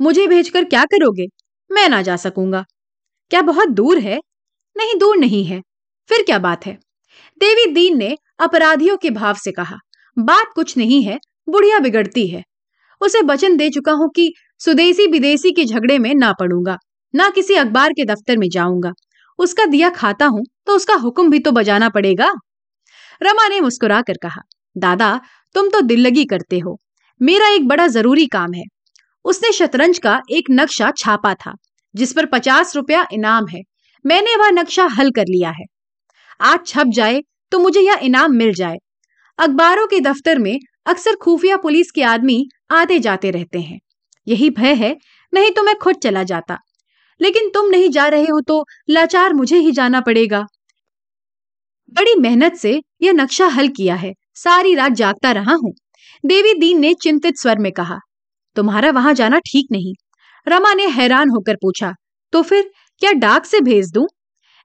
मुझे 0.00 0.26
भेजकर 0.26 0.64
क्या 0.66 0.84
करोगे? 0.86 1.26
मैं 1.70 1.88
ना 1.88 2.02
जा 2.02 2.16
सकूँगा। 2.18 2.64
क्या 3.30 3.42
बहुत 3.42 3.68
दूर 3.70 3.98
है? 4.00 4.18
नहीं, 4.76 4.96
दूर 4.96 5.16
नहीं 5.18 5.44
है। 5.46 5.62
फिर 6.10 6.22
क्या 6.22 6.38
बात 6.38 6.66
है? 6.66 6.72
देवी 7.40 7.66
दीन 7.72 7.96
ने 7.98 8.16
अपराधियों 8.40 8.96
के 8.96 9.10
भाव 9.10 9.34
से 9.34 9.52
कहा, 9.52 9.76
बात 10.16 10.52
कुछ 10.54 10.76
नहीं 10.76 11.02
है, 11.02 11.18
बुढ़िया 11.48 11.78
बिगड़ती 11.78 12.26
है। 12.28 12.42
उसे 13.00 13.20
वचन 13.22 13.56
दे 13.56 13.68
चुका 13.70 13.92
हूँ 13.92 14.08
कि 14.16 14.32
सुदेशी 14.60 15.06
विदेशी 15.06 15.52
के 15.52 15.64
झगड़े 15.64 15.98
में 15.98 16.14
ना 16.14 16.32
पड़ूँगा, 16.32 16.76
ना 17.14 17.28
किसी 17.30 17.54
अखबार 17.54 17.92
के 17.92 18.04
दफ्तर 18.04 18.36
में 18.38 18.48
जाऊँगा। 18.48 18.92
उसका 19.38 19.64
दिया 19.66 19.90
खाता 19.90 20.26
हूँ 20.26 20.44
तो 20.66 20.76
उसका 20.76 20.94
हुक्म 20.94 21.30
भी 21.30 21.38
तो 21.38 21.52
बजाना 21.52 21.88
पड़ेगा। 21.88 22.32
रमा 23.20 23.46
ने 23.48 23.60
मुस्कुरा 23.60 24.00
कर 24.02 24.16
कहा, 24.22 24.40
दादा, 24.76 25.20
तुम 25.54 25.68
तो 25.68 25.80
दिल 25.80 26.00
लगी 26.00 26.24
करते 26.24 26.58
हो। 26.58 26.78
मेरा 27.20 27.48
एक 27.48 27.68
बड़ा 27.68 27.86
ज़रूरी 27.88 28.26
काम 28.26 28.52
है। 28.52 28.64
उसने 29.24 29.52
शतरंज 29.52 29.98
का 29.98 30.20
एक 30.30 30.50
नक्शा 30.50 30.90
छापा 30.96 31.34
था, 31.36 31.54
जिस 31.94 32.12
पर 32.12 32.26
पचास 32.26 32.76
रुपया 32.76 33.06
इनाम 33.12 33.46
है। 33.46 33.62
मैंने 34.04 34.36
वह 34.36 34.50
नक्शा 34.52 34.84
हल 34.90 35.10
कर 35.10 35.24
लिया 35.28 35.50
है। 35.50 35.64
आज 36.40 36.66
छप 36.66 36.86
जाए 36.86 37.22
तो 37.52 37.58
मुझे 37.58 37.80
यह 37.80 37.98
इनाम 38.02 38.32
मिल 38.32 38.52
जाए। 38.54 38.76
अखबारों 39.38 39.86
के 39.86 40.00
दफ्तर 40.00 40.38
में 40.38 40.58
अक्सर 40.86 41.16
खुफिया 41.16 41.56
पुलिस 41.56 41.90
के 41.90 42.02
आदमी 42.04 42.44
आते 42.70 42.98
जाते 42.98 43.30
रहते 43.30 43.60
हैं। 43.60 43.78
यही 44.26 44.50
भय 44.50 44.74
है, 44.74 44.96
नहीं 45.32 45.50
तो 45.50 45.62
मैं 45.62 45.74
खुद 45.76 45.96
चला 45.96 46.22
जाता। 46.24 46.58
लेकिन 47.20 47.48
तुम 47.48 47.68
नहीं 47.70 47.88
जा 47.90 48.06
रहे 48.08 48.24
हो 48.24 48.40
तो 48.40 48.64
लाचार 48.90 49.32
मुझे 49.34 49.58
ही 49.58 49.72
जाना 49.72 50.00
पड़ेगा। 50.00 50.44
बड़ी 51.92 52.14
मेहनत 52.14 52.56
से 52.56 52.80
यह 53.02 53.12
नक्शा 53.12 53.46
हल 53.48 53.68
किया 53.68 53.94
है। 53.96 54.12
सारी 54.34 54.74
रात 54.74 54.92
जागता 54.92 55.32
रहा 55.32 55.54
हूँ। 55.54 55.72
देवी 56.24 56.52
दीन 56.54 56.80
ने 56.80 56.92
चिंतित 56.94 57.38
स्वर 57.38 57.58
में 57.58 57.70
कहा, 57.72 57.98
तुम्हारा 58.56 58.90
वहाँ 58.90 59.14
जाना 59.14 59.38
ठीक 59.46 59.66
नहीं। 59.72 59.94
रमा 60.46 60.72
ने 60.74 60.86
हैरान 60.88 61.30
होकर 61.30 61.56
पूछा 61.56 61.92
तो 62.32 62.42
फिर 62.42 62.70
क्या 63.02 63.12
डाक 63.14 63.44
से 63.44 63.60
भेज 63.60 63.90
दूँ? 63.92 64.06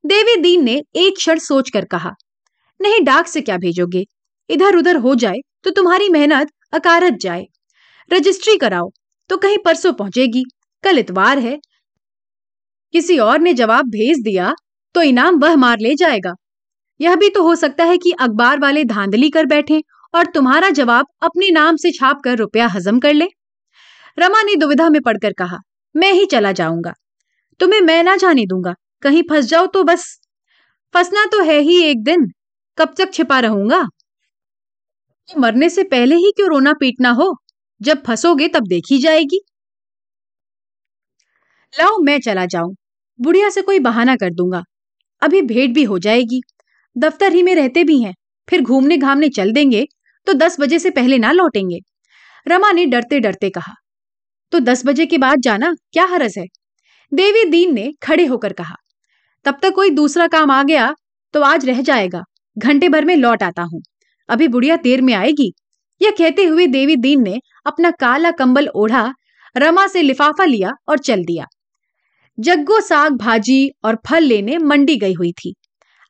देवी 0.04 0.36
दीन 0.36 0.64
ने 0.64 0.74
एक 0.96 1.16
क्षण 1.18 1.40
सोचकर 1.40 1.86
कहा, 1.86 2.12
नहीं, 2.80 3.04
डाक 3.04 3.28
से 3.28 3.42
क्या 3.42 3.58
भेजोगे? 3.58 4.04
इधर 4.50 4.76
उधर 4.76 4.96
हो 4.96 5.14
जाए 5.16 5.40
तो 5.64 5.72
तुम्हारी 5.72 6.10
मेहनत 6.10 6.50
अकारत 6.74 7.18
जाए। 7.22 7.46
रजिस्ट्री 8.12 8.58
कराओ 8.58 8.90
तो 9.30 9.38
कहीं 9.38 9.58
परसों 9.66 9.94
पहुंचेगी, 9.94 10.44
कल 10.84 11.00
इतवार 11.00 11.40
है। 11.40 11.58
किसी 12.94 13.18
और 13.20 13.40
ने 13.40 13.54
जवाब 13.54 13.90
भेज 13.90 14.22
दिया 14.24 14.54
तो 14.96 15.02
इनाम 15.02 15.40
वह 15.40 15.56
मार 15.56 15.80
ले 15.80 15.96
जाएगा। 15.96 16.34
यह 17.00 17.16
भी 17.16 17.30
तो 17.30 17.44
हो 17.44 17.56
सकता 17.56 17.84
है 17.84 17.98
कि 17.98 18.12
अखबार 18.12 18.60
वाले 18.60 18.84
धांधली 18.86 19.30
कर 19.30 19.46
बैठे 19.46 19.82
और 20.14 20.26
तुम्हारा 20.26 20.70
जवाब 20.72 21.06
अपने 21.22 21.50
नाम 21.52 21.76
से 21.76 21.92
छाप 21.92 22.22
कर 22.24 22.38
रुपया 22.38 22.68
हजम 22.68 23.00
कर 23.00 23.14
ले। 23.14 23.28
रमा 24.18 24.42
ने 24.42 24.56
दुविधा 24.56 24.90
में 24.90 25.02
पड़कर 25.02 25.34
कहा, 25.34 25.58
मैं 25.96 26.12
ही 26.14 26.26
चला 26.28 26.52
जाऊँगा। 26.54 26.94
तुम्हें 27.60 27.82
मैं 27.82 28.02
ना 28.04 28.16
जाने 28.18 28.46
दूँगा। 28.46 28.76
कहीं 29.04 29.24
फंस 29.24 29.46
जाओ 29.46 29.66
तो 29.66 29.84
बस। 29.84 30.06
फंसना 30.94 31.26
तो 31.26 31.44
है 31.44 31.60
ही 31.60 31.82
एक 31.84 32.04
दिन। 32.04 32.28
कब 32.78 32.94
तक 32.98 33.14
छिपा 33.14 33.40
रहूँगा? 33.40 33.82
तो 35.30 35.40
मरने 35.40 35.70
से 35.70 35.84
पहले 35.84 36.16
ही 36.16 36.32
क्यों 36.36 36.50
रोना 36.50 36.74
पीटना 36.74 37.10
हो? 37.12 37.34
जब 37.82 38.04
फंसोगे 38.04 38.48
तब 38.48 38.68
देखी 38.68 38.98
जाएगी। 38.98 39.40
लाओ, 41.74 41.98
मैं 42.00 42.20
चला 42.20 42.46
जाऊँ। 42.46 42.76
बुढ़िया 43.20 43.50
से 43.50 43.62
कोई 43.62 43.80
बहाना 43.80 44.16
कर 44.16 44.30
दूँगा। 44.30 44.64
अभी 45.22 45.42
भेंट 45.42 45.74
भी 45.76 45.84
हो 45.84 46.00
जाएगी। 46.00 46.42
दफ्तर 46.96 47.34
ही 47.34 47.44
में 47.44 47.54
रहते 47.56 47.84
भी 47.84 48.02
हैं। 48.02 48.14
फिर 48.48 48.62
घूमने 48.62 48.98
घामने 48.98 49.30
चल 49.30 49.52
देंगे 49.52 49.86
तो 50.28 50.34
दस 50.34 50.60
बजे 50.60 50.80
से 50.80 50.90
पहले 50.90 51.18
ना 51.18 51.32
लौटेंगे। 51.32 51.80
रमा 52.48 52.72
ने 52.72 52.86
डरते 52.86 53.20
डरते 53.20 53.50
कहा 53.50 53.74
तो 54.52 54.60
दस 54.60 54.86
बजे 54.86 55.06
के 55.06 55.18
बाद 55.18 55.42
जाना? 55.42 55.74
क्या 55.94 56.06
हरज 56.06 56.38
है? 56.38 56.46
देवी 57.12 57.44
दीन 57.46 57.74
ने 57.74 57.92
खड़े 58.04 58.26
होकर 58.26 58.54
कहा 58.54 58.76
तब 59.46 59.60
तक 59.62 59.74
कोई 59.74 59.90
दूसरा 59.90 60.28
काम 60.28 60.52
आ 60.52 60.62
गया 60.64 60.94
तो 61.34 61.42
आज 61.42 61.66
रह 61.66 61.82
जाएगा। 61.82 62.24
घंटे 62.58 62.90
भर 62.90 63.06
में 63.06 63.16
लौट 63.16 63.44
आता 63.44 63.62
हूँ। 63.62 63.82
अभी 64.30 64.48
बुढ़िया 64.48 64.76
देर 64.76 65.02
में 65.02 65.14
आएगी। 65.14 65.52
यह 66.02 66.12
कहते 66.12 66.44
हुए 66.46 66.68
देवी 66.68 66.96
दीन 66.96 67.24
ने 67.24 67.40
अपना 67.66 67.92
काला 67.92 68.32
कंबल 68.32 68.68
ओढ़ा, 68.68 69.14
रमा 69.58 69.88
से 69.88 70.02
लिफाफा 70.02 70.46
लिया 70.46 70.74
और 70.90 70.98
चल 70.98 71.24
दिया। 71.24 71.46
जग्गो 72.40 72.80
साग 72.82 73.14
भाजी 73.14 73.70
और 73.84 73.98
फल 74.10 74.24
लेने 74.24 74.58
मंडी 74.58 74.96
गई 74.96 75.14
हुई 75.14 75.32
थी। 75.32 75.54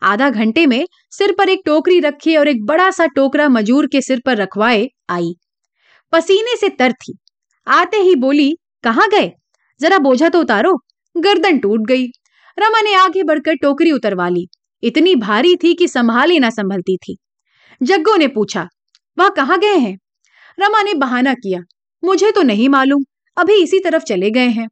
आधा 0.02 0.30
घंटे 0.30 0.66
में 0.66 0.86
सिर 1.12 1.36
पर 1.38 1.50
एक 1.50 1.62
टोकरी 1.66 2.00
रखी 2.00 2.36
और 2.36 2.48
एक 2.48 2.66
बड़ा 2.66 2.90
सा 2.92 3.06
टोकरा 3.06 3.50
मजूर 3.50 3.88
के 3.88 4.02
सिर 4.02 4.22
पर 4.26 4.38
रखवाए 4.38 4.88
आई। 5.10 5.34
पसीने 6.14 6.56
से 6.58 6.70
तर 6.70 6.94
थी। 6.94 7.18
आते 7.68 7.98
ही 7.98 8.16
बोली, 8.16 8.58
कहाँ 8.84 9.10
गए? 9.10 9.32
जरा 9.82 9.98
बोझा 9.98 10.30
तो 10.30 10.40
उतारो, 10.40 10.76
गर्दन 11.18 11.60
टूट 11.60 11.80
गई। 11.80 12.08
रमा 12.58 12.82
ने 12.82 12.94
आगे 12.96 13.24
बढ़कर 13.24 13.56
टोकरी 13.56 13.92
उतरवा 13.92 14.28
ली। 14.30 14.48
इतनी 14.84 15.16
भारी 15.16 15.56
थी 15.56 15.74
कि 15.74 15.88
संभाली 15.88 16.40
ना 16.40 16.50
संभलती 16.50 16.98
थी। 16.98 17.18
जग्गो 17.82 18.16
ने 18.16 18.28
पूछा, 18.28 18.68
वह 19.18 19.30
कहाँ 19.30 19.60
गए 19.60 19.76
हैं? 19.76 19.98
रमा 20.58 20.82
ने 20.82 20.94
बहाना 20.96 21.34
किया, 21.34 21.60
मुझे 22.04 22.32
तो 22.32 22.42
नहीं 22.42 22.70
मालूम, 22.70 23.04
अभी 23.38 23.62
इसी 23.64 23.80
तरफ़ 23.80 24.04
चले 24.04 24.30
गए 24.32 24.48
हैं। 24.50 24.68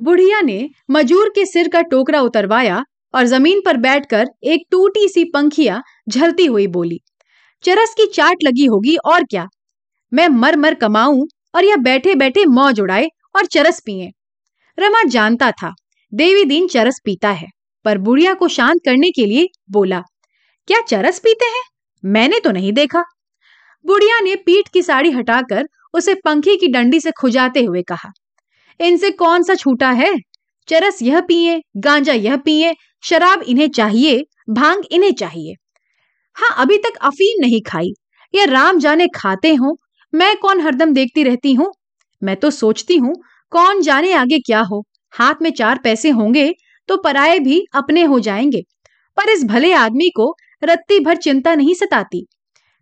बुढ़िया 0.00 0.40
ने 0.40 0.68
मजूर 0.90 1.28
के 1.28 1.44
सिर 1.46 1.68
का 1.68 1.80
टोकरा 1.82 2.20
उतरवाया 2.20 2.84
और 3.14 3.24
ज़मीन 3.26 3.60
पर 3.66 3.76
बैठकर 3.76 4.26
एक 4.44 4.66
टूटी 4.70 5.08
सी 5.08 5.24
पंखिया 5.24 5.82
झलती 6.08 6.46
हुई 6.46 6.66
बोली, 6.68 7.00
चरस 7.64 7.94
की 7.94 8.06
चाट 8.06 8.44
लगी 8.44 8.66
होगी 8.66 8.96
और 8.96 9.24
क्या? 9.24 9.46
मैं 10.12 10.28
मर 10.30 10.56
मर 10.56 10.74
कमाऊं 10.74 11.26
और 11.54 11.64
यह 11.64 11.76
बैठे 11.78 12.14
बैठे 12.14 12.44
मौज 12.46 12.80
उड़ाए 12.80 13.08
और 13.36 13.46
चरस 13.46 13.80
पिए। 13.86 14.10
रमा 14.78 15.02
जानता 15.06 15.50
था 15.52 15.74
देवी 16.12 16.44
दीन 16.44 16.66
चरस 16.68 17.00
पीता 17.04 17.30
है, 17.30 17.46
पर 17.84 17.98
बुढ़िया 17.98 18.32
को 18.34 18.48
शांत 18.48 18.80
करने 18.84 19.10
के 19.10 19.24
लिए 19.26 19.48
बोला, 19.70 20.00
क्या 20.68 20.80
चरस 20.82 21.18
पीते 21.18 21.46
हैं? 21.46 21.62
मैंने 22.04 22.38
तो 22.40 22.50
नहीं 22.50 22.72
देखा। 22.72 23.02
बुढ़िया 23.84 24.20
ने 24.20 24.34
पीठ 24.36 24.68
की 24.68 24.82
साड़ी 24.82 25.10
हटाकर 25.10 25.66
उसे 25.94 26.14
पंखी 26.24 26.56
की 26.56 26.68
डंडी 26.68 27.00
से 27.00 27.10
खुजाते 27.12 27.62
हुए 27.64 27.82
कहा, 27.82 28.10
इनसे 28.80 29.10
कौन 29.12 29.42
सा 29.42 29.54
छूटा 29.54 29.90
है? 29.92 30.14
चरस 30.68 31.02
यह 31.02 31.20
पिए, 31.20 31.60
गांजा 31.78 32.12
यह 32.14 32.36
पिए, 32.38 32.74
शराब 33.04 33.42
इन्हें 33.42 33.68
चाहिए, 33.70 34.24
भाँग 34.50 34.84
इन्हें 34.90 35.12
चाहिए। 35.14 35.54
हाँ 36.36 36.54
अभी 36.58 36.78
तक 36.78 36.96
अफीम 37.02 37.40
नहीं 37.42 37.60
खाई, 37.66 37.92
या 38.34 38.44
राम 38.46 38.78
जाने 38.78 39.08
खाते 39.14 39.54
हो, 39.54 39.76
मैं 40.12 40.36
कौन 40.38 40.60
हरदम 40.60 40.92
देखती 40.94 41.22
रहती 41.24 41.54
हूँ? 41.54 41.72
मैं 42.22 42.36
तो 42.36 42.50
सोचती 42.52 42.96
हूँ, 42.96 43.14
कौन 43.52 43.82
जाने 43.82 44.12
आगे 44.14 44.38
क्या 44.40 44.60
हो? 44.62 44.84
हाथ 45.12 45.42
में 45.42 45.50
चार 45.50 45.78
पैसे 45.84 46.10
होंगे 46.10 46.52
तो 46.88 46.96
पराये 46.96 47.38
भी 47.40 47.60
अपने 47.74 48.02
हो 48.04 48.18
जाएँगे। 48.20 48.62
पर 49.16 49.30
इस 49.30 49.44
भले 49.44 49.72
आदमी 49.72 50.08
को 50.16 50.34
रत्ती 50.64 50.98
भर 51.00 51.16
चिंता 51.16 51.54
नहीं 51.54 51.74
सताती। 51.74 52.26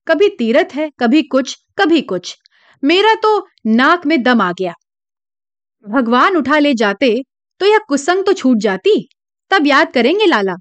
कभी 0.06 0.28
तीरथ 0.28 0.74
है, 0.74 0.90
कभी 1.00 1.22
कुछ 1.22 1.56
कभी 1.78 2.00
कुछ। 2.02 2.36
मेरा 2.82 3.14
तो 3.14 3.38
नाक 3.66 4.06
में 4.06 4.22
दम 4.22 4.40
आ 4.40 4.52
गया। 4.52 4.72
भगवान 5.86 6.36
उठा 6.36 6.58
ले 6.58 6.74
जाते 6.74 7.14
तो 7.60 7.66
यह 7.66 7.78
कुसंग 7.88 8.24
तो 8.24 8.32
छूट 8.32 8.58
जाती। 8.58 9.08
तब 9.50 9.66
याद 9.66 9.92
करेंगे 9.92 10.26
लाला। 10.26 10.54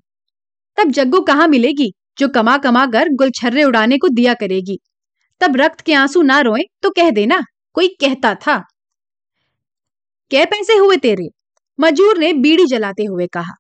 तब 0.78 0.92
जग्गू 0.92 1.22
कहाँ 1.22 1.48
मिलेगी, 1.48 1.92
जो 2.18 2.28
कमा 2.28 2.58
कमा 2.58 2.86
कर 2.86 3.10
गुलछर्रे 3.10 3.64
उड़ाने 3.64 3.98
को 3.98 4.08
दिया 4.10 4.34
करेगी। 4.34 4.78
तब 5.42 5.56
रक्त 5.58 5.82
के 5.82 5.94
आँसू 5.94 6.22
ना 6.22 6.40
रोए 6.40 6.64
तो 6.82 6.90
कह 6.90 7.10
देना, 7.10 7.42
कोई 7.74 7.88
कहता 7.88 8.36
था। 8.36 8.58
कै 10.32 10.46
पैसे 10.46 10.78
हुए 10.78 10.98
तेरे। 10.98 11.28
मजूर 11.80 12.18
ने 12.18 12.32
बीड़ी 12.34 12.66
जलाते 12.66 13.04
हुए 13.04 13.28
कहा, 13.28 13.54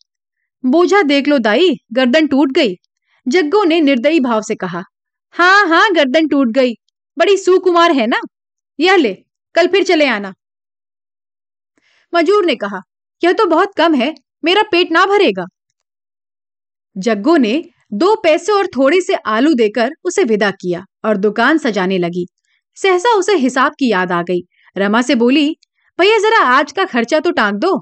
बोझा 0.64 1.02
देख 1.04 1.28
लो 1.28 1.38
दाई, 1.40 1.70
गर्दन 1.94 2.28
टूट 2.28 2.52
गई। 2.52 2.76
जग्गो 3.28 3.64
ने 3.64 3.80
निर्दयी 3.82 4.20
भाव 4.20 4.42
से 4.42 4.56
कहा 4.56 4.84
हाँ 5.36 5.68
हाँ 5.68 5.92
गर्दन 5.94 6.28
टूट 6.28 6.48
गई। 6.48 6.74
बड़ी 7.18 7.38
सुकुमार 7.38 7.92
है 7.92 8.06
ना? 8.08 8.20
यह 8.80 8.96
ले, 8.96 9.14
कल 9.56 9.68
फिर 9.68 9.84
चले 9.84 10.06
आना। 10.08 10.34
मजूर 12.14 12.46
ने 12.46 12.56
कहा, 12.56 12.80
यह 13.22 13.34
तो 13.34 13.46
बहुत 13.46 13.74
कम 13.78 13.96
है, 13.96 14.14
मेरा 14.44 14.64
पेट 14.64 14.92
ना 14.92 15.06
भरेगा। 15.06 15.46
जग्गो 16.96 17.36
ने 17.38 17.64
दो 17.94 18.16
पैसे 18.16 18.52
और 18.52 18.68
थोड़े 18.68 19.02
से 19.02 19.16
आलू 19.28 19.54
देकर 19.54 19.92
उसे 20.04 20.24
विदा 20.24 20.52
किया 20.52 20.84
और 21.06 21.18
दुकान 21.18 21.58
सजाने 21.58 21.98
लगी। 21.98 22.26
सहसा 22.78 23.18
उसे 23.18 23.36
हिसाब 23.38 23.74
की 23.80 23.92
याद 23.92 24.12
आ 24.12 24.22
गई। 24.22 24.42
रमा 24.76 25.02
से 25.02 25.16
बोली, 25.16 25.50
भैया, 26.00 26.18
जरा 26.20 26.44
आज 26.50 26.72
का 26.72 26.86
खर्चा 26.86 27.20
तो 27.20 27.32
टांग 27.32 27.60
दो। 27.60 27.80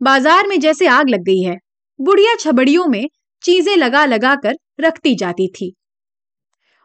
बाज़ार 0.00 0.46
में 0.46 0.58
जैसे 0.60 0.86
आग 0.86 1.08
लग 1.08 1.22
गई 1.22 1.42
है, 1.42 1.56
बुढ़िया 1.98 2.34
छबड़ियों 2.34 2.86
में 2.86 3.08
चीज़ें 3.42 3.76
लगा 3.76 4.04
लगा 4.04 4.34
कर 4.34 4.54
रखती 4.80 5.14
जाती 5.14 5.48
थी 5.48 5.72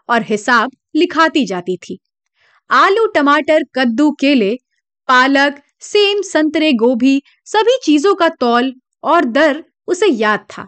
और 0.09 0.21
हिसाब 0.21 0.71
लिखाती 0.95 1.45
जाती 1.45 1.77
थी। 1.77 1.97
आलू, 2.69 3.05
टमाटर, 3.05 3.63
कद्दू, 3.75 4.11
केले, 4.11 4.55
पालक, 5.09 5.61
सेम, 5.81 6.21
संतरे, 6.21 6.71
गोभी 6.73 7.21
सभी 7.45 7.77
चीज़ों 7.83 8.13
का 8.15 8.29
तौल 8.29 8.73
और 9.03 9.25
दर 9.25 9.63
उसे 9.87 10.07
याद 10.07 10.45
था। 10.49 10.67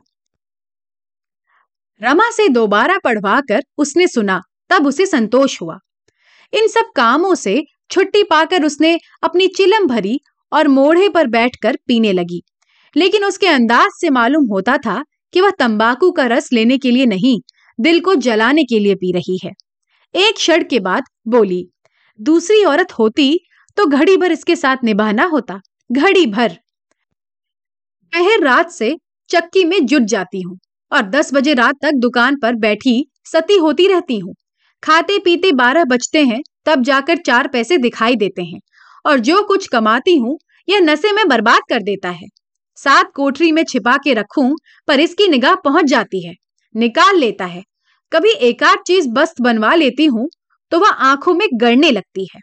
रमा 2.02 2.30
से 2.32 2.48
दोबारा 2.50 2.98
पढ़वाकर 2.98 3.62
उसने 3.78 4.08
सुना, 4.08 4.42
तब 4.70 4.88
उसे 4.88 5.06
संतोष 5.06 5.62
हुआ। 5.62 5.78
इन 6.54 6.68
सब 6.68 6.92
कामों 6.96 7.36
से 7.36 7.64
छुट्टी 7.92 8.24
पाकर 8.24 8.66
उसने 8.66 8.98
अपनी 9.24 9.48
चिलम 9.48 9.88
भरी 9.88 10.20
और 10.52 10.68
मोढ़े 10.70 11.10
पर 11.10 11.28
बैठकर 11.28 11.78
पीने 11.88 12.12
लगी। 12.14 12.42
लेकिन 12.96 13.26
उसके 13.26 13.48
अंदाज 13.48 13.90
से 13.92 14.10
मालूम 14.10 14.46
होता 14.46 14.78
था 14.78 15.04
कि 15.34 15.42
वह 15.42 15.52
तंबाकू 15.60 16.12
का 16.12 16.26
रस 16.28 16.52
लेने 16.54 16.78
के 16.78 16.92
लिए 16.92 17.06
नहीं, 17.06 17.40
दिल 17.80 18.00
को 18.00 18.16
जलाने 18.18 18.64
के 18.64 18.80
लिए 18.80 18.96
पी 18.96 19.12
रही 19.12 19.40
है। 19.44 19.52
एक 20.16 20.36
क्षण 20.36 20.64
के 20.64 20.80
बाद 20.82 21.04
बोली, 21.28 21.68
दूसरी 22.20 22.64
औरत 22.66 22.92
होती 22.92 23.40
तो 23.78 23.86
घड़ी 23.88 24.16
भर 24.18 24.32
इसके 24.32 24.56
साथ 24.56 24.84
निभाना 24.84 25.26
होता, 25.26 25.60
घड़ी 25.90 26.26
भर। 26.28 26.58
पहर 28.14 28.44
रात 28.44 28.72
से 28.72 28.96
चक्की 29.30 29.64
में 29.66 29.86
जुट 29.86 30.02
जाती 30.04 30.42
हूँ 30.42 30.58
और 30.92 31.02
दस 31.10 31.34
बजे 31.34 31.54
रात 31.54 31.76
तक 31.82 31.96
दुकान 31.96 32.36
पर 32.42 32.56
बैठी 32.58 33.06
सती 33.26 33.58
होती 33.58 33.88
रहती 33.88 34.18
हूँ। 34.20 34.34
खाते 34.84 35.18
पीते 35.20 35.52
बारह 35.54 35.84
बजते 35.86 36.24
हैं, 36.24 36.42
तब 36.66 36.84
जाकर 36.84 37.18
चार 37.18 37.48
पैसे 37.48 37.78
दिखाई 37.78 38.16
देते 38.16 38.44
हैं। 38.44 38.60
और 39.08 39.20
जो 39.20 39.42
कुछ 39.44 39.68
कमाती 39.68 40.16
हूँ, 40.18 40.38
यह 40.68 40.80
नशे 40.82 41.12
में 41.12 41.28
बर्बाद 41.28 41.62
कर 41.70 41.84
देता 41.84 42.10
है। 42.12 42.28
सात 42.78 43.12
कोठरी 43.16 43.52
में 43.52 43.64
छिपा 43.66 43.96
के 43.98 44.14
रखूँ, 44.14 44.56
पर 44.88 45.00
इसकी 45.00 45.28
निगाह 45.28 45.56
पहुँच 45.58 45.86
जाती 45.86 46.26
है, 46.26 46.34
निकाल 46.76 47.18
लेता 47.18 47.46
है। 47.46 47.64
कभी 48.12 48.32
एकाध 48.42 48.80
चीज़ 48.88 49.08
बस्त 49.12 49.42
बनवा 49.42 49.74
लेती 49.76 50.06
हूँ 50.08 50.28
तो 50.72 50.80
वह 50.80 50.90
आँखों 50.90 51.34
में 51.34 51.48
गड़ने 51.54 51.92
लगती 51.92 52.28
है, 52.34 52.40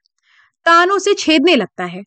तानों 0.66 0.98
से 0.98 1.14
छेदने 1.14 1.54
लगता 1.56 1.84
है। 1.86 2.02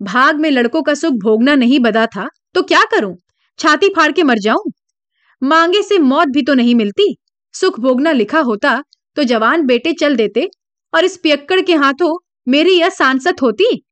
भाग 0.00 0.40
में 0.40 0.50
लड़कों 0.50 0.82
का 0.82 0.94
सुख 0.94 1.14
भोगना 1.16 1.54
नहीं 1.54 1.78
बदा 1.80 2.06
था 2.08 2.26
तो 2.54 2.62
क्या 2.64 2.82
करूँ? 2.90 3.14
छाती 3.58 3.88
फाड़ 3.88 4.10
के 4.12 4.22
मर 4.22 4.38
जाऊँ? 4.38 4.70
मांगे 5.42 5.82
से 5.82 5.98
मौत 6.00 6.28
भी 6.28 6.42
तो 6.42 6.54
नहीं 6.54 6.74
मिलती। 6.74 7.14
सुख 7.54 7.78
भोगना 7.80 8.12
लिखा 8.12 8.40
होता 8.40 8.80
तो 9.16 9.24
जवान 9.24 9.66
बेटे 9.66 9.92
चल 9.94 10.16
देते, 10.16 10.48
और 10.92 11.04
इस 11.04 11.16
पियक्कड़ 11.16 11.60
के 11.62 11.74
हाथों 11.76 12.16
मेरी 12.48 12.70
यह 12.70 12.88
सांसत 12.88 13.42
होती? 13.42 13.84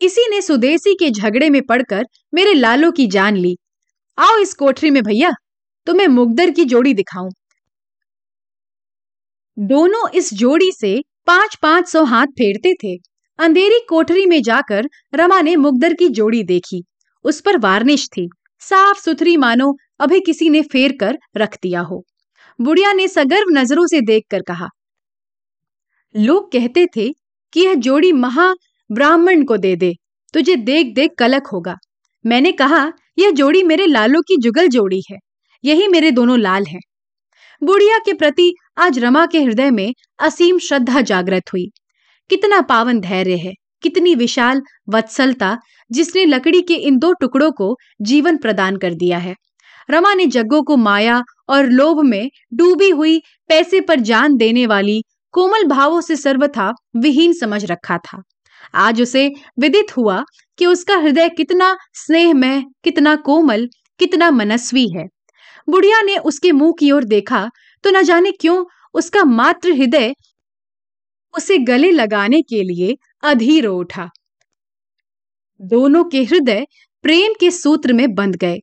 इसी 0.00 0.28
ने 0.30 0.42
सुदेसी 0.42 0.94
के 0.94 1.10
झगड़े 1.10 1.50
में 1.50 1.62
पड़कर 1.62 2.06
मेरे 2.34 2.54
लालो 2.54 2.90
की 2.90 3.06
जान 3.06 3.36
ली। 3.36 3.56
आओ 4.18 4.38
इस 4.38 4.54
कोठरी 4.54 4.90
में 4.90 5.02
भैया, 5.02 5.30
तुम्हें 5.86 6.08
मुगदर 6.08 6.50
की 6.50 6.64
जोड़ी 6.64 6.94
दिखाऊँ। 6.94 7.30
दोनों 9.58 10.08
इस 10.08 10.34
जोड़ी 10.34 10.72
से 10.72 11.02
पाँच 11.26 11.58
पाँच 11.62 11.88
सौ 11.88 12.04
हाथ 12.04 12.26
फेरते 12.26 12.74
थे। 12.74 12.96
अंधेरी 13.38 13.78
कोठरी 13.88 14.26
में 14.26 14.42
जाकर 14.42 14.88
रमा 15.14 15.40
ने 15.40 15.56
मुगदर 15.56 15.94
की 15.94 16.08
जोड़ी 16.08 16.42
देखी। 16.42 16.84
उस 17.24 17.40
पर 17.40 17.58
वार्निश 17.58 18.08
थी, 18.08 18.30
साफ़ 18.60 19.00
सुथरी 19.00 19.36
मानो, 19.36 19.76
अभी 20.00 20.20
किसी 20.20 20.48
ने 20.48 20.62
फेर 20.62 20.96
कर 21.00 21.18
रख 21.36 21.56
दिया 21.62 21.80
हो। 21.80 22.04
बुढ़िया 22.60 22.92
ने 22.92 23.08
सगर्व 23.08 23.46
नज़रों 23.50 23.86
से 23.86 24.00
देखकर 24.00 24.42
कहा 24.42 24.68
लोग 26.14 26.50
कहते 26.52 26.86
थे 26.86 27.08
कि 27.52 27.60
यह 27.60 27.74
जोड़ी 27.74 28.12
महा 28.12 28.52
ब्राह्मण 28.90 29.44
को 29.44 29.56
दे 29.56 29.74
दे, 29.76 29.94
तुझे 30.34 30.56
देख 30.56 30.94
देख 30.94 31.10
कलक 31.18 31.46
होगा। 31.46 31.76
मैंने 32.24 32.52
कहा, 32.52 32.92
यह 33.18 33.30
जोड़ी 33.30 33.62
मेरे 33.62 33.86
लालों 33.86 34.20
की 34.20 34.36
जुगल 34.36 34.68
जोड़ी 34.68 35.02
है, 35.10 35.18
यही 35.64 35.88
मेरे 35.88 36.10
दोनों 36.10 36.38
लाल 36.38 36.64
हैं। 36.64 36.80
बुढ़िया 37.62 37.98
के 37.98 38.12
प्रति 38.12 38.52
आज 38.78 38.98
रमा 38.98 39.24
के 39.26 39.40
हृदय 39.40 39.70
में 39.70 39.94
असीम 40.18 40.58
श्रद्धा 40.58 41.00
जागृत 41.00 41.52
हुई। 41.52 41.66
कितना 42.30 42.60
पावन 42.60 43.00
धैर्य 43.00 43.36
है, 43.36 43.52
कितनी 43.82 44.14
विशाल 44.14 44.62
वत्सलता, 44.88 45.56
जिसने 45.90 46.24
लकड़ी 46.24 46.60
के 46.62 46.74
इन 46.74 46.98
दो 46.98 47.12
टुकड़ों 47.12 47.50
को 47.52 47.76
जीवन 48.02 48.36
प्रदान 48.36 48.76
कर 48.76 48.94
दिया 48.94 49.18
है। 49.18 49.34
रमा 49.90 50.12
ने 50.14 50.26
जग्गो 50.26 50.62
को 50.62 50.76
माया 50.76 51.22
और 51.48 51.66
लोभ 51.66 52.00
में 52.00 52.30
डूबी 52.54 52.88
हुई 52.90 53.18
पैसे 53.48 53.80
पर 53.80 54.00
जान 54.00 54.36
देने 54.36 54.66
वाली 54.66 55.02
कोमल 55.34 55.64
भावों 55.64 56.00
से 56.00 56.16
सर्वथा 56.16 56.72
विहीन 56.96 57.32
समझ 57.32 57.64
रखा 57.64 57.98
था। 57.98 58.22
आज 58.74 59.00
उसे 59.02 59.28
विदित 59.58 59.96
हुआ 59.96 60.22
कि 60.58 60.66
उसका 60.66 60.96
हृदय 60.96 61.28
कितना 61.28 61.76
स्नेहमय, 61.94 62.62
कितना 62.84 63.14
कोमल, 63.16 63.68
कितना 64.00 64.30
मनस्वी 64.30 64.86
है। 64.96 65.04
बुढ़िया 65.68 66.00
ने 66.02 66.16
उसके 66.18 66.52
मुँह 66.52 66.72
की 66.78 66.90
ओर 66.90 67.04
देखा 67.04 67.48
तो 67.84 67.90
न 67.90 68.02
जाने 68.02 68.32
क्यों 68.32 68.64
उसका 68.94 69.24
मात्र 69.24 69.72
हृदय 69.72 70.14
उसे 71.34 71.58
गले 71.58 71.90
लगाने 71.90 72.40
के 72.42 72.62
लिए 72.62 72.96
अधीर 73.22 73.66
उठा। 73.66 74.08
दोनों 75.60 76.04
के 76.04 76.22
हृदय 76.24 76.66
प्रेम 77.04 77.32
के 77.40 77.50
सूत्र 77.50 77.92
में 77.92 78.14
बंध 78.14 78.36
गए। 78.36 78.58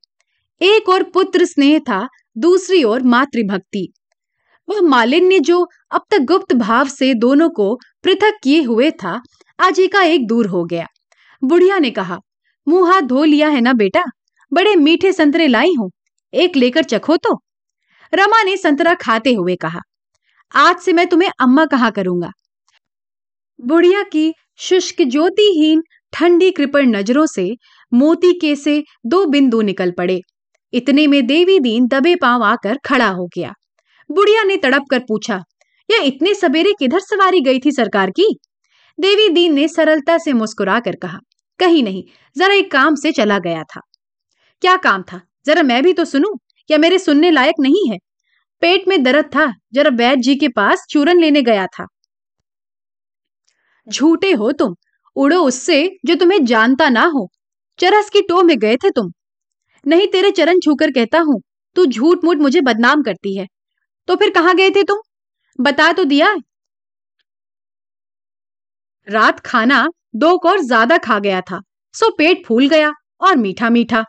एक 0.62 0.90
और 0.90 1.04
पुत्र 1.04 1.46
स्नेह 1.46 1.80
था, 1.80 2.08
दूसरी 2.38 2.84
ओर 2.84 3.04
मातृभक्ति। 3.04 3.92
वह 4.70 4.82
मालिन्य 4.82 5.40
जो 5.40 5.66
अब 5.92 6.02
तक 6.12 6.20
गुप्त 6.22 6.54
भाव 6.56 6.88
से 6.88 7.14
दोनों 7.16 7.50
को 7.50 7.74
पृथक 8.04 8.40
किए 8.44 8.62
हुए 8.64 8.90
था, 8.94 9.20
आज 9.60 9.80
एक 9.80 10.28
दूर 10.28 10.48
हो 10.48 10.64
गया। 10.66 10.86
बुढ़िया 11.42 11.78
ने 11.80 11.92
कहा, 11.92 12.18
मुँह 12.68 12.92
हाथ 12.92 13.02
धो 13.02 13.24
लिया 13.24 13.48
है 13.50 13.62
ना 13.62 13.74
बेटा? 13.74 14.04
बड़े 14.52 14.76
मीठे 14.76 15.12
संतरे 15.14 15.48
लाई 15.48 15.74
हूँ, 15.80 15.90
एक 16.34 16.56
लेकर 16.56 16.84
चखो 16.84 17.18
तो? 17.18 17.34
रमा 18.14 18.42
ने 18.44 18.56
संतरा 18.58 18.94
खाते 18.96 19.34
हुए 19.34 19.56
कहा, 19.56 19.80
आज 20.52 20.80
से 20.80 20.94
मैं 20.94 21.08
तुम्हें 21.08 21.30
अम्मा 21.40 21.66
कहा 21.66 21.90
करूँगा? 21.90 22.32
बुढ़िया 23.60 24.04
की 24.04 24.34
शुष्क 24.60 25.02
ज्योतिहीन 25.02 25.82
ठंडी 26.14 26.50
कृपण 26.52 26.90
नज़रों 26.90 27.26
से 27.26 27.50
मोती 27.92 28.32
के 28.34 28.56
से 28.56 28.84
दो 29.06 29.26
बिंदु 29.26 29.62
निकल 29.62 29.92
पड़े। 29.92 30.20
इतने 30.74 31.06
में 31.08 31.26
देवी 31.28 31.60
दीन 31.60 31.88
दबे 31.88 32.16
पाँव 32.16 32.44
आकर 32.44 32.78
खड़ा 32.86 33.08
हो 33.10 33.28
गया। 33.28 33.54
बुढ़िया 34.12 34.44
ने 34.44 34.58
तड़प 34.58 34.86
कर 34.92 35.00
पूछा 35.00 35.44
यह 35.90 36.04
इतने 36.04 36.34
सवेरे 36.34 36.74
किधर 36.80 37.00
सवारी 37.00 37.42
गई 37.42 37.60
थी 37.60 37.72
सरकार 37.72 38.10
की? 38.10 38.40
देवी 39.00 39.30
दीन 39.30 39.54
ने 39.54 39.68
सरलता 39.68 40.18
से 40.18 40.34
मुस्कुरा 40.34 40.80
कर 40.80 40.96
कहा, 40.96 41.20
कहीं 41.60 41.84
नहीं, 41.84 42.04
जरा 42.38 42.54
एक 42.54 42.72
काम 42.72 42.96
से 42.96 43.12
चला 43.12 43.40
गया 43.40 43.64
था। 43.64 43.82
क्या 44.62 44.76
काम 44.76 45.04
था? 45.04 45.22
जरा 45.46 45.64
मैं 45.64 45.84
भी 45.84 45.94
तो 45.94 46.06
सुनूं? 46.06 46.36
या 46.72 46.78
मेरे 46.78 47.00
सुनने 47.00 47.32
लायक 47.32 47.56
नहीं 47.60 47.90
है? 47.92 47.98
पेट 48.62 48.88
में 48.88 49.04
दर्द 49.04 49.26
था, 49.26 49.54
जरा 49.74 49.90
वैद्य 49.90 50.22
जी 50.22 50.36
के 50.36 50.48
पास 50.48 50.86
चूरन 50.90 51.20
लेने 51.20 51.42
गया 51.42 51.68
था। 51.68 51.86
झूठे 53.88 54.32
हो 54.32 54.52
तुम, 54.52 54.76
उड़ो 55.16 55.38
उससे 55.38 56.00
जो 56.06 56.16
तुम्हें 56.16 56.46
जानता 56.46 56.90
ना 56.90 57.06
हो। 57.06 57.30
चरस 57.80 58.10
की 58.10 58.22
टो 58.22 58.44
में 58.44 58.58
गए 58.60 58.76
थे 58.76 58.90
तुम। 58.90 59.12
नहीं 59.88 60.08
तेरे 60.08 60.32
चरण 60.32 60.60
छूकर 60.60 60.92
कहता 60.92 61.20
हूँ, 61.20 61.42
तू 61.76 61.86
झूठ 61.86 62.24
मूठ 62.24 62.38
मुझे 62.38 62.62
बदनाम 62.62 63.04
करती 63.04 63.38
है। 63.38 63.48
तो 64.10 64.16
फिर 64.16 64.30
कहाँ 64.30 64.56
गए 64.56 64.70
थे 64.70 64.84
तुम? 64.84 65.00
बता 65.60 65.92
तो 65.92 66.04
दिया। 66.04 66.36
रात 69.08 69.40
खाना 69.40 69.88
दो 70.16 70.38
कौर 70.38 70.60
ज़्यादा 70.60 70.98
खा 70.98 71.18
गया 71.20 71.42
था, 71.42 71.62
सो 71.96 72.10
पेट 72.10 72.46
फूल 72.46 72.68
गया 72.68 72.92
और 73.22 73.36
मीठा 73.36 73.70
मीठा। 73.70 74.04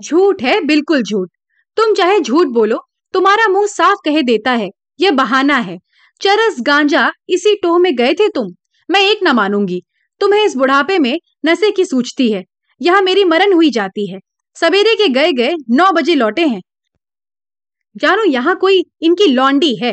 झूठ 0.00 0.42
है, 0.42 0.60
बिल्कुल 0.60 1.02
झूठ। 1.02 1.28
तुम 1.76 1.94
चाहे 1.94 2.18
झूठ 2.20 2.46
बोलो, 2.46 2.78
तुम्हारा 3.14 3.46
मुँह 3.48 3.66
साफ़ 3.66 3.98
कहे 4.04 4.22
देता 4.22 4.52
है, 4.52 4.68
यह 5.00 5.10
बहाना 5.10 5.56
है। 5.58 5.78
चरस 6.20 6.56
गांजा 6.60 7.10
इसी 7.28 7.54
टोह 7.54 7.78
में 7.78 7.94
गए 7.96 8.12
थे 8.14 8.28
तुम? 8.28 8.52
मैं 8.88 9.00
एक 9.00 9.22
ना 9.22 9.32
मानूँगी। 9.32 9.82
तुम्हें 10.20 10.44
इस 10.44 10.56
बुढ़ापे 10.56 10.98
में 10.98 11.18
नशे 11.46 11.70
की 11.70 11.84
सूझती 11.84 12.30
है। 12.32 12.44
यहाँ 12.80 13.02
मेरी 13.02 13.24
मरण 13.24 13.52
हुई 13.52 13.70
जाती 13.70 14.10
है। 14.12 14.20
सवेरे 14.56 14.94
के 14.94 15.08
गए 15.08 15.32
गए 15.32 15.54
नौ 15.70 15.90
बजे 15.92 16.14
लौटे 16.14 16.46
हैं। 16.46 16.60
जानो, 17.96 18.24
यहाँ 18.24 18.56
कोई 18.56 18.82
इनकी 19.02 19.26
लौंडी 19.26 19.74
है। 19.76 19.92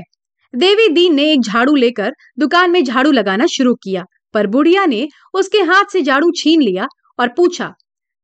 देवी 0.54 0.88
दीन 0.89 1.14
ने 1.16 1.32
एक 1.34 1.41
झाड़ू 1.41 1.76
लेकर 1.76 2.14
दुकान 2.39 2.72
में 2.72 2.84
झाड़ू 2.84 3.12
लगाना 3.12 3.45
शुरू 3.47 3.74
किया, 3.76 4.04
पर 4.34 4.47
बुढ़िया 4.47 4.86
ने 4.86 5.08
उसके 5.34 5.62
हाथ 5.62 5.91
से 5.91 6.02
झाड़ू 6.02 6.32
छीन 6.38 6.62
लिया 6.62 6.88
और 7.20 7.28
पूछा, 7.28 7.74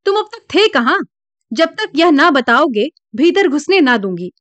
तुम 0.05 0.17
अब 0.17 0.29
तक 0.33 0.43
थे 0.55 0.67
कहाँ? 0.67 0.97
जब 1.51 1.69
तक 1.75 1.91
यह 1.95 2.11
ना 2.11 2.29
बताओगे, 2.31 2.87
भीतर 3.15 3.47
घुसने 3.47 3.79
ना 3.81 3.97
दूँगी। 3.97 4.31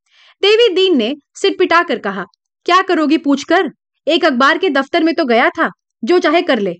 देवी 0.43 0.69
दीन 0.75 0.97
ने 0.99 1.15
सिट 1.35 1.59
पिटा 1.59 1.83
कर 1.83 1.99
कहा, 1.99 2.25
क्या 2.67 2.81
करोगी 2.83 3.19
पूछकर? 3.19 3.71
एक 4.07 4.25
अखबार 4.25 4.59
के 4.59 4.71
दफ्तर 4.71 5.05
में 5.05 5.15
तो 5.15 5.25
गया 5.25 5.49
था, 5.51 5.71
जो 6.03 6.19
चाहे 6.19 6.43
कर 6.43 6.59
ले। 6.59 6.75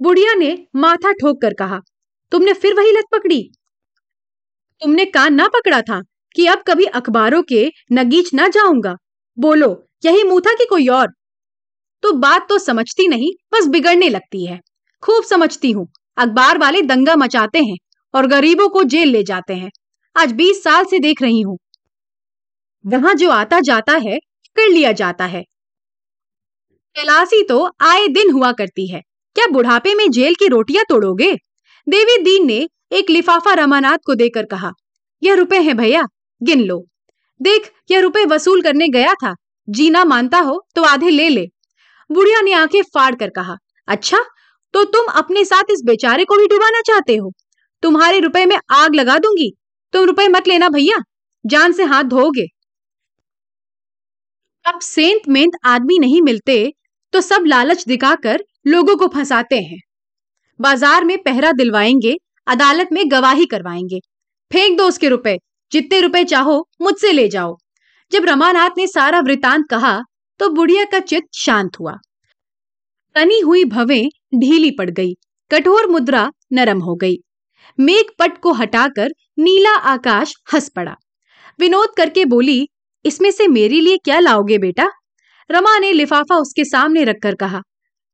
बुढ़िया 0.00 0.34
ने 0.34 0.56
माथा 0.76 1.12
ठोक 1.12 1.40
कर 1.42 1.54
कहा, 1.54 1.80
तुमने 2.32 2.52
फिर 2.52 2.74
वही 2.74 2.92
लत 2.92 3.04
पकड़ी? 3.12 3.42
तुमने 4.82 5.04
कान 5.06 5.34
ना 5.34 5.48
पकड़ा 5.48 5.80
था? 5.82 6.00
कि 6.38 6.46
अब 6.46 6.62
कभी 6.66 6.84
अखबारों 6.84 7.42
के 7.42 7.72
नगीच 7.92 8.34
ना 8.34 8.48
जाऊँगा। 8.48 8.94
बोलो, 9.38 9.86
यही 10.04 10.22
मुँह 10.22 10.40
था 10.40 10.52
कि 10.54 10.66
कोई 10.70 10.86
और? 10.88 11.06
तो 12.02 12.12
बात 12.12 12.48
तो 12.48 12.58
समझती 12.58 13.08
नहीं, 13.08 13.30
बस 13.54 13.66
बिगड़ने 13.66 14.08
लगती 14.08 14.46
है। 14.46 14.58
खूब 15.02 15.24
समझती 15.24 15.70
हूँ, 15.70 15.86
अखबार 16.16 16.58
वाले 16.58 16.82
दंगा 16.82 17.16
मचाते 17.16 17.58
हैं 17.58 17.76
और 18.14 18.26
गरीबों 18.26 18.68
को 18.68 18.82
जेल 18.84 19.08
ले 19.08 19.22
जाते 19.22 19.54
हैं। 19.54 19.70
आज 20.16 20.32
बीस 20.32 20.62
साल 20.62 20.84
से 20.84 20.98
देख 20.98 21.22
रही 21.22 21.40
हूँ। 21.40 21.58
वहाँ 22.84 23.14
जो 23.14 23.30
आता 23.30 23.60
जाता 23.60 23.92
है, 23.92 24.18
कर 24.56 24.68
लिया 24.68 24.92
जाता 24.92 25.24
है। 25.24 25.42
कैलासी 26.96 27.42
तो 27.42 27.70
आए 27.80 28.06
दिन 28.08 28.30
हुआ 28.30 28.52
करती 28.52 28.86
है। 28.86 29.00
क्या 29.36 29.46
बुढ़ापे 29.46 29.94
में 29.94 30.10
जेल 30.10 30.34
की 30.34 30.48
रोटियाँ 30.48 30.84
तोड़ोगे? 30.88 31.32
देवी 31.86 32.22
दीन 32.22 32.46
ने 32.46 32.68
एक 32.92 33.10
लिफाफा 33.10 33.54
रमानाथ 33.54 33.98
को 34.06 34.14
देकर 34.14 34.46
कहा, 34.46 34.70
यह 35.22 35.34
रुपए 35.34 35.58
हैं 35.58 35.76
भैया। 35.76 36.04
गिन 36.40 36.60
लो। 36.62 36.78
देख, 37.40 37.70
यह 37.90 38.00
रुपए 38.00 38.24
वसूल 38.26 38.62
करने 38.62 38.88
गया 38.90 39.14
था। 39.16 39.34
जीना 39.68 40.04
मानता 40.06 40.38
हो 40.40 40.60
तो 40.74 40.82
आधे 40.84 41.10
ले 41.10 41.28
ले। 41.28 41.46
बुढ़िया 42.10 42.40
ने 42.42 42.52
आँखें 42.54 42.82
फाड़ 42.88 43.14
कर 43.16 43.30
कहा 43.30 43.56
अच्छा 43.88 44.18
तो 44.74 44.84
तुम 44.86 45.06
अपने 45.14 45.44
साथ 45.44 45.70
इस 45.70 45.82
बेचारे 45.86 46.24
को 46.24 46.36
भी 46.38 46.46
डुबाना 46.48 46.80
चाहते 46.82 47.16
हो? 47.16 47.32
तुम्हारे 47.82 48.18
रुपए 48.20 48.44
में 48.46 48.56
आग 48.72 48.94
लगा 48.94 49.18
दूँगी? 49.18 49.50
तुम 49.94 50.04
रुपए 50.04 50.28
मत 50.28 50.48
लेना 50.48 50.68
भैया, 50.70 50.96
जान 51.44 51.72
से 51.72 51.84
हाथ 51.86 52.04
धोगे 52.06 52.46
अब 54.64 54.80
सेंत 54.80 55.28
मेंत 55.28 55.52
आदमी 55.66 55.98
नहीं 55.98 56.20
मिलते 56.22 56.56
तो 57.12 57.20
सब 57.20 57.44
लालच 57.46 57.84
दिखाकर 57.88 58.44
लोगों 58.66 58.96
को 58.96 59.06
फंसाते 59.08 59.56
हैं। 59.58 59.78
बाज़ार 60.60 61.04
में 61.04 61.16
पहरा 61.22 61.52
दिलवाएँगे, 61.52 62.16
अदालत 62.46 62.88
में 62.92 63.02
गवाही 63.10 63.46
करवाएँगे। 63.46 64.00
फेंक 64.50 64.76
दो 64.78 64.88
उसके 64.88 65.08
रुपए 65.08 65.36
जितने 65.72 66.00
रुपए 66.00 66.24
चाहो, 66.24 66.68
मुझसे 66.80 67.12
ले 67.12 67.28
जाओ। 67.28 67.56
जब 68.12 68.24
रमानाथ 68.24 68.70
ने 68.78 68.86
सारा 68.86 69.20
वृतांत 69.20 69.66
कहा 69.70 69.98
तो 70.40 70.48
बुढ़िया 70.48 70.84
का 70.84 70.98
चित्त 71.00 71.28
शांत 71.34 71.78
हुआ। 71.80 71.96
तनी 73.16 73.38
हुई 73.40 73.64
भवें 73.64 74.08
ढीली 74.34 74.70
पड़ 74.70 74.90
गई। 74.90 75.12
कठोर 75.50 75.86
मुद्रा 75.86 76.30
नरम 76.52 76.80
हो 76.80 76.94
गई। 76.94 77.16
मेघ 77.78 78.04
पट 78.18 78.38
को 78.38 78.52
हटाकर 78.52 79.10
नीला 79.38 79.74
आकाश 79.86 80.34
हंस 80.52 80.68
पड़ा। 80.68 80.94
विनोद 81.58 81.88
करके 81.96 82.24
बोली, 82.24 82.68
इसमें 83.04 83.30
से 83.30 83.48
मेरे 83.48 83.80
लिए 83.80 83.96
क्या 83.96 84.18
लाओगे 84.20 84.58
बेटा? 84.58 84.88
रमा 85.50 85.78
ने 85.78 85.92
लिफाफा 85.92 86.36
उसके 86.36 86.64
सामने 86.64 87.04
रखकर 87.04 87.34
कहा, 87.34 87.60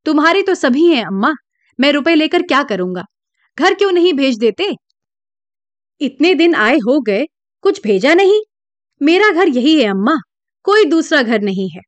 तुम्हारे 0.07 0.43
तो 0.43 0.55
सभी 0.55 0.87
हैं, 0.87 1.05
अम्मा। 1.05 1.33
मैं 1.79 1.93
रुपए 1.93 2.15
लेकर 2.15 2.43
क्या 2.43 2.63
करूँगा? 2.63 3.05
घर 3.59 3.75
क्यों 3.75 3.93
नहीं 3.93 4.13
भेज 4.13 4.39
देते? 4.39 4.75
इतने 6.01 6.35
दिन 6.35 6.55
आए 6.55 6.77
हो 6.79 7.01
गए 7.01 7.25
कुछ 7.65 7.81
भेजा 7.83 8.15
नहीं। 8.15 8.41
मेरा 9.03 9.31
घर 9.31 9.49
यही 9.49 9.83
है, 9.83 9.91
अम्मा। 9.91 10.17
कोई 10.62 10.85
दूसरा 10.85 11.23
घर 11.23 11.41
नहीं 11.41 11.71
है। 11.71 11.81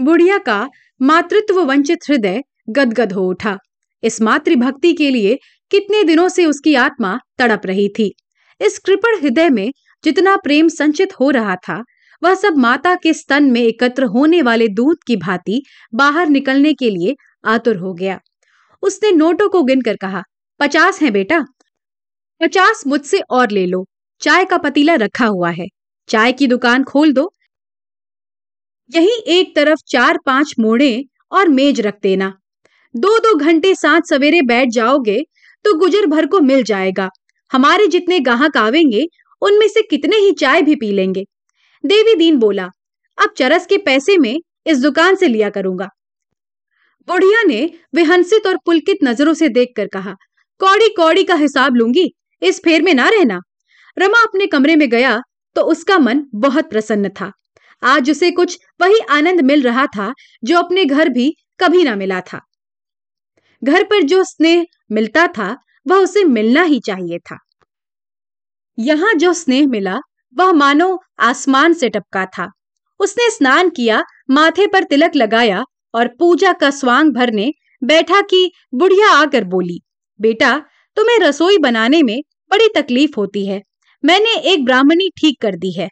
बुढ़िया 0.00 0.38
का 0.38 0.68
मातृत्व 1.02 1.62
वंचित 1.64 1.98
हृदय 2.08 2.42
गदगद 2.70 3.12
हो 3.12 3.28
उठा। 3.28 3.58
इस 4.02 4.22
मातृभक्ति 4.22 4.92
के 4.92 5.10
लिए 5.10 5.38
कितने 5.70 6.02
दिनों 6.04 6.28
से 6.28 6.44
उसकी 6.44 6.74
आत्मा 6.74 7.18
तड़प 7.38 7.60
रही 7.64 7.88
थी। 7.88 8.14
इस 8.60 8.78
कृपण 8.78 9.20
हृदय 9.20 9.50
में 9.50 9.72
जितना 10.04 10.36
प्रेम 10.36 10.68
संचित 10.68 11.20
हो 11.20 11.30
रहा 11.30 11.56
था, 11.56 11.84
वह 12.22 12.34
सब 12.34 12.56
माता 12.56 12.94
के 12.94 13.14
स्तन 13.14 13.44
में 13.44 13.60
एकत्र 13.60 14.04
होने 14.04 14.42
वाले 14.42 14.68
दूध 14.68 14.96
की 15.06 15.16
भांति 15.16 15.62
बाहर 15.94 16.28
निकलने 16.28 16.74
के 16.74 16.90
लिए 16.90 17.14
आतुर 17.44 17.76
हो 17.76 17.94
गया। 17.94 18.18
उसने 18.82 19.12
नोटों 19.12 19.48
को 19.48 19.62
गिनकर 19.62 19.96
कहा, 19.96 20.22
पचास 20.60 21.02
है 21.02 21.10
बेटा। 21.10 21.44
पचास 22.40 22.82
मुझसे 22.86 23.20
और 23.30 23.50
ले 23.50 23.66
लो। 23.66 23.86
चाय 24.22 24.44
का 24.44 24.56
पतीला 24.58 24.94
रखा 24.94 25.26
हुआ 25.26 25.50
है। 25.50 25.66
चाय 26.08 26.32
की 26.32 26.46
दुकान 26.46 26.84
खोल 26.84 27.12
दो। 27.12 27.32
यही 28.90 29.22
एक 29.28 29.54
तरफ़ 29.56 29.78
चार 29.88 30.18
पाँच 30.26 30.54
मोड़े 30.60 31.04
और 31.32 31.48
मेज 31.48 31.80
रख 31.80 31.98
देना। 32.02 32.32
दो 32.94 33.18
दो 33.18 33.34
घंटे 33.36 33.74
सात 33.74 34.06
सवेरे 34.06 34.42
बैठ 34.42 34.68
जाओगे 34.68 35.20
तो 35.64 35.74
गुजर 35.78 36.06
भर 36.06 36.26
को 36.26 36.40
मिल 36.40 36.62
जाएगा। 36.62 37.08
हमारे 37.50 37.86
जितने 37.86 38.18
गाहक 38.20 38.56
आवेंगे, 38.56 39.06
उनमें 39.42 39.66
से 39.68 39.82
कितने 39.82 40.16
ही 40.16 40.32
चाय 40.32 40.62
भी 40.62 40.74
पी 40.74 40.90
लेंगे। 40.92 41.24
देवी 41.84 42.14
दीन 42.14 42.36
बोला, 42.36 42.68
अब 43.18 43.32
चरस 43.36 43.66
के 43.66 43.76
पैसे 43.76 44.16
में 44.18 44.40
इस 44.66 44.80
दुकान 44.80 45.16
से 45.16 45.28
लिया 45.28 45.50
करूँगा। 45.50 45.88
बुढ़िया 47.08 47.42
ने 47.42 47.70
विहंसित 47.94 48.46
और 48.46 48.56
पुलकित 48.56 49.04
नज़रों 49.04 49.34
से 49.34 49.48
देखकर 49.48 49.86
कहा 49.86 50.14
कौड़ी 50.60 50.88
कौड़ी 50.88 51.24
का 51.24 51.34
हिसाब 51.34 51.76
लूँगी, 51.76 52.10
इस 52.42 52.60
फेर 52.60 52.82
में 52.82 52.94
ना 52.94 53.08
रहना। 53.08 53.40
रमा 53.98 54.22
अपने 54.22 54.46
कमरे 54.46 54.76
में 54.76 54.88
गया 54.90 55.18
तो 55.56 55.62
उसका 55.62 55.98
मन 55.98 56.22
बहुत 56.34 56.70
प्रसन्न 56.70 57.08
था। 57.10 57.30
आज 57.82 58.10
उसे 58.10 58.30
कुछ 58.30 58.58
वही 58.80 58.98
आनंद 59.10 59.40
मिल 59.40 59.62
रहा 59.62 59.86
था 59.86 60.12
जो 60.44 60.58
अपने 60.58 60.84
घर 60.84 61.08
भी 61.08 61.32
कभी 61.60 61.82
ना 61.84 61.94
मिला 61.96 62.20
था। 62.22 62.40
घर 63.62 63.84
पर 63.84 64.02
जो 64.02 64.22
स्नेह 64.24 64.64
मिलता 64.92 65.26
था, 65.28 65.56
वह 65.86 65.96
उसे 65.96 66.24
मिलना 66.24 66.62
ही 66.62 66.78
चाहिए 66.80 67.18
था। 67.18 67.38
यहाँ 68.78 69.14
जो 69.14 69.32
स्नेह 69.32 69.66
मिला, 69.66 69.98
वह 70.36 70.52
मानो 70.52 70.98
आसमान 71.18 71.72
से 71.72 71.88
टपका 71.88 72.24
था। 72.26 72.50
उसने 73.00 73.30
स्नान 73.30 73.68
किया, 73.68 74.02
माथे 74.30 74.66
पर 74.66 74.84
तिलक 74.84 75.16
लगाया 75.16 75.64
और 75.94 76.08
पूजा 76.08 76.52
का 76.52 76.70
स्वांग 76.70 77.12
भरने 77.12 77.52
बैठा 77.82 78.20
कि 78.20 78.50
बुढ़िया 78.74 79.10
आकर 79.12 79.44
बोली, 79.44 79.80
बेटा, 80.20 80.58
तुम्हें 80.96 81.18
रसोई 81.18 81.58
बनाने 81.58 82.02
में 82.02 82.20
बड़ी 82.50 82.68
तकलीफ़ 82.76 83.10
होती 83.16 83.46
है। 83.46 83.62
मैंने 84.04 84.34
एक 84.52 84.64
ब्राह्मणी 84.64 85.08
ठीक 85.16 85.40
कर 85.40 85.56
दी 85.56 85.72
है। 85.72 85.88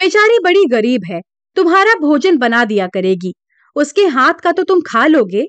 बेचारी 0.00 0.38
बड़ी 0.44 0.64
गरीब 0.66 1.02
है, 1.06 1.20
तुम्हारा 1.56 1.94
भोजन 2.00 2.36
बना 2.38 2.64
दिया 2.64 2.86
करेगी। 2.86 3.32
उसके 3.76 4.06
हाथ 4.06 4.34
का 4.34 4.52
तो 4.52 4.62
तुम 4.62 4.80
खा 4.86 5.06
लोगे। 5.06 5.46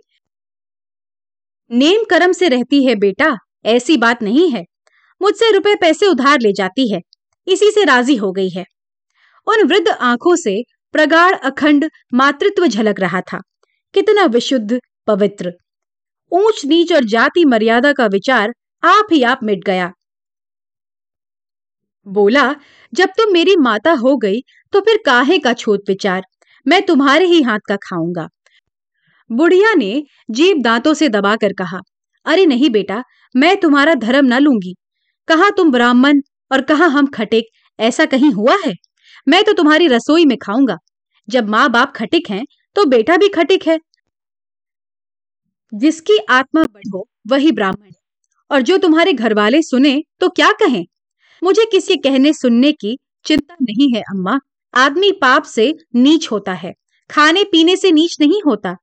नेम 1.72 2.04
करम 2.04 2.32
से 2.32 2.48
रहती 2.50 2.84
है 2.86 2.96
बेटा, 2.96 3.36
ऐसी 3.66 3.98
बात 3.98 4.22
नहीं 4.24 4.50
है। 4.52 4.64
मुझसे 5.22 5.52
रुपए 5.52 5.76
पैसे 5.76 6.08
उधार 6.08 6.40
ले 6.42 6.54
जाती 6.54 6.92
है, 6.94 7.00
इसी 7.48 7.72
से 7.72 7.84
राज़ी 7.86 8.16
हो 8.16 8.32
गई 8.32 8.50
है। 8.50 8.66
उन 9.48 9.64
वृद्ध 9.64 9.88
आँखों 9.90 10.36
से 10.36 10.62
प्रगाढ़ 10.94 11.36
अखंड 11.36 11.90
मातृत्व 12.14 12.68
झलक 12.68 13.00
रहा 13.00 13.22
था। 13.22 13.42
कितना 13.94 14.26
विशुद्ध, 14.26 14.80
पवित्र। 15.08 15.54
ऊंच 16.32 16.66
नीच 16.66 16.94
और 16.94 17.06
जाति 17.06 17.46
मर्यादा 17.46 17.92
का 17.94 18.06
विचार 18.08 18.54
आप 18.84 19.08
ही 19.12 19.22
आप 19.24 19.40
मिट 19.44 19.64
गया। 19.66 19.92
बोला, 22.08 22.54
जब 22.94 23.10
तुम 23.18 23.34
मेरी 23.34 23.56
माता 23.58 23.92
हो 23.94 24.16
गई 24.18 24.40
तो 24.74 24.80
फिर 24.82 24.98
काहे 25.06 25.38
का 25.38 25.54
छोट 25.54 25.90
विचार? 25.90 26.22
मैं 26.66 26.82
तुम्हारे 26.82 27.26
ही 27.26 27.42
हाथ 27.42 27.60
का 27.60 27.76
खाऊँगा। 27.84 28.28
बुढ़िया 29.30 29.74
ने 29.74 30.04
जीप 30.32 30.58
दांतों 30.58 30.94
से 30.94 31.10
दबाकर 31.10 31.54
कहा, 31.54 31.80
अरे 32.26 32.46
नहीं 32.46 32.70
बेटा, 32.70 33.04
मैं 33.36 33.56
तुम्हारा 33.58 33.94
धर्म 33.96 34.26
न 34.26 34.40
लूँगी। 34.40 34.74
कहा 35.28 35.50
तुम 35.50 35.72
ब्राह्मण 35.72 36.22
और 36.52 36.62
कहा 36.62 36.86
हम 36.88 37.08
खटिक? 37.08 37.46
ऐसा 37.80 38.06
कहीं 38.06 38.32
हुआ 38.32 38.56
है? 38.66 38.74
मैं 39.28 39.44
तो 39.44 39.54
तुम्हारी 39.54 39.88
रसोई 39.88 40.26
में 40.26 40.38
खाऊँगा। 40.38 40.78
जब 41.28 41.50
माँ 41.50 41.70
बाप 41.72 41.94
खटिक 41.96 42.30
हैं 42.30 42.44
तो 42.76 42.86
बेटा 42.86 43.18
भी 43.18 43.28
खटिक 43.30 43.68
है। 43.68 43.80
जिसकी 45.74 46.18
आत्मा 46.30 46.64
बढ़ो 46.64 47.08
वही 47.28 47.52
ब्राह्मण 47.52 47.86
है। 47.86 47.92
और 48.52 48.62
जो 48.62 48.78
तुम्हारे 48.78 49.14
घर 49.14 49.34
वाले 49.34 49.62
सुने 49.62 50.02
तो 50.20 50.30
क्या 50.30 50.52
कहें? 50.54 50.86
मुझे 51.42 51.66
किसी 51.66 51.96
कहने 51.98 52.34
सुनने 52.34 52.72
की 52.72 52.98
चिंता 53.26 53.56
नहीं 53.62 53.94
है, 53.96 54.02
अम्मा। 54.02 54.40
आदमी 54.74 55.12
पाप 55.12 55.44
से 55.44 55.74
नीच 55.96 56.28
होता 56.32 56.54
है, 56.54 56.74
खाने 57.10 57.44
पीने 57.44 57.76
से 57.76 57.92
नीच 57.92 58.18
नहीं 58.20 58.42
होता। 58.46 58.76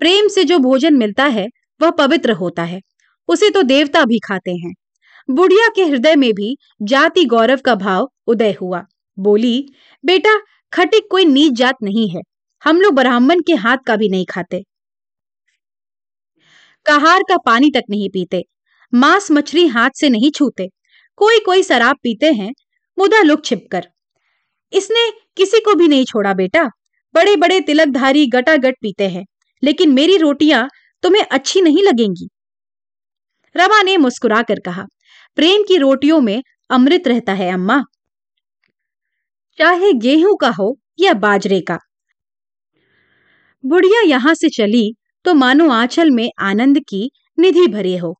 प्रेम 0.00 0.28
से 0.28 0.44
जो 0.44 0.58
भोजन 0.58 0.94
मिलता 0.94 1.24
है, 1.26 1.46
वह 1.80 1.90
पवित्र 1.90 2.32
होता 2.32 2.62
है। 2.62 2.80
उसे 3.28 3.50
तो 3.50 3.62
देवता 3.62 4.04
भी 4.04 4.18
खाते 4.18 4.50
हैं। 4.50 4.72
बुढ़िया 5.28 5.68
के 5.68 5.84
हृदय 5.84 6.16
में 6.16 6.32
भी 6.32 6.56
जाति 6.82 7.24
गौरव 7.24 7.60
का 7.64 7.74
भाव 7.74 8.10
उदय 8.26 8.56
हुआ। 8.60 8.82
बोली, 9.18 9.68
बेटा 10.04 10.38
खटिक 10.72 11.06
कोई 11.10 11.24
नीच 11.24 11.52
जात 11.52 11.76
नहीं 11.82 12.08
है। 12.10 12.20
हम 12.62 12.80
लोग 12.80 12.94
ब्राह्मण 12.94 13.40
के 13.40 13.54
हाथ 13.54 13.78
का 13.86 13.96
भी 13.96 14.08
नहीं 14.08 14.26
खाते। 14.26 14.62
कहार 16.86 17.22
का 17.22 17.36
पानी 17.36 17.70
तक 17.70 17.82
नहीं 17.90 18.08
पीते। 18.10 18.44
मांस 18.94 19.30
मछली 19.30 19.66
हाथ 19.66 19.90
से 19.94 20.08
नहीं 20.08 20.30
छूते। 20.30 20.68
कोई 21.16 21.38
कोई 21.38 21.62
शराब 21.62 21.96
पीते 22.02 22.26
हैं। 22.26 22.52
मुदा 22.98 23.22
लुक 23.22 23.44
छिपकर। 23.44 23.88
इसने 24.72 25.10
किसी 25.36 25.60
को 25.60 25.74
भी 25.74 25.88
नहीं 25.88 26.04
छोड़ा 26.04 26.34
बेटा। 26.34 26.64
बड़े 27.14 27.36
बड़े 27.36 27.60
तिलकधारी 27.60 28.26
गटागट 28.26 28.74
पीते 28.82 29.08
हैं। 29.08 29.24
लेकिन 29.62 29.92
मेरी 29.92 30.16
रोटियाँ 30.16 30.68
तुम्हें 31.02 31.24
अच्छी 31.24 31.60
नहीं 31.60 31.82
लगेंगी। 31.82 32.28
रमा 33.56 33.82
ने 33.82 33.96
मुस्कुरा 33.96 34.42
कर 34.42 34.60
कहा, 34.60 34.84
प्रेम 35.36 35.62
की 35.62 35.76
रोटियों 35.76 36.20
में 36.20 36.42
अमृत 36.70 37.08
रहता 37.08 37.32
है, 37.32 37.52
अम्मा। 37.52 37.82
चाहे 39.58 39.92
गेहूँ 39.92 40.36
का 40.36 40.50
हो 40.50 40.78
या 41.00 41.12
बाजरे 41.14 41.60
का। 41.60 41.78
बुढ़िया 43.64 44.00
यहाँ 44.00 44.34
से 44.34 44.48
चली 44.48 44.94
तो 45.24 45.34
मानो 45.34 45.68
आंचल 45.70 46.10
में 46.10 46.30
आनंद 46.40 46.78
की 46.88 47.10
निधि 47.38 47.66
भरे 47.66 47.96
हो। 47.96 48.16